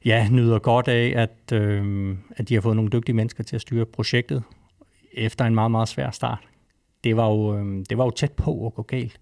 ja, 0.04 0.28
nyder 0.28 0.58
godt 0.58 0.88
af, 0.88 1.12
at, 1.16 1.52
øh, 1.52 2.16
at 2.36 2.48
de 2.48 2.54
har 2.54 2.60
fået 2.60 2.76
nogle 2.76 2.90
dygtige 2.90 3.16
mennesker 3.16 3.44
til 3.44 3.56
at 3.56 3.62
styre 3.62 3.86
projektet 3.86 4.42
efter 5.12 5.44
en 5.44 5.54
meget, 5.54 5.70
meget 5.70 5.88
svær 5.88 6.10
start. 6.10 6.38
Det 7.04 7.16
var 7.16 7.28
jo, 7.28 7.58
øh, 7.58 7.84
det 7.90 7.98
var 7.98 8.04
jo 8.04 8.10
tæt 8.10 8.32
på 8.32 8.66
at 8.66 8.74
gå 8.74 8.82
galt. 8.82 9.20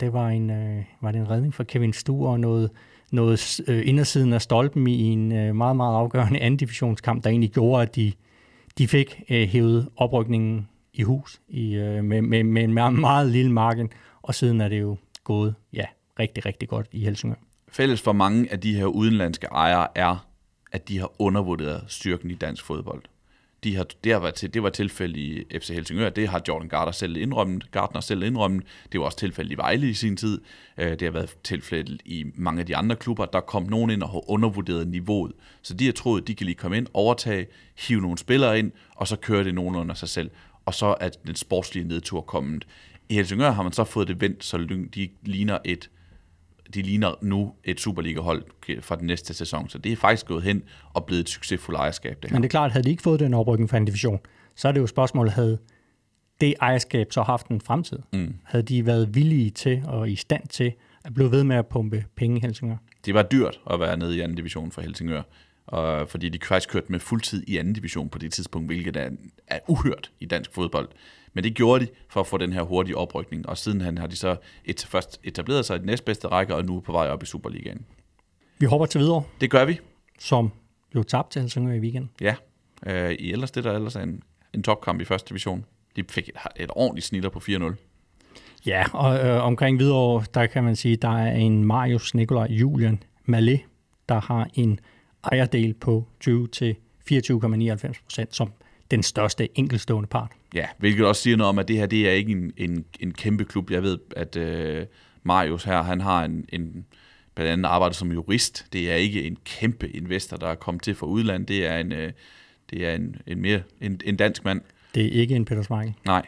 Det 0.00 0.12
var, 0.12 0.28
en, 0.28 0.50
øh, 0.50 0.84
var 1.00 1.12
det 1.12 1.20
en 1.20 1.30
redning 1.30 1.54
for 1.54 1.64
Kevin 1.64 1.92
Stuer 1.92 2.30
og 2.30 2.40
noget, 2.40 2.70
noget 3.10 3.60
øh, 3.68 3.88
indersiden 3.88 4.32
af 4.32 4.42
stolpen 4.42 4.86
i 4.86 5.02
en 5.02 5.32
øh, 5.32 5.54
meget, 5.54 5.76
meget 5.76 5.96
afgørende 5.96 6.40
anden 6.40 6.56
divisionskamp, 6.56 7.24
der 7.24 7.30
egentlig 7.30 7.50
gjorde, 7.50 7.82
at 7.82 7.96
de, 7.96 8.12
de 8.78 8.88
fik 8.88 9.22
øh, 9.30 9.48
hævet 9.48 9.88
oprykningen 9.96 10.68
i 10.92 11.02
hus 11.02 11.40
i, 11.48 11.74
øh, 11.74 12.04
med, 12.04 12.22
med, 12.22 12.44
med 12.44 12.64
en 12.64 12.74
meget, 12.74 12.92
meget 12.94 13.30
lille 13.30 13.52
margin, 13.52 13.88
og 14.22 14.34
siden 14.34 14.60
er 14.60 14.68
det 14.68 14.80
jo 14.80 14.96
gået 15.24 15.54
ja, 15.72 15.84
rigtig, 16.18 16.46
rigtig 16.46 16.68
godt 16.68 16.86
i 16.92 17.04
Helsingør. 17.04 17.36
Fælles 17.68 18.02
for 18.02 18.12
mange 18.12 18.52
af 18.52 18.60
de 18.60 18.74
her 18.74 18.86
udenlandske 18.86 19.46
ejere 19.46 19.88
er, 19.94 20.26
at 20.72 20.88
de 20.88 20.98
har 20.98 21.12
undervurderet 21.18 21.84
styrken 21.88 22.30
i 22.30 22.34
dansk 22.34 22.64
fodbold. 22.64 23.02
De 23.64 23.76
har, 23.76 23.86
det, 24.04 24.12
har 24.12 24.20
været 24.20 24.34
til, 24.34 24.54
det 24.54 24.62
var 24.62 24.70
tilfældet 24.70 25.16
i 25.16 25.44
FC 25.58 25.68
Helsingør, 25.68 26.08
det 26.08 26.28
har 26.28 26.42
Jordan 26.48 26.68
Gardner 26.68 26.92
selv 26.92 27.16
indrømmet, 27.16 27.70
Gardner 27.70 28.00
selv 28.00 28.22
indrømmet, 28.22 28.64
det 28.92 29.00
var 29.00 29.06
også 29.06 29.18
tilfældet 29.18 29.52
i 29.52 29.56
Vejle 29.56 29.90
i 29.90 29.94
sin 29.94 30.16
tid, 30.16 30.40
øh, 30.78 30.90
det 30.90 31.02
har 31.02 31.10
været 31.10 31.36
tilfældet 31.44 32.02
i 32.04 32.24
mange 32.34 32.60
af 32.60 32.66
de 32.66 32.76
andre 32.76 32.96
klubber, 32.96 33.24
der 33.24 33.40
kom 33.40 33.62
nogen 33.62 33.90
ind 33.90 34.02
og 34.02 34.08
har 34.08 34.30
undervurderet 34.30 34.88
niveauet, 34.88 35.32
så 35.62 35.74
de 35.74 35.84
har 35.84 35.92
troet, 35.92 36.28
de 36.28 36.34
kan 36.34 36.44
lige 36.44 36.56
komme 36.56 36.76
ind, 36.76 36.86
overtage, 36.94 37.46
hive 37.78 38.00
nogle 38.00 38.18
spillere 38.18 38.58
ind, 38.58 38.72
og 38.96 39.08
så 39.08 39.16
køre 39.16 39.44
det 39.44 39.54
nogen 39.54 39.76
under 39.76 39.94
sig 39.94 40.08
selv, 40.08 40.30
og 40.66 40.74
så 40.74 40.94
er 41.00 41.08
den 41.08 41.34
sportslige 41.34 41.88
nedtur 41.88 42.20
kommet. 42.20 42.66
I 43.08 43.14
Helsingør 43.14 43.50
har 43.50 43.62
man 43.62 43.72
så 43.72 43.84
fået 43.84 44.08
det 44.08 44.20
vendt, 44.20 44.44
så 44.44 44.58
de 44.94 45.08
ligner 45.22 45.58
et 45.64 45.90
de 46.74 46.82
ligner 46.82 47.14
nu 47.22 47.52
et 47.64 47.80
Superliga-hold 47.80 48.44
fra 48.80 48.96
den 48.96 49.06
næste 49.06 49.34
sæson. 49.34 49.68
Så 49.68 49.78
det 49.78 49.92
er 49.92 49.96
faktisk 49.96 50.26
gået 50.26 50.42
hen 50.42 50.62
og 50.92 51.04
blevet 51.04 51.20
et 51.20 51.28
succesfuldt 51.28 51.78
ejerskab. 51.78 52.22
Det 52.22 52.30
her. 52.30 52.36
Men 52.36 52.42
det 52.42 52.48
er 52.48 52.50
klart, 52.50 52.66
at 52.66 52.72
havde 52.72 52.84
de 52.84 52.90
ikke 52.90 53.02
fået 53.02 53.20
den 53.20 53.34
oprykning 53.34 53.70
fra 53.70 53.76
en 53.76 53.84
division, 53.84 54.18
så 54.56 54.68
er 54.68 54.72
det 54.72 54.80
jo 54.80 54.86
spørgsmålet, 54.86 55.32
havde 55.32 55.58
det 56.40 56.54
ejerskab 56.60 57.12
så 57.12 57.22
haft 57.22 57.46
en 57.46 57.60
fremtid? 57.60 57.98
Mm. 58.12 58.34
Havde 58.44 58.62
de 58.62 58.86
været 58.86 59.14
villige 59.14 59.50
til 59.50 59.82
og 59.86 60.10
i 60.10 60.16
stand 60.16 60.48
til 60.48 60.72
at 61.04 61.14
blive 61.14 61.30
ved 61.30 61.44
med 61.44 61.56
at 61.56 61.66
pumpe 61.66 62.04
penge 62.16 62.36
i 62.36 62.40
Helsingør? 62.40 62.76
Det 63.04 63.14
var 63.14 63.22
dyrt 63.22 63.60
at 63.70 63.80
være 63.80 63.96
nede 63.96 64.16
i 64.16 64.20
anden 64.20 64.36
division 64.36 64.70
for 64.70 64.80
Helsingør, 64.80 65.22
og 65.70 66.08
fordi 66.08 66.28
de 66.28 66.38
faktisk 66.44 66.68
kørte 66.68 66.92
med 66.92 67.00
fuldtid 67.00 67.42
i 67.46 67.56
anden 67.56 67.72
division 67.72 68.08
på 68.08 68.18
det 68.18 68.32
tidspunkt, 68.32 68.68
hvilket 68.68 68.96
er, 68.96 69.10
er 69.46 69.58
uhørt 69.68 70.10
i 70.20 70.26
dansk 70.26 70.52
fodbold. 70.54 70.88
Men 71.32 71.44
det 71.44 71.54
gjorde 71.54 71.84
de 71.84 71.90
for 72.08 72.20
at 72.20 72.26
få 72.26 72.38
den 72.38 72.52
her 72.52 72.62
hurtige 72.62 72.96
oprykning, 72.96 73.48
og 73.48 73.58
sidenhen 73.58 73.98
har 73.98 74.06
de 74.06 74.16
så 74.16 74.36
et, 74.64 74.86
først 74.88 75.20
etableret 75.24 75.66
sig 75.66 75.76
i 75.76 75.78
den 75.78 75.86
næstbedste 75.86 76.28
række, 76.28 76.54
og 76.54 76.64
nu 76.64 76.76
er 76.76 76.80
på 76.80 76.92
vej 76.92 77.08
op 77.08 77.22
i 77.22 77.26
Superligaen. 77.26 77.84
Vi 78.58 78.66
hopper 78.66 78.86
til 78.86 79.00
videre. 79.00 79.22
Det 79.40 79.50
gør 79.50 79.64
vi. 79.64 79.78
Som 80.18 80.50
blev 80.90 81.04
tabt 81.04 81.30
til 81.30 81.42
Helsingør 81.42 81.72
i 81.72 81.78
weekenden. 81.78 82.10
Ja, 82.20 82.34
øh, 82.86 83.12
i 83.12 83.32
ellers 83.32 83.50
det 83.50 83.64
der 83.64 83.72
ellers 83.72 83.96
er 83.96 84.00
en, 84.00 84.22
en 84.54 84.62
topkamp 84.62 85.00
i 85.00 85.04
første 85.04 85.28
division. 85.28 85.64
De 85.96 86.04
fik 86.08 86.28
et, 86.28 86.34
et 86.56 86.70
ordentligt 86.74 87.06
snitter 87.06 87.30
på 87.30 87.38
4-0. 87.38 87.74
Ja, 88.66 88.84
og 88.92 89.26
øh, 89.26 89.44
omkring 89.44 89.78
videre, 89.78 90.24
der 90.34 90.46
kan 90.46 90.64
man 90.64 90.76
sige, 90.76 90.96
der 90.96 91.18
er 91.18 91.32
en 91.32 91.64
Marius 91.64 92.14
Nikolaj 92.14 92.46
Julian 92.50 93.02
Malé, 93.28 93.58
der 94.08 94.20
har 94.20 94.48
en 94.54 94.80
ejerdel 95.24 95.74
på 95.74 96.06
20-24,99 96.24 98.02
procent, 98.04 98.34
som 98.34 98.52
den 98.90 99.02
største 99.02 99.58
enkelstående 99.58 100.06
part. 100.06 100.30
Ja, 100.54 100.66
hvilket 100.78 101.06
også 101.06 101.22
siger 101.22 101.36
noget 101.36 101.48
om, 101.48 101.58
at 101.58 101.68
det 101.68 101.76
her 101.76 101.86
det 101.86 102.08
er 102.08 102.12
ikke 102.12 102.32
en, 102.32 102.52
en, 102.56 102.84
en 103.00 103.12
kæmpe 103.12 103.44
klub. 103.44 103.70
Jeg 103.70 103.82
ved, 103.82 103.98
at 104.16 104.36
øh, 104.36 104.86
Marius 105.22 105.64
her, 105.64 105.82
han 105.82 106.00
har 106.00 106.24
en, 106.24 106.44
en 106.48 106.86
blandt 107.34 107.52
andet 107.52 107.68
arbejdet 107.68 107.96
som 107.96 108.12
jurist. 108.12 108.66
Det 108.72 108.90
er 108.90 108.94
ikke 108.94 109.24
en 109.24 109.36
kæmpe 109.44 109.88
investor, 109.88 110.36
der 110.36 110.48
er 110.48 110.54
kommet 110.54 110.82
til 110.82 110.94
fra 110.94 111.06
udlandet. 111.06 111.48
Det 111.48 111.66
er 111.66 111.78
en, 111.78 111.92
øh, 111.92 112.12
det 112.70 112.86
er 112.88 112.94
en, 112.94 113.16
en 113.26 113.40
mere 113.40 113.62
en, 113.80 114.00
en 114.04 114.16
dansk 114.16 114.44
mand. 114.44 114.60
Det 114.94 115.06
er 115.06 115.20
ikke 115.20 115.36
en 115.36 115.44
Peter 115.44 115.62
Smeichel. 115.62 115.94
Nej. 116.04 116.26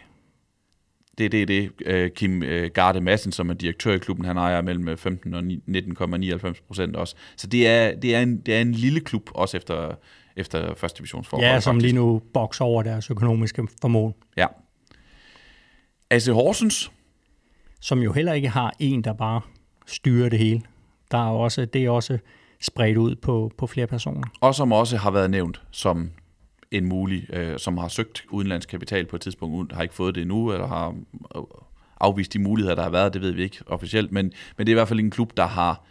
Det 1.19 1.27
er 1.27 1.31
det, 1.31 1.49
det 1.49 1.73
øh, 1.87 2.11
Kim 2.11 2.43
øh, 2.43 2.71
Garde 2.75 3.01
Madsen, 3.01 3.33
som 3.33 3.51
er 3.51 3.55
direktør 3.55 3.95
i 3.95 3.99
klubben, 3.99 4.25
han 4.25 4.37
ejer 4.37 4.63
mellem 4.63 4.97
15 4.97 5.35
og 5.35 5.41
19,99 5.41 6.67
procent 6.67 6.97
også. 6.97 7.15
Så 7.37 7.47
det 7.47 7.69
er, 7.69 7.95
det, 7.95 8.15
er 8.15 8.21
en, 8.21 8.41
det 8.41 8.55
er 8.55 8.61
en 8.61 8.73
lille 8.73 9.01
klub, 9.01 9.31
også 9.35 9.57
efter 9.57 9.95
efter 10.37 10.75
første 10.75 10.99
divisionsforhold. 10.99 11.47
Ja, 11.47 11.61
som 11.61 11.75
faktisk. 11.75 11.85
lige 11.85 11.95
nu 11.95 12.23
bokser 12.35 12.65
over 12.65 12.83
deres 12.83 13.11
økonomiske 13.11 13.69
formål. 13.81 14.15
Ja. 14.37 14.47
AC 16.11 16.27
Horsens? 16.27 16.93
Som 17.81 17.99
jo 17.99 18.13
heller 18.13 18.33
ikke 18.33 18.49
har 18.49 18.73
en, 18.79 19.05
der 19.05 19.13
bare 19.13 19.41
styrer 19.87 20.29
det 20.29 20.39
hele. 20.39 20.63
Der 21.11 21.19
er 21.19 21.31
også, 21.31 21.65
det 21.65 21.85
er 21.85 21.91
også 21.91 22.19
spredt 22.61 22.97
ud 22.97 23.15
på, 23.15 23.53
på 23.59 23.67
flere 23.67 23.87
personer. 23.87 24.23
Og 24.41 24.55
som 24.55 24.73
også 24.73 24.97
har 24.97 25.11
været 25.11 25.31
nævnt 25.31 25.63
som 25.71 26.11
en 26.73 26.87
mulig, 26.87 27.27
øh, 27.33 27.59
som 27.59 27.79
har 27.79 27.89
søgt 27.89 28.25
udenlandsk 28.31 28.68
kapital 28.68 29.07
på 29.07 29.16
et 29.16 29.23
tidspunkt, 29.23 29.73
har 29.73 29.83
ikke 29.83 29.95
fået 29.95 30.14
det 30.14 30.20
endnu, 30.20 30.53
eller 30.53 30.66
har 30.66 30.89
øh, 31.37 31.43
afvist 32.01 32.33
de 32.33 32.39
muligheder, 32.39 32.75
der 32.75 32.83
har 32.83 32.91
været, 32.91 33.14
det 33.14 33.23
ved 33.23 33.33
vi 33.33 33.43
ikke 33.43 33.59
officielt, 33.66 34.12
men, 34.12 34.33
men 34.57 34.66
det 34.66 34.73
er 34.73 34.75
i 34.75 34.81
hvert 34.81 34.89
fald 34.89 35.01
en 35.01 35.11
klub, 35.11 35.37
der 35.37 35.47
har, 35.47 35.85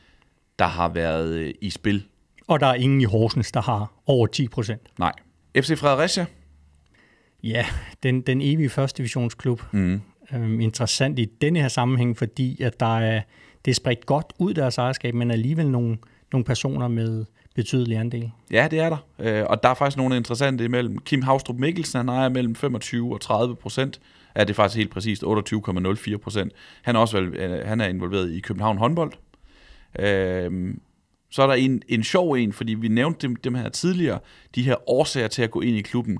der 0.59 0.65
har 0.65 0.89
været 0.89 1.33
øh, 1.33 1.53
i 1.61 1.69
spil 1.69 2.03
og 2.51 2.59
der 2.59 2.67
er 2.67 2.73
ingen 2.73 3.01
i 3.01 3.03
Horsens, 3.03 3.51
der 3.51 3.61
har 3.61 3.93
over 4.05 4.27
10 4.27 4.47
procent. 4.47 4.81
Nej. 4.99 5.11
FC 5.57 5.77
Fredericia? 5.77 6.25
Ja, 7.43 7.65
den, 8.03 8.21
den 8.21 8.41
evige 8.41 8.69
første 8.69 8.97
divisionsklub. 8.97 9.61
Mm. 9.71 10.01
Øhm, 10.33 10.59
interessant 10.59 11.19
i 11.19 11.25
denne 11.25 11.59
her 11.59 11.67
sammenhæng, 11.67 12.17
fordi 12.17 12.61
at 12.61 12.79
der 12.79 12.99
er, 12.99 13.21
det 13.65 13.71
er 13.71 13.75
spredt 13.75 14.05
godt 14.05 14.33
ud 14.39 14.53
deres 14.53 14.77
ejerskab, 14.77 15.13
men 15.13 15.31
alligevel 15.31 15.69
nogle, 15.69 15.97
nogle 16.31 16.45
personer 16.45 16.87
med 16.87 17.25
betydelig 17.55 17.97
andel. 17.97 18.31
Ja, 18.51 18.67
det 18.71 18.79
er 18.79 18.89
der. 18.89 18.97
Øh, 19.19 19.45
og 19.49 19.63
der 19.63 19.69
er 19.69 19.73
faktisk 19.73 19.97
nogle 19.97 20.17
interessante 20.17 20.63
imellem. 20.63 20.99
Kim 20.99 21.21
Havstrup 21.21 21.59
Mikkelsen, 21.59 21.97
han 21.97 22.09
ejer 22.09 22.29
mellem 22.29 22.55
25 22.55 23.13
og 23.13 23.21
30 23.21 23.55
procent. 23.55 23.99
Ja, 24.35 24.41
det 24.41 24.49
er 24.49 24.53
faktisk 24.53 24.77
helt 24.77 24.91
præcist 24.91 25.23
28,04 25.23 26.17
procent. 26.17 26.53
Han 26.81 26.95
er 26.95 26.99
også 26.99 27.19
øh, 27.19 27.67
han 27.67 27.81
er 27.81 27.87
involveret 27.87 28.31
i 28.31 28.39
København 28.39 28.77
håndbold. 28.77 29.13
Øh, 29.99 30.73
så 31.31 31.41
er 31.41 31.47
der 31.47 31.53
en, 31.53 31.81
en 31.87 32.03
sjov 32.03 32.31
en, 32.31 32.53
fordi 32.53 32.73
vi 32.73 32.87
nævnte 32.87 33.27
dem, 33.27 33.35
dem 33.35 33.55
her 33.55 33.69
tidligere, 33.69 34.19
de 34.55 34.63
her 34.63 34.89
årsager 34.89 35.27
til 35.27 35.41
at 35.41 35.51
gå 35.51 35.61
ind 35.61 35.77
i 35.77 35.81
klubben. 35.81 36.17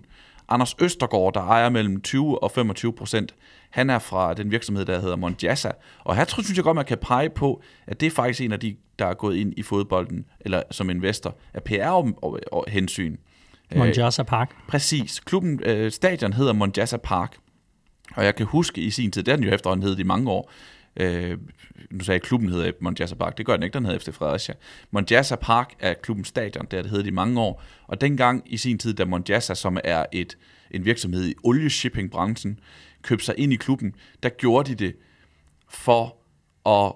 Anders 0.52 0.76
Østergaard, 0.80 1.34
der 1.34 1.42
ejer 1.42 1.70
mellem 1.70 2.02
20 2.02 2.44
og 2.44 2.52
25 2.52 2.94
procent, 2.94 3.36
han 3.70 3.90
er 3.90 4.00
fra 4.00 4.34
den 4.34 4.52
virksomhed, 4.52 4.86
der 4.86 5.00
hedder 5.00 5.16
Monjassa. 5.16 5.72
Og 6.04 6.16
her 6.16 6.24
tror, 6.24 6.44
synes 6.44 6.58
jeg 6.58 6.64
godt, 6.64 6.76
man 6.76 6.86
kan 6.86 6.98
pege 6.98 7.30
på, 7.30 7.62
at 7.88 8.00
det 8.00 8.08
er 8.08 8.12
faktisk 8.12 8.42
en 8.42 8.52
af 8.52 8.60
de, 8.60 8.76
der 9.00 9.06
er 9.06 9.14
gået 9.14 9.36
ind 9.36 9.54
i 9.58 9.64
fodbolden, 9.64 10.26
eller 10.40 10.64
som 10.72 10.90
investor, 10.90 11.36
af 11.54 11.64
PR-hensyn. 11.64 13.18
Monjassa 13.76 14.24
Park. 14.24 14.56
Præcis. 14.68 15.20
Klubben, 15.20 15.60
øh, 15.64 15.92
stadion 15.92 16.34
hedder 16.34 16.54
Monjassa 16.54 16.98
Park. 16.98 17.38
Og 18.16 18.26
jeg 18.26 18.36
kan 18.36 18.46
huske 18.46 18.82
i 18.82 18.90
sin 18.90 19.12
tid, 19.12 19.24
den 19.24 19.44
jo 19.44 19.52
efterhånden 19.52 19.88
hed 19.88 20.00
i 20.00 20.04
mange 20.04 20.32
år, 20.32 20.52
Øh, 20.96 21.38
nu 21.92 22.04
sagde 22.04 22.16
jeg, 22.16 22.22
klubben 22.22 22.50
hedder 22.50 22.72
Monjasa 22.80 23.16
Park. 23.16 23.38
Det 23.38 23.46
gør 23.46 23.54
den 23.54 23.64
ikke, 23.64 23.74
den 23.74 23.86
hedder 23.86 23.98
efter 23.98 24.12
Fredericia. 24.12 24.56
Monjasa 24.92 25.36
Park 25.36 25.74
er 25.80 25.94
klubbens 25.94 26.28
stadion, 26.28 26.68
det 26.72 26.86
har 26.86 26.98
det 26.98 27.08
i 27.08 27.12
mange 27.12 27.42
år. 27.42 27.64
Og 27.88 28.02
dengang 28.02 28.44
i 28.46 28.58
sin 28.58 28.78
tid, 28.78 28.94
da 28.94 29.06
Monjasa, 29.06 29.54
som 29.54 29.78
er 29.84 30.06
et, 30.12 30.38
en 30.72 30.86
virksomhed 30.86 31.28
i 31.28 31.36
olieshippingbranchen, 31.44 32.60
købte 33.02 33.26
sig 33.26 33.36
ind 33.38 33.54
i 33.54 33.56
klubben, 33.56 33.96
der 34.24 34.30
gjorde 34.30 34.70
de 34.70 34.76
det 34.76 34.96
for 35.70 36.18
at 36.70 36.94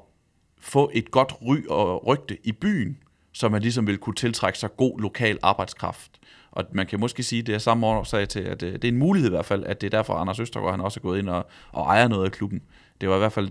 få 0.59 0.91
et 0.93 1.11
godt 1.11 1.33
ry 1.41 1.67
og 1.69 2.07
rygte 2.07 2.37
i 2.43 2.51
byen, 2.51 2.97
så 3.33 3.49
man 3.49 3.61
ligesom 3.61 3.87
ville 3.87 3.97
kunne 3.97 4.15
tiltrække 4.15 4.59
sig 4.59 4.69
god 4.77 4.99
lokal 5.01 5.39
arbejdskraft. 5.41 6.11
Og 6.51 6.63
man 6.71 6.87
kan 6.87 6.99
måske 6.99 7.23
sige, 7.23 7.39
at 7.39 7.47
det 7.47 7.55
er 7.55 7.59
samme 7.59 7.87
årsag 7.87 8.29
til, 8.29 8.39
at 8.39 8.63
øh, 8.63 8.73
det 8.73 8.83
er 8.83 8.87
en 8.87 8.97
mulighed 8.97 9.29
i 9.29 9.33
hvert 9.33 9.45
fald, 9.45 9.63
at 9.63 9.81
det 9.81 9.93
er 9.93 9.97
derfor, 9.97 10.13
Anders 10.13 10.39
Østergaard 10.39 10.71
han 10.71 10.81
også 10.81 10.99
er 10.99 11.01
gået 11.01 11.19
ind 11.19 11.29
og, 11.29 11.47
og 11.71 11.85
ejer 11.85 12.07
noget 12.07 12.25
af 12.25 12.31
klubben. 12.31 12.61
Det 13.01 13.09
var 13.09 13.15
i 13.15 13.19
hvert 13.19 13.33
fald 13.33 13.49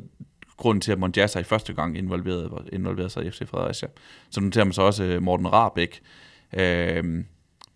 grunden 0.56 0.80
til, 0.80 0.92
at 0.92 0.98
Monjasa 0.98 1.38
i 1.38 1.44
første 1.44 1.72
gang 1.72 1.98
involverede, 1.98 2.50
involverede 2.72 3.10
sig 3.10 3.24
i 3.24 3.30
FC 3.30 3.48
Fredericia. 3.48 3.88
Så 4.30 4.40
noterer 4.40 4.64
man 4.64 4.72
så 4.72 4.82
også 4.82 5.04
øh, 5.04 5.22
Morten 5.22 5.52
Rabeck. 5.52 6.00
Øh, 6.52 7.24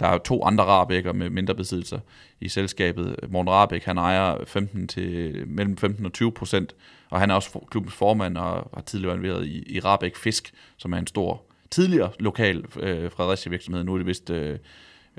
der 0.01 0.07
er 0.07 0.19
to 0.19 0.45
andre 0.45 0.65
Rabækker 0.65 1.13
med 1.13 1.31
mindre 1.31 1.55
besiddelser 1.55 1.99
i 2.41 2.49
selskabet. 2.49 3.17
Morten 3.29 3.51
Rabeck, 3.51 3.85
han 3.85 3.99
ejer 3.99 4.45
15 4.45 4.89
til, 4.89 5.43
mellem 5.49 5.77
15 5.77 6.07
og 6.07 6.13
20 6.13 6.33
procent, 6.33 6.75
og 7.11 7.21
han 7.21 7.31
er 7.31 7.35
også 7.35 7.61
klubbens 7.71 7.95
formand 7.95 8.37
og 8.37 8.71
har 8.75 8.83
tidligere 8.87 9.15
involveret 9.15 9.47
i, 9.47 9.77
i 9.77 9.81
Rabeck 9.81 10.17
Fisk, 10.17 10.53
som 10.77 10.93
er 10.93 10.99
en 10.99 11.07
stor, 11.07 11.43
tidligere 11.71 12.11
lokal 12.21 12.65
øh, 12.81 13.11
Fredericia 13.11 13.51
virksomhed. 13.51 13.85
Nu 13.85 13.95
er 13.95 13.99
det 13.99 14.07
vist, 14.07 14.31
øh, 14.31 14.59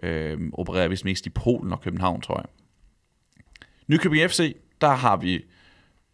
øh, 0.03 0.39
opererer 0.53 0.87
vist 0.87 1.05
mest 1.05 1.25
i 1.25 1.29
Polen 1.29 1.71
og 1.71 1.81
København, 1.81 2.21
tror 2.21 2.37
jeg. 2.37 2.45
Nykøbing 3.87 4.29
FC, 4.29 4.55
der 4.81 4.89
har 4.89 5.17
vi 5.17 5.45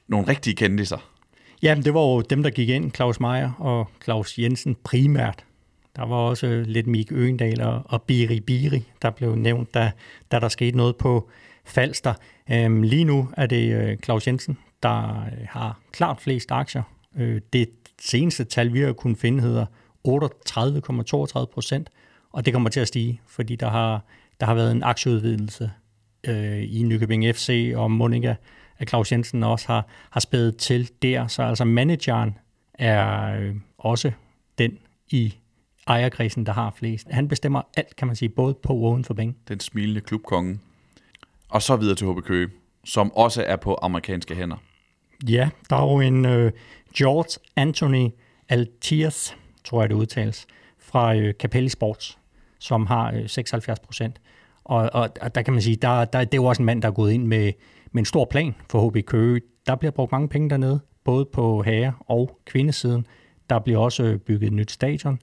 nogle 0.07 0.27
rigtige 0.27 0.55
kendiser. 0.55 1.14
Ja, 1.63 1.75
det 1.75 1.93
var 1.93 2.01
jo 2.01 2.21
dem, 2.21 2.43
der 2.43 2.49
gik 2.49 2.69
ind, 2.69 2.91
Claus 2.91 3.19
Meier 3.19 3.51
og 3.59 3.89
Claus 4.03 4.39
Jensen 4.39 4.75
primært. 4.83 5.45
Der 5.95 6.05
var 6.05 6.15
også 6.15 6.47
øh, 6.47 6.65
lidt 6.65 6.87
Mik 6.87 7.11
Øendal 7.11 7.61
og, 7.61 7.81
og 7.85 8.01
Biri 8.01 8.39
Biri, 8.39 8.83
der 9.01 9.09
blev 9.09 9.35
nævnt, 9.35 9.73
da, 9.73 9.91
da 10.31 10.39
der 10.39 10.47
skete 10.47 10.77
noget 10.77 10.95
på 10.95 11.29
Falster. 11.65 12.13
Øhm, 12.51 12.81
lige 12.81 13.03
nu 13.03 13.29
er 13.37 13.45
det 13.45 13.73
øh, 13.73 13.97
Claus 13.97 14.27
Jensen, 14.27 14.57
der 14.83 15.25
øh, 15.25 15.47
har 15.49 15.79
klart 15.91 16.21
flest 16.21 16.51
aktier. 16.51 16.83
Øh, 17.17 17.41
det 17.53 17.69
seneste 18.01 18.43
tal, 18.43 18.73
vi 18.73 18.79
har 18.79 18.93
kunnet 18.93 19.17
finde, 19.17 19.41
hedder 19.41 19.65
38,32 20.07 21.45
procent, 21.45 21.89
og 22.31 22.45
det 22.45 22.53
kommer 22.53 22.69
til 22.69 22.79
at 22.79 22.87
stige, 22.87 23.21
fordi 23.27 23.55
der 23.55 23.69
har, 23.69 24.05
der 24.39 24.45
har 24.45 24.53
været 24.53 24.71
en 24.71 24.83
aktieudvidelse 24.83 25.71
øh, 26.27 26.63
i 26.63 26.83
Nykøbing 26.83 27.35
FC, 27.35 27.73
og 27.75 27.91
Monika 27.91 28.35
at 28.77 28.89
Claus 28.89 29.11
Jensen 29.11 29.43
også 29.43 29.67
har, 29.67 29.87
har 30.09 30.19
spædet 30.19 30.57
til 30.57 30.89
der. 31.01 31.27
Så 31.27 31.43
altså 31.43 31.65
manageren 31.65 32.37
er 32.73 33.35
øh, 33.39 33.55
også 33.77 34.11
den 34.57 34.77
i 35.09 35.35
ejerkredsen, 35.87 36.45
der 36.45 36.53
har 36.53 36.73
flest. 36.75 37.07
Han 37.11 37.27
bestemmer 37.27 37.61
alt, 37.77 37.95
kan 37.95 38.07
man 38.07 38.15
sige, 38.15 38.29
både 38.29 38.53
på 38.53 38.73
og 38.73 38.91
uden 38.91 39.03
for 39.03 39.13
bænken. 39.13 39.41
Den 39.47 39.59
smilende 39.59 40.01
klubkonge. 40.01 40.59
Og 41.49 41.61
så 41.61 41.75
videre 41.75 41.95
til 41.95 42.07
HB 42.07 42.21
Køge, 42.23 42.49
som 42.85 43.11
også 43.15 43.43
er 43.43 43.55
på 43.55 43.79
amerikanske 43.81 44.35
hænder. 44.35 44.57
Ja, 45.29 45.49
der 45.69 45.75
er 45.75 45.81
jo 45.81 45.99
en 45.99 46.25
øh, 46.25 46.51
George 46.97 47.39
Anthony 47.55 48.09
Altiers, 48.49 49.37
tror 49.63 49.81
jeg 49.81 49.89
det 49.89 49.95
udtales, 49.95 50.47
fra 50.79 51.15
øh, 51.15 51.33
Capelli 51.33 51.69
Sports, 51.69 52.17
som 52.59 52.85
har 52.85 53.11
øh, 53.11 53.29
76 53.29 53.79
procent. 53.79 54.21
Og, 54.63 54.89
og, 54.93 55.09
og 55.21 55.35
der 55.35 55.41
kan 55.41 55.53
man 55.53 55.61
sige, 55.61 55.75
der, 55.75 56.05
der, 56.05 56.19
det 56.19 56.33
er 56.33 56.41
jo 56.41 56.45
også 56.45 56.61
en 56.61 56.65
mand, 56.65 56.81
der 56.81 56.87
er 56.87 56.91
gået 56.91 57.11
ind 57.11 57.27
med, 57.27 57.51
med 57.95 58.01
en 58.01 58.05
stor 58.05 58.25
plan 58.25 58.55
for 58.69 58.89
HB 58.89 59.05
Køge. 59.05 59.41
Der 59.67 59.75
bliver 59.75 59.91
brugt 59.91 60.11
mange 60.11 60.29
penge 60.29 60.49
dernede, 60.49 60.79
både 61.03 61.25
på 61.25 61.61
herre- 61.61 61.93
og 61.99 62.39
kvindesiden. 62.45 63.07
Der 63.49 63.59
bliver 63.59 63.79
også 63.79 64.03
øh, 64.03 64.17
bygget 64.17 64.47
et 64.47 64.53
nyt 64.53 64.71
stadion. 64.71 65.19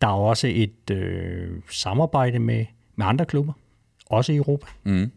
Der 0.00 0.06
er 0.06 0.12
også 0.12 0.48
et 0.50 0.90
øh, 0.90 1.50
samarbejde 1.70 2.38
med, 2.38 2.64
med 2.96 3.06
andre 3.06 3.24
klubber, 3.24 3.52
også 4.10 4.32
i 4.32 4.36
Europa. 4.36 4.66
Mm. 4.84 5.10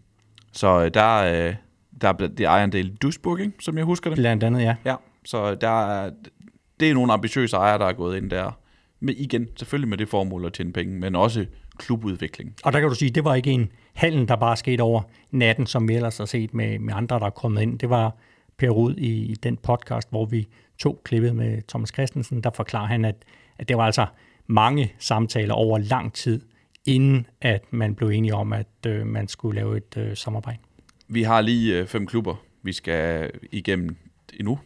Så 0.52 0.84
øh, 0.84 0.94
der, 0.94 1.16
øh, 1.18 1.56
der 2.02 2.08
er 2.08 2.14
det 2.14 2.46
ejer 2.46 2.64
en 2.64 2.72
del 2.72 2.96
Duisburg, 2.96 3.40
ikke? 3.40 3.54
som 3.60 3.78
jeg 3.78 3.86
husker 3.86 4.10
det. 4.10 4.18
Blandt 4.18 4.44
andet, 4.44 4.62
ja. 4.62 4.76
Ja, 4.86 4.96
så 5.26 5.56
der 5.56 5.90
er, 5.90 6.12
det 6.80 6.90
er 6.90 6.94
nogle 6.94 7.14
ambitiøse 7.14 7.58
ejere, 7.58 7.80
der 7.80 7.86
er 7.86 7.94
gået 7.94 8.18
ind 8.18 8.30
der. 8.30 8.52
Men 9.00 9.16
igen, 9.18 9.48
selvfølgelig 9.56 9.90
med 9.90 9.98
det 9.98 10.10
formål 10.10 10.46
at 10.46 10.54
tjene 10.54 10.74
penge, 10.74 11.00
men 11.00 11.16
også 11.16 11.46
klubudvikling. 11.80 12.56
Og 12.64 12.74
der 12.74 12.80
kan 12.80 12.90
du 12.90 12.96
sige, 12.96 13.12
det 13.12 13.24
var 13.24 13.36
ikke 13.36 13.52
en 13.52 13.72
handel, 13.94 14.28
der 14.28 14.36
bare 14.36 14.58
skete 14.58 14.82
over 14.82 15.02
natten, 15.32 15.66
som 15.66 15.88
vi 15.88 15.96
ellers 15.96 16.18
har 16.18 16.26
set 16.26 16.54
med, 16.54 16.80
med 16.80 16.94
andre, 16.94 17.20
der 17.20 17.26
er 17.26 17.30
kommet 17.30 17.62
ind. 17.62 17.80
Det 17.80 17.90
var 17.90 18.16
Per 18.58 18.70
Rud 18.70 18.96
i, 18.96 19.26
i 19.26 19.34
den 19.34 19.58
podcast, 19.58 20.10
hvor 20.10 20.26
vi 20.26 20.48
tog 20.80 21.02
klippet 21.04 21.36
med 21.36 21.62
Thomas 21.68 21.90
Christensen, 21.90 22.44
der 22.44 22.50
forklarer 22.56 22.88
han, 22.88 23.06
at, 23.06 23.16
at 23.60 23.70
det 23.70 23.78
var 23.78 23.86
altså 23.86 24.06
mange 24.48 24.94
samtaler 25.00 25.54
over 25.54 25.78
lang 25.78 26.14
tid, 26.14 26.42
inden 26.86 27.28
at 27.42 27.64
man 27.72 27.96
blev 27.96 28.10
enige 28.10 28.36
om, 28.36 28.54
at 28.54 28.68
øh, 28.88 29.08
man 29.08 29.28
skulle 29.28 29.56
lave 29.56 29.78
et 29.78 29.98
øh, 29.98 30.18
samarbejde. 30.18 30.60
Vi 31.08 31.24
har 31.24 31.42
lige 31.42 31.78
øh, 31.78 31.88
fem 31.88 32.08
klubber, 32.08 32.36
vi 32.64 32.74
skal 32.74 33.32
igennem 33.52 33.96
endnu. 34.34 34.60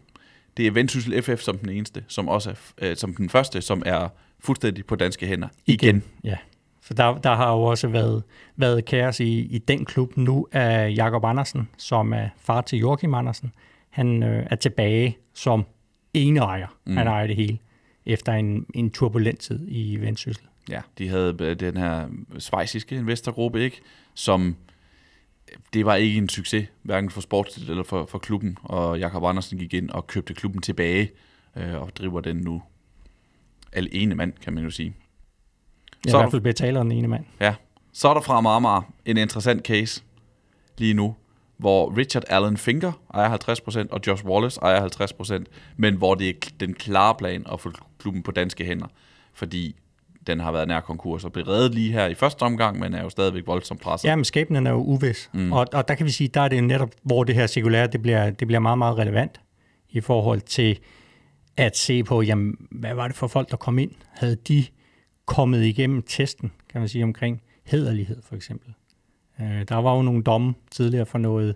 Det 0.57 0.68
er 0.68 0.72
Vendsyssel 0.72 1.22
FF 1.22 1.41
som 1.41 1.57
den 1.57 1.70
eneste, 1.70 2.03
som 2.07 2.28
også 2.28 2.49
er, 2.49 2.89
øh, 2.89 2.95
som 2.95 3.16
den 3.16 3.30
første, 3.30 3.61
som 3.61 3.84
er 3.86 4.09
fuldstændig 4.39 4.86
på 4.86 4.95
danske 4.95 5.28
hænder. 5.28 5.47
Igen. 5.66 6.03
Ja, 6.24 6.38
for 6.84 6.94
der, 6.94 7.18
der 7.18 7.36
har 7.36 7.52
jo 7.52 7.64
også 7.64 7.88
været, 7.88 8.24
været 8.56 8.86
kaos 8.86 9.20
i, 9.20 9.40
i 9.40 9.58
den 9.58 9.86
klub. 9.86 10.18
Nu 10.18 10.48
er 10.52 10.86
Jakob 10.86 11.26
Andersen, 11.26 11.70
som 11.78 12.14
er 12.14 12.30
far 12.38 12.62
til 12.62 12.80
Joachim 12.80 13.14
Andersen, 13.14 13.54
han 13.90 14.24
øh, 14.24 14.48
er 14.50 14.56
tilbage 14.56 15.18
som 15.34 15.66
ene 16.14 16.40
ejer. 16.40 16.68
Mm. 16.86 16.98
Han 16.98 17.08
ejer 17.08 17.28
det 17.28 17.36
hele, 17.36 17.58
efter 18.06 18.34
en, 18.34 18.66
en 18.74 18.92
turbulent 18.92 19.40
tid 19.40 19.60
i 19.68 19.98
Vendsyssel. 20.02 20.46
Ja, 20.70 20.82
de 20.98 21.08
havde 21.08 21.38
øh, 21.40 21.60
den 21.60 21.78
her 21.78 22.08
svejsiske 22.40 22.96
investorgruppe, 22.96 23.62
ikke? 23.62 23.82
Som 24.14 24.56
det 25.74 25.86
var 25.86 25.96
ikke 25.96 26.18
en 26.18 26.30
succes, 26.30 26.68
hverken 26.82 27.10
for 27.10 27.22
sportsligt 27.22 27.70
eller 27.70 27.84
for, 27.84 28.06
for 28.06 28.18
klubben. 28.18 28.58
Og 28.64 29.00
Jakob 29.00 29.24
Andersen 29.24 29.58
gik 29.58 29.74
ind 29.74 29.90
og 29.90 30.08
købte 30.08 30.34
klubben 30.34 30.62
tilbage 30.62 31.12
øh, 31.56 31.82
og 31.82 31.96
driver 31.96 32.22
den 32.22 32.38
nu 32.38 32.64
alene 33.74 34.16
mand, 34.16 34.34
kan 34.42 34.54
man 34.54 34.64
jo 34.64 34.70
sige. 34.70 34.94
Ja, 36.06 36.12
så 36.12 36.18
i 36.18 36.20
hvert 36.22 36.60
fald 36.60 36.76
den 36.76 36.91
ene 36.91 37.08
mand. 37.08 37.26
Ja. 37.41 37.56
Så 37.93 38.08
er 38.10 38.14
der 38.14 38.22
fra 38.22 38.41
Marmar 38.41 38.86
en 39.06 39.18
interessant 39.18 39.66
case 39.66 40.04
lige 40.78 40.93
nu, 40.93 41.16
hvor 41.58 41.97
Richard 41.97 42.24
Allen 42.28 42.58
Finger 42.58 42.91
ejer 43.14 43.38
50%, 43.86 43.88
og 43.91 43.99
Josh 44.08 44.26
Wallace 44.26 44.60
ejer 44.62 44.88
50%, 45.41 45.43
men 45.78 45.95
hvor 45.95 46.16
det 46.16 46.30
er 46.30 46.34
den 46.60 46.74
klare 46.74 47.16
plan 47.16 47.45
at 47.54 47.60
få 47.60 47.72
klubben 47.99 48.24
på 48.24 48.32
danske 48.32 48.66
hænder, 48.66 48.88
fordi 49.34 49.76
den 50.28 50.39
har 50.39 50.51
været 50.51 50.68
nær 50.68 50.80
konkurs 50.80 51.26
og 51.26 51.32
blev 51.32 51.45
reddet 51.45 51.74
lige 51.76 51.91
her 51.91 52.08
i 52.08 52.14
første 52.14 52.43
omgang, 52.43 52.80
men 52.80 52.93
er 52.93 53.04
jo 53.04 53.10
stadigvæk 53.10 53.47
voldsomt 53.47 53.82
presset. 53.82 54.08
Ja, 54.08 54.16
men 54.16 54.26
skæbnen 54.26 54.68
er 54.68 54.72
jo 54.72 54.78
uvis. 54.78 55.30
Mm. 55.34 55.54
Og, 55.54 55.68
og 55.74 55.88
der 55.88 55.95
kan 55.95 56.06
vi 56.06 56.12
sige, 56.12 56.28
der 56.28 56.41
er 56.41 56.47
det 56.47 56.64
netop, 56.64 56.89
hvor 57.04 57.24
det 57.24 57.36
her 57.36 57.47
cirkulære, 57.47 57.88
det 57.88 58.01
bliver, 58.01 58.30
det 58.30 58.47
bliver 58.47 58.60
meget, 58.60 58.78
meget 58.78 58.97
relevant 58.97 59.41
i 59.89 60.01
forhold 60.01 60.41
til 60.41 60.80
at 61.58 61.78
se 61.78 62.04
på, 62.04 62.22
jamen, 62.22 62.56
hvad 62.72 62.93
var 62.93 63.08
det 63.08 63.16
for 63.16 63.28
folk, 63.28 63.51
der 63.51 63.58
kom 63.58 63.80
ind? 63.80 63.91
Havde 64.10 64.36
de 64.36 64.66
kommet 65.26 65.64
igennem 65.64 66.02
testen, 66.02 66.52
kan 66.70 66.82
man 66.82 66.88
sige, 66.88 67.04
omkring 67.04 67.42
hederlighed 67.64 68.22
for 68.22 68.36
eksempel? 68.36 68.74
Øh, 69.42 69.64
der 69.70 69.76
var 69.76 69.96
jo 69.96 70.02
nogle 70.02 70.24
domme 70.24 70.54
tidligere 70.72 71.06
for 71.06 71.18
noget... 71.18 71.56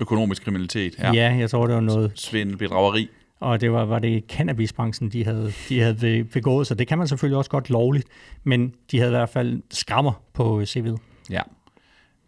Økonomisk 0.00 0.44
kriminalitet, 0.44 0.98
ja. 0.98 1.12
Ja, 1.12 1.34
jeg 1.34 1.50
tror, 1.50 1.66
det 1.66 1.74
var 1.74 1.80
noget... 1.80 2.12
Svindel, 2.14 2.56
bedrageri. 2.56 3.08
Og 3.40 3.60
det 3.60 3.72
var, 3.72 3.84
var 3.84 3.98
det 3.98 4.24
cannabisbranchen, 4.28 5.08
de 5.08 5.24
havde, 5.24 5.52
de 5.68 5.80
havde 5.80 6.24
begået, 6.24 6.66
så 6.66 6.74
det 6.74 6.86
kan 6.88 6.98
man 6.98 7.08
selvfølgelig 7.08 7.38
også 7.38 7.50
godt 7.50 7.70
lovligt, 7.70 8.08
men 8.44 8.74
de 8.90 8.98
havde 8.98 9.10
i 9.10 9.16
hvert 9.16 9.28
fald 9.28 9.62
skrammer 9.70 10.22
på 10.32 10.62
CV'et. 10.62 10.96
Ja. 11.30 11.42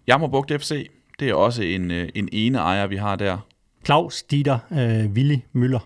Jammerbugt 0.07 0.53
FC, 0.61 0.91
det 1.21 1.29
er 1.29 1.35
også 1.35 1.63
en, 1.63 1.91
øh, 1.91 2.09
en 2.15 2.29
ene 2.33 2.59
ejer, 2.59 2.87
vi 2.87 2.97
har 2.97 3.17
der. 3.17 3.39
Claus 3.85 4.23
Dieter 4.23 4.59
øh, 4.73 5.11
Willy 5.11 5.37
Müller, 5.57 5.81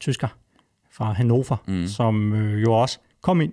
tysker 0.00 0.28
fra 0.90 1.12
Hannover, 1.12 1.56
mm. 1.68 1.86
som 1.86 2.32
øh, 2.32 2.62
jo 2.62 2.72
også 2.72 2.98
kom 3.20 3.40
ind 3.40 3.52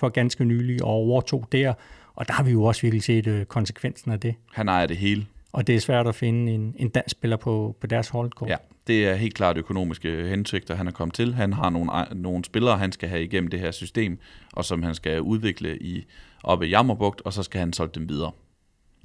for 0.00 0.08
ganske 0.08 0.44
nylig 0.44 0.84
og 0.84 0.90
overtog 0.90 1.48
der, 1.52 1.74
og 2.14 2.28
der 2.28 2.34
har 2.34 2.44
vi 2.44 2.50
jo 2.50 2.64
også 2.64 2.82
virkelig 2.82 3.02
set 3.02 3.26
øh, 3.26 3.44
konsekvensen 3.44 4.12
af 4.12 4.20
det. 4.20 4.34
Han 4.52 4.68
ejer 4.68 4.86
det 4.86 4.96
hele. 4.96 5.26
Og 5.52 5.66
det 5.66 5.74
er 5.74 5.80
svært 5.80 6.06
at 6.06 6.14
finde 6.14 6.52
en, 6.52 6.74
en 6.78 6.88
dansk 6.88 7.10
spiller 7.10 7.36
på, 7.36 7.76
på 7.80 7.86
deres 7.86 8.08
holdkort. 8.08 8.50
Ja, 8.50 8.56
det 8.86 9.08
er 9.08 9.14
helt 9.14 9.34
klart 9.34 9.56
økonomiske 9.56 10.28
hensigter, 10.28 10.74
han 10.74 10.86
er 10.86 10.90
kommet 10.90 11.14
til. 11.14 11.34
Han 11.34 11.52
har 11.52 11.70
nogle, 11.70 11.90
nogle 12.14 12.44
spillere, 12.44 12.78
han 12.78 12.92
skal 12.92 13.08
have 13.08 13.24
igennem 13.24 13.50
det 13.50 13.60
her 13.60 13.70
system, 13.70 14.18
og 14.52 14.64
som 14.64 14.82
han 14.82 14.94
skal 14.94 15.20
udvikle 15.20 15.78
i, 15.78 16.06
oppe 16.44 16.66
i 16.66 16.70
Jammerbugt, 16.70 17.20
og 17.24 17.32
så 17.32 17.42
skal 17.42 17.58
han 17.58 17.72
solge 17.72 17.92
dem 17.94 18.08
videre. 18.08 18.30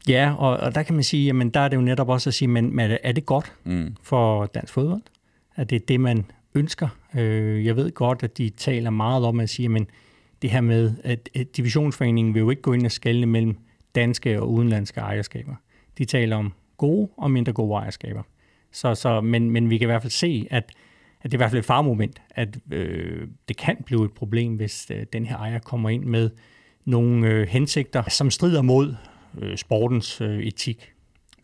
Ja, 0.07 0.33
og, 0.37 0.57
og 0.57 0.75
der 0.75 0.83
kan 0.83 0.95
man 0.95 1.03
sige, 1.03 1.25
jamen 1.25 1.49
der 1.49 1.59
er 1.59 1.67
det 1.67 1.77
jo 1.77 1.81
netop 1.81 2.09
også 2.09 2.29
at 2.29 2.33
sige, 2.33 2.47
men, 2.47 2.75
men 2.75 2.97
er 3.03 3.11
det 3.11 3.25
godt 3.25 3.53
mm. 3.63 3.95
for 4.01 4.45
dansk 4.45 4.73
fodbold? 4.73 5.01
Er 5.55 5.63
det 5.63 5.87
det, 5.87 5.99
man 5.99 6.25
ønsker? 6.55 6.87
Øh, 7.15 7.65
jeg 7.65 7.75
ved 7.75 7.91
godt, 7.91 8.23
at 8.23 8.37
de 8.37 8.49
taler 8.49 8.89
meget 8.89 9.25
om 9.25 9.39
at 9.39 9.49
sige, 9.49 9.69
men 9.69 9.87
det 10.45 10.51
her 10.51 10.61
med, 10.61 10.93
at, 11.03 11.29
divisionsforeningen 11.57 12.33
vil 12.33 12.39
jo 12.39 12.49
ikke 12.49 12.61
gå 12.61 12.73
ind 12.73 12.85
og 12.85 12.91
skalne 12.91 13.25
mellem 13.25 13.57
danske 13.95 14.41
og 14.41 14.51
udenlandske 14.51 14.99
ejerskaber. 14.99 15.55
De 15.97 16.05
taler 16.05 16.35
om 16.35 16.53
gode 16.77 17.09
og 17.17 17.31
mindre 17.31 17.53
gode 17.53 17.77
ejerskaber. 17.77 18.23
Så, 18.71 18.95
så, 18.95 19.21
men, 19.21 19.49
men 19.51 19.69
vi 19.69 19.77
kan 19.77 19.85
i 19.85 19.91
hvert 19.91 20.01
fald 20.01 20.11
se, 20.11 20.47
at, 20.51 20.71
at 21.21 21.23
det 21.23 21.33
er 21.33 21.37
i 21.37 21.37
hvert 21.37 21.51
fald 21.51 21.59
et 21.59 21.65
farmoment, 21.65 22.21
at 22.29 22.57
øh, 22.71 23.27
det 23.47 23.57
kan 23.57 23.77
blive 23.85 24.05
et 24.05 24.11
problem, 24.11 24.55
hvis 24.55 24.87
øh, 24.91 25.05
den 25.13 25.25
her 25.25 25.37
ejer 25.37 25.59
kommer 25.59 25.89
ind 25.89 26.03
med 26.03 26.29
nogle 26.85 27.27
øh, 27.27 27.47
hensigter, 27.47 28.03
som 28.09 28.31
strider 28.31 28.61
mod 28.61 28.95
øh, 29.41 29.57
sportens 29.57 30.21
øh, 30.21 30.39
etik. 30.39 30.91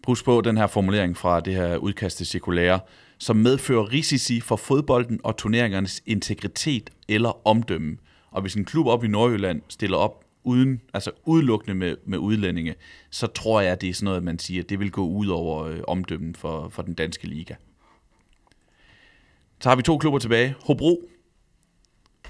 Husk 0.08 0.26
på 0.26 0.42
den 0.42 0.58
her 0.58 0.68
formulering 0.68 1.18
fra 1.18 1.40
det 1.40 1.56
her 1.56 1.78
udkast 1.78 2.18
til 2.18 2.26
cirkulære, 2.26 2.80
som 3.18 3.36
medfører 3.36 3.92
risici 3.92 4.40
for 4.40 4.56
fodbolden 4.56 5.20
og 5.24 5.38
turneringernes 5.38 6.02
integritet 6.06 6.90
eller 7.10 7.48
omdømme. 7.48 7.98
Og 8.32 8.42
hvis 8.42 8.56
en 8.56 8.66
klub 8.66 8.88
op 8.88 9.04
i 9.04 9.08
Nordjylland 9.08 9.62
stiller 9.68 9.98
op 9.98 10.26
uden, 10.44 10.82
altså 10.94 11.12
udelukkende 11.26 11.76
med, 11.76 11.98
med 12.06 12.18
udlændinge, 12.18 12.76
så 13.10 13.28
tror 13.28 13.62
jeg, 13.62 13.72
at 13.72 13.82
det 13.82 13.90
er 13.90 13.94
sådan 13.94 14.06
noget, 14.06 14.24
man 14.24 14.40
siger, 14.40 14.64
at 14.64 14.70
det 14.70 14.80
vil 14.80 14.92
gå 14.92 15.08
ud 15.08 15.28
over 15.28 15.64
øh, 15.64 15.80
omdømmen 15.88 16.36
for, 16.36 16.70
for 16.70 16.82
den 16.82 16.94
danske 16.94 17.28
liga. 17.28 17.56
Så 19.60 19.70
har 19.70 19.76
vi 19.76 19.82
to 19.82 19.98
klubber 19.98 20.20
tilbage. 20.20 20.56
Hobro, 20.66 21.02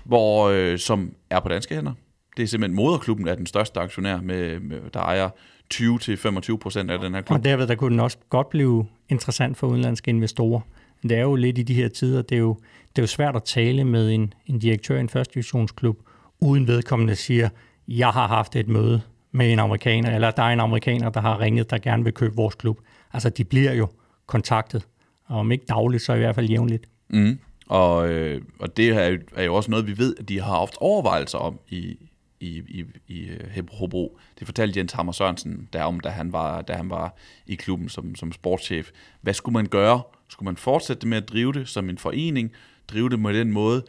hvor, 0.04 0.50
øh, 0.50 0.80
som 0.80 1.16
er 1.30 1.40
på 1.40 1.50
danske 1.50 1.76
hænder. 1.76 1.94
Det 2.38 2.44
er 2.44 2.48
simpelthen 2.48 2.76
moderklubben 2.76 3.28
er 3.28 3.36
den 3.36 3.46
største 3.46 3.80
aktionær, 3.80 4.22
med, 4.22 4.60
med, 4.60 4.82
der 4.94 5.00
ejer 5.00 5.30
20-25 5.74 6.58
procent 6.58 6.92
af 6.92 7.00
den 7.00 7.14
her 7.14 7.22
klub. 7.22 7.38
Og 7.38 7.46
derved 7.46 7.68
der 7.68 7.76
kunne 7.76 7.92
den 7.92 8.00
også 8.00 8.18
godt 8.30 8.50
blive 8.50 8.86
interessant 9.10 9.58
for 9.58 9.68
udenlandske 9.68 10.10
investorer. 10.10 10.62
Det 11.04 11.12
er 11.12 11.22
jo 11.22 11.36
lidt 11.36 11.58
i 11.58 11.64
de 11.64 11.74
her 11.74 11.88
tider, 11.88 12.22
det 12.22 12.36
er 12.36 12.40
jo, 12.40 12.58
det 12.90 12.98
er 12.98 13.04
jo 13.04 13.08
svært 13.08 13.36
at 13.36 13.44
tale 13.44 13.84
med 13.84 14.12
en, 14.12 14.34
en 14.46 14.60
direktør 14.60 14.98
i 14.98 15.00
en 15.00 15.10
første 15.10 15.34
divisionsklub, 15.34 16.00
uden 16.40 16.68
vedkommende 16.68 17.16
siger, 17.16 17.50
jeg 17.88 18.10
har 18.10 18.28
haft 18.28 18.56
et 18.56 18.68
møde 18.68 19.02
med 19.32 19.52
en 19.52 19.60
amerikaner, 19.60 20.16
eller 20.16 20.32
der 20.32 20.44
er 20.44 20.54
en 20.54 20.60
amerikaner, 20.60 21.10
der 21.10 21.22
har 21.22 21.40
ringet, 21.40 21.70
der 21.70 21.78
gerne 21.78 22.04
vil 22.04 22.14
købe 22.14 22.36
vores 22.36 22.56
klub. 22.56 22.80
Altså, 23.14 23.30
de 23.30 23.44
bliver 23.44 23.74
jo 23.74 23.88
kontaktet, 24.26 24.88
og 25.26 25.40
om 25.40 25.52
ikke 25.52 25.66
dagligt, 25.66 26.04
så 26.04 26.14
i 26.14 26.18
hvert 26.18 26.36
fald 26.36 26.50
jævnligt. 26.50 26.90
Mm. 27.10 27.40
Og, 27.68 28.10
øh, 28.10 28.42
og 28.60 28.78
det 28.78 28.90
er 28.90 29.08
jo, 29.08 29.20
er 29.36 29.44
jo 29.44 29.56
også 29.56 29.72
noget, 29.72 29.88
vi 29.88 29.98
ved, 29.98 30.16
at 30.20 30.30
de 30.30 30.40
har 30.40 30.58
haft 30.58 30.78
overvejelser 30.80 31.38
om 31.38 31.60
i, 31.70 31.98
i, 32.40 32.58
i, 32.58 32.86
i 33.08 33.28
øh, 33.28 33.70
Hobro. 33.72 34.18
Det 34.40 34.48
fortalte 34.48 34.80
Jens 34.80 34.94
Hammer 34.94 35.12
Sørensen 35.12 35.70
derom, 35.74 36.00
da 36.00 36.10
han 36.10 36.34
var, 36.34 36.62
da 36.62 36.74
han 36.74 36.90
var 36.90 37.16
i 37.48 37.56
klubben 37.56 37.90
som, 37.90 38.16
som 38.16 38.32
sportschef. 38.32 38.90
Hvad 39.22 39.34
skulle 39.34 39.54
man 39.54 39.66
gøre? 39.66 40.02
Skulle 40.32 40.48
man 40.48 40.58
fortsætte 40.58 41.08
med 41.08 41.18
at 41.18 41.30
drive 41.30 41.54
det 41.54 41.70
som 41.70 41.90
en 41.90 41.98
forening? 41.98 42.52
Drive 42.88 43.10
det 43.10 43.20
med 43.20 43.34
den 43.34 43.52
måde, 43.52 43.84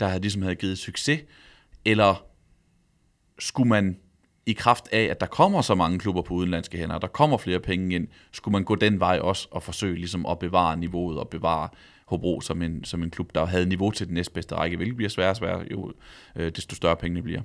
der 0.00 0.06
havde, 0.06 0.20
ligesom 0.20 0.42
havde 0.42 0.54
givet 0.54 0.78
succes? 0.78 1.20
Eller 1.84 2.24
skulle 3.38 3.68
man 3.68 3.96
i 4.46 4.52
kraft 4.52 4.88
af, 4.92 5.02
at 5.02 5.20
der 5.20 5.26
kommer 5.26 5.62
så 5.62 5.74
mange 5.74 5.98
klubber 5.98 6.22
på 6.22 6.34
udenlandske 6.34 6.78
hænder, 6.78 6.98
der 6.98 7.06
kommer 7.06 7.38
flere 7.38 7.60
penge 7.60 7.94
ind, 7.94 8.08
skulle 8.32 8.52
man 8.52 8.64
gå 8.64 8.74
den 8.74 9.00
vej 9.00 9.18
også 9.18 9.48
og 9.50 9.62
forsøge 9.62 9.94
ligesom 9.94 10.26
at 10.26 10.38
bevare 10.38 10.76
niveauet 10.76 11.18
og 11.18 11.28
bevare 11.28 11.68
Hobro 12.06 12.40
som 12.40 12.62
en, 12.62 12.84
som 12.84 13.02
en 13.02 13.10
klub, 13.10 13.34
der 13.34 13.46
havde 13.46 13.66
niveau 13.66 13.90
til 13.90 14.06
den 14.06 14.14
næstbedste 14.14 14.54
række, 14.54 14.76
hvilket 14.76 14.96
bliver 14.96 15.10
sværere 15.10 15.30
og 15.30 15.36
sværere, 15.36 15.64
jo 15.70 15.92
øh, 16.36 16.52
desto 16.56 16.76
større 16.76 16.96
pengene 16.96 17.22
bliver. 17.22 17.40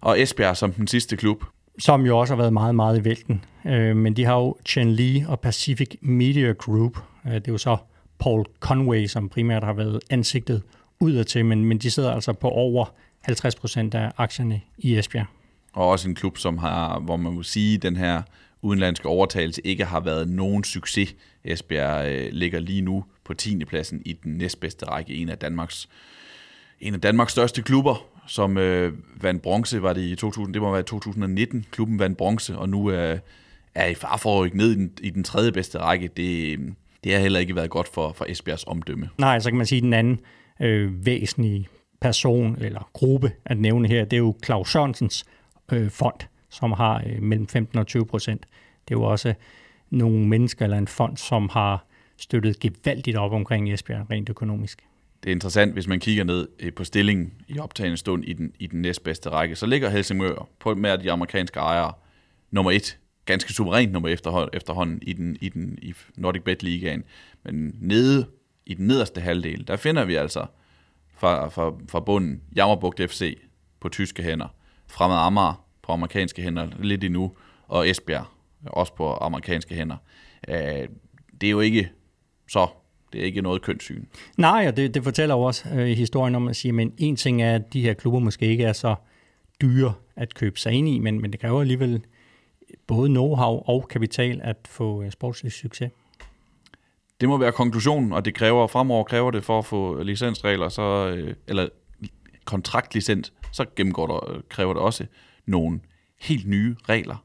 Og 0.00 0.20
Esbjerg 0.20 0.56
som 0.56 0.72
den 0.72 0.86
sidste 0.86 1.16
klub. 1.16 1.44
Som 1.78 2.06
jo 2.06 2.18
også 2.18 2.34
har 2.34 2.38
været 2.38 2.52
meget, 2.52 2.74
meget 2.74 3.00
i 3.00 3.04
vælten. 3.04 3.44
Øh, 3.66 3.96
men 3.96 4.16
de 4.16 4.24
har 4.24 4.34
jo 4.34 4.56
Chen 4.64 4.92
Lee 4.92 5.28
og 5.28 5.40
Pacific 5.40 5.96
Media 6.00 6.52
Group. 6.52 6.98
Øh, 7.26 7.34
det 7.34 7.48
er 7.48 7.52
jo 7.52 7.58
så 7.58 7.76
Paul 8.18 8.44
Conway, 8.60 9.06
som 9.06 9.28
primært 9.28 9.64
har 9.64 9.72
været 9.72 10.00
ansigtet 10.10 10.62
udadtil, 11.00 11.44
men, 11.44 11.64
men 11.64 11.78
de 11.78 11.90
sidder 11.90 12.12
altså 12.12 12.32
på 12.32 12.48
over 12.48 12.86
50 13.20 13.54
procent 13.54 13.94
af 13.94 14.12
aktierne 14.16 14.60
i 14.78 14.98
Esbjerg. 14.98 15.26
Og 15.72 15.88
også 15.88 16.08
en 16.08 16.14
klub, 16.14 16.38
som 16.38 16.58
har, 16.58 16.98
hvor 17.00 17.16
man 17.16 17.32
må 17.32 17.42
sige, 17.42 17.78
den 17.78 17.96
her 17.96 18.22
udenlandske 18.62 19.08
overtagelse 19.08 19.66
ikke 19.66 19.84
har 19.84 20.00
været 20.00 20.28
nogen 20.28 20.64
succes. 20.64 21.14
Esbjerg 21.44 22.12
øh, 22.12 22.32
ligger 22.32 22.60
lige 22.60 22.82
nu 22.82 23.04
på 23.24 23.34
10. 23.34 23.64
pladsen 23.64 24.02
i 24.04 24.12
den 24.12 24.32
næstbedste 24.32 24.86
række, 24.86 25.14
en 25.14 25.28
af 25.28 25.38
Danmarks, 25.38 25.88
en 26.80 26.94
af 26.94 27.00
Danmarks 27.00 27.32
største 27.32 27.62
klubber, 27.62 28.06
som 28.26 28.58
øh, 28.58 28.92
vandt 29.22 29.42
bronze, 29.42 29.82
var 29.82 29.92
det 29.92 30.02
i 30.02 30.16
2000, 30.16 30.54
det 30.54 30.62
må 30.62 30.72
være 30.72 30.82
2019, 30.82 31.66
klubben 31.70 31.98
vandt 31.98 32.18
bronze, 32.18 32.58
og 32.58 32.68
nu 32.68 32.90
øh, 32.90 33.18
er 33.74 33.86
i 33.86 33.94
far 33.94 34.16
for 34.16 34.34
at 34.34 34.40
rykke 34.44 34.56
ned 34.56 34.70
i 34.70 34.74
den, 34.74 34.92
i 35.00 35.10
den 35.10 35.24
tredje 35.24 35.52
bedste 35.52 35.78
række. 35.78 36.08
Det, 36.16 36.58
øh, 36.58 36.68
det 37.04 37.12
har 37.12 37.20
heller 37.20 37.40
ikke 37.40 37.56
været 37.56 37.70
godt 37.70 37.88
for, 37.88 38.12
for 38.12 38.24
Esbjergs 38.28 38.64
omdømme. 38.66 39.08
Nej, 39.18 39.38
så 39.38 39.50
kan 39.50 39.56
man 39.56 39.66
sige, 39.66 39.78
at 39.78 39.82
den 39.82 39.92
anden 39.92 40.20
øh, 40.60 41.06
væsentlige 41.06 41.68
person 42.00 42.56
eller 42.60 42.90
gruppe 42.92 43.32
at 43.44 43.58
nævne 43.58 43.88
her, 43.88 44.04
det 44.04 44.16
er 44.16 44.20
jo 44.20 44.34
Claus 44.44 44.72
Sørensens 44.72 45.24
øh, 45.72 45.90
fond, 45.90 46.20
som 46.50 46.72
har 46.72 47.02
øh, 47.06 47.22
mellem 47.22 47.48
15 47.48 47.78
og 47.78 47.86
20 47.86 48.06
procent. 48.06 48.46
Det 48.88 48.94
er 48.94 48.98
jo 48.98 49.02
også 49.02 49.34
nogle 49.90 50.28
mennesker 50.28 50.64
eller 50.64 50.78
en 50.78 50.88
fond, 50.88 51.16
som 51.16 51.48
har 51.52 51.86
støttet 52.16 52.60
gevaldigt 52.60 53.16
op 53.16 53.32
omkring 53.32 53.72
Esbjerg 53.72 54.10
rent 54.10 54.28
økonomisk. 54.28 54.82
Det 55.22 55.30
er 55.30 55.34
interessant, 55.34 55.72
hvis 55.72 55.88
man 55.88 56.00
kigger 56.00 56.24
ned 56.24 56.48
øh, 56.60 56.72
på 56.72 56.84
stillingen 56.84 57.32
i 57.48 57.58
optagende 57.58 57.96
stund 57.96 58.24
i 58.24 58.32
den, 58.32 58.52
i 58.58 58.66
den 58.66 58.82
næstbedste 58.82 59.30
række, 59.30 59.56
så 59.56 59.66
ligger 59.66 59.90
Helsingør 59.90 60.48
på 60.60 60.74
med 60.74 60.98
de 60.98 61.12
amerikanske 61.12 61.60
ejere 61.60 61.92
nummer 62.50 62.70
et, 62.70 62.98
ganske 63.26 63.52
suverænt 63.52 63.92
nummer 63.92 64.08
efterhånden, 64.08 64.50
efterhånden 64.52 64.98
i 65.02 65.12
den, 65.12 65.36
i 65.40 65.48
den 65.48 65.78
i 65.82 65.94
Nordic 66.16 66.42
Bet 66.42 66.62
Ligaen. 66.62 67.04
Men 67.44 67.76
nede 67.80 68.26
i 68.66 68.74
den 68.74 68.86
nederste 68.86 69.20
halvdel, 69.20 69.68
der 69.68 69.76
finder 69.76 70.04
vi 70.04 70.14
altså 70.14 70.46
fra, 71.16 71.48
fra, 71.48 71.72
fra 71.88 72.00
bunden 72.00 72.42
Jammerbugt 72.56 73.00
FC 73.10 73.38
på 73.80 73.88
tyske 73.88 74.22
hænder, 74.22 74.48
Fremad 74.86 75.16
Amager 75.16 75.66
på 75.82 75.92
amerikanske 75.92 76.42
hænder 76.42 76.68
lidt 76.78 77.04
endnu, 77.04 77.32
og 77.68 77.90
Esbjerg 77.90 78.26
også 78.66 78.94
på 78.94 79.14
amerikanske 79.14 79.74
hænder. 79.74 79.96
Øh, 80.48 80.88
det 81.40 81.46
er 81.46 81.50
jo 81.50 81.60
ikke 81.60 81.90
så 82.48 82.66
det 83.12 83.20
er 83.20 83.24
ikke 83.24 83.42
noget 83.42 83.62
kønssyn. 83.62 84.04
Nej, 84.36 84.64
og 84.68 84.76
det, 84.76 84.94
det 84.94 85.04
fortæller 85.04 85.34
jo 85.34 85.42
også 85.42 85.68
øh, 85.68 85.86
historien 85.86 86.34
om 86.34 86.48
at 86.48 86.56
sige, 86.56 86.72
men 86.72 86.92
en 86.98 87.16
ting 87.16 87.42
er, 87.42 87.54
at 87.54 87.72
de 87.72 87.80
her 87.80 87.94
klubber 87.94 88.18
måske 88.18 88.46
ikke 88.46 88.64
er 88.64 88.72
så 88.72 88.94
dyre 89.60 89.94
at 90.16 90.34
købe 90.34 90.58
sig 90.60 90.72
ind 90.72 90.88
i, 90.88 90.98
men, 90.98 91.20
men 91.20 91.32
det 91.32 91.40
kræver 91.40 91.60
alligevel 91.60 92.04
både 92.86 93.08
know-how 93.08 93.68
og 93.68 93.88
kapital 93.90 94.40
at 94.42 94.56
få 94.68 95.02
øh, 95.02 95.10
sportslig 95.10 95.52
succes. 95.52 95.90
Det 97.20 97.28
må 97.28 97.38
være 97.38 97.52
konklusionen, 97.52 98.12
og 98.12 98.24
det 98.24 98.34
kræver 98.34 98.66
fremover 98.66 99.04
kræver 99.04 99.30
det 99.30 99.44
for 99.44 99.58
at 99.58 99.64
få 99.64 100.02
licensregler, 100.02 100.68
så, 100.68 101.14
øh, 101.16 101.34
eller 101.46 101.68
kontraktlicens, 102.44 103.32
så 103.52 103.64
gennemgår 103.76 104.06
der, 104.06 104.40
kræver 104.48 104.72
det 104.72 104.82
også 104.82 105.06
nogle 105.46 105.80
helt 106.20 106.48
nye 106.48 106.76
regler, 106.88 107.24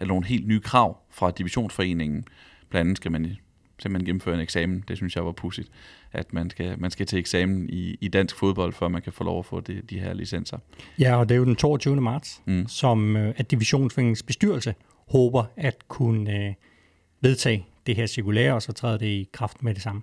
eller 0.00 0.14
nogle 0.14 0.26
helt 0.26 0.46
nye 0.46 0.60
krav 0.60 0.98
fra 1.10 1.30
divisionsforeningen. 1.30 2.24
Blandt 2.70 2.86
andet 2.86 2.96
skal 2.96 3.12
man 3.12 3.36
simpelthen 3.78 4.06
gennemføre 4.06 4.34
en 4.34 4.40
eksamen. 4.40 4.84
Det 4.88 4.96
synes 4.96 5.16
jeg 5.16 5.26
var 5.26 5.32
pudsigt, 5.32 5.68
at 6.12 6.32
man 6.32 6.50
skal, 6.50 6.80
man 6.80 6.90
skal 6.90 7.06
til 7.06 7.18
eksamen 7.18 7.70
i, 7.70 7.96
i 8.00 8.08
dansk 8.08 8.36
fodbold, 8.36 8.72
før 8.72 8.88
man 8.88 9.02
kan 9.02 9.12
få 9.12 9.24
lov 9.24 9.38
at 9.38 9.46
få 9.46 9.60
det, 9.60 9.90
de 9.90 10.00
her 10.00 10.12
licenser. 10.14 10.58
Ja, 10.98 11.16
og 11.16 11.28
det 11.28 11.34
er 11.34 11.38
jo 11.38 11.44
den 11.44 11.56
22. 11.56 12.00
marts, 12.00 12.42
mm. 12.46 12.68
som 12.68 13.16
øh, 13.16 13.34
at 13.36 13.50
divisionsforeningens 13.50 14.22
bestyrelse 14.22 14.74
håber 15.10 15.44
at 15.56 15.88
kunne 15.88 16.36
øh, 16.36 16.54
vedtage 17.20 17.66
det 17.86 17.96
her 17.96 18.06
cirkulære, 18.06 18.54
og 18.54 18.62
så 18.62 18.72
træder 18.72 18.98
det 18.98 19.06
i 19.06 19.28
kraft 19.32 19.62
med 19.62 19.74
det 19.74 19.82
samme. 19.82 20.02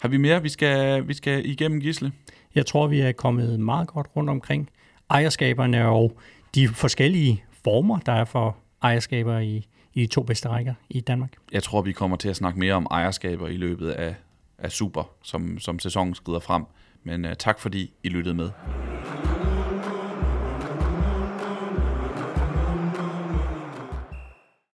Har 0.00 0.08
vi 0.08 0.16
mere, 0.16 0.42
vi 0.42 0.48
skal, 0.48 1.08
vi 1.08 1.14
skal 1.14 1.46
igennem, 1.46 1.80
Gisle? 1.80 2.12
Jeg 2.54 2.66
tror, 2.66 2.86
vi 2.86 3.00
er 3.00 3.12
kommet 3.12 3.60
meget 3.60 3.88
godt 3.88 4.06
rundt 4.16 4.30
omkring 4.30 4.70
ejerskaberne 5.10 5.88
og 5.88 6.18
de 6.54 6.68
forskellige 6.68 7.44
former, 7.64 7.98
der 7.98 8.12
er 8.12 8.24
for 8.24 8.56
ejerskaber 8.82 9.38
i, 9.38 9.66
i 9.94 10.00
de 10.00 10.06
to 10.06 10.22
bedste 10.22 10.48
rækker 10.48 10.74
i 10.90 11.00
Danmark. 11.00 11.32
Jeg 11.52 11.62
tror, 11.62 11.82
vi 11.82 11.92
kommer 11.92 12.16
til 12.16 12.28
at 12.28 12.36
snakke 12.36 12.58
mere 12.58 12.74
om 12.74 12.86
ejerskaber 12.90 13.48
i 13.48 13.56
løbet 13.56 13.90
af, 13.90 14.14
af 14.58 14.72
Super, 14.72 15.10
som, 15.22 15.58
som 15.58 15.78
sæsonen 15.78 16.14
skrider 16.14 16.40
frem. 16.40 16.64
Men 17.04 17.24
uh, 17.24 17.32
tak 17.38 17.60
fordi 17.60 17.92
I 18.02 18.08
lyttede 18.08 18.34
med. 18.34 18.50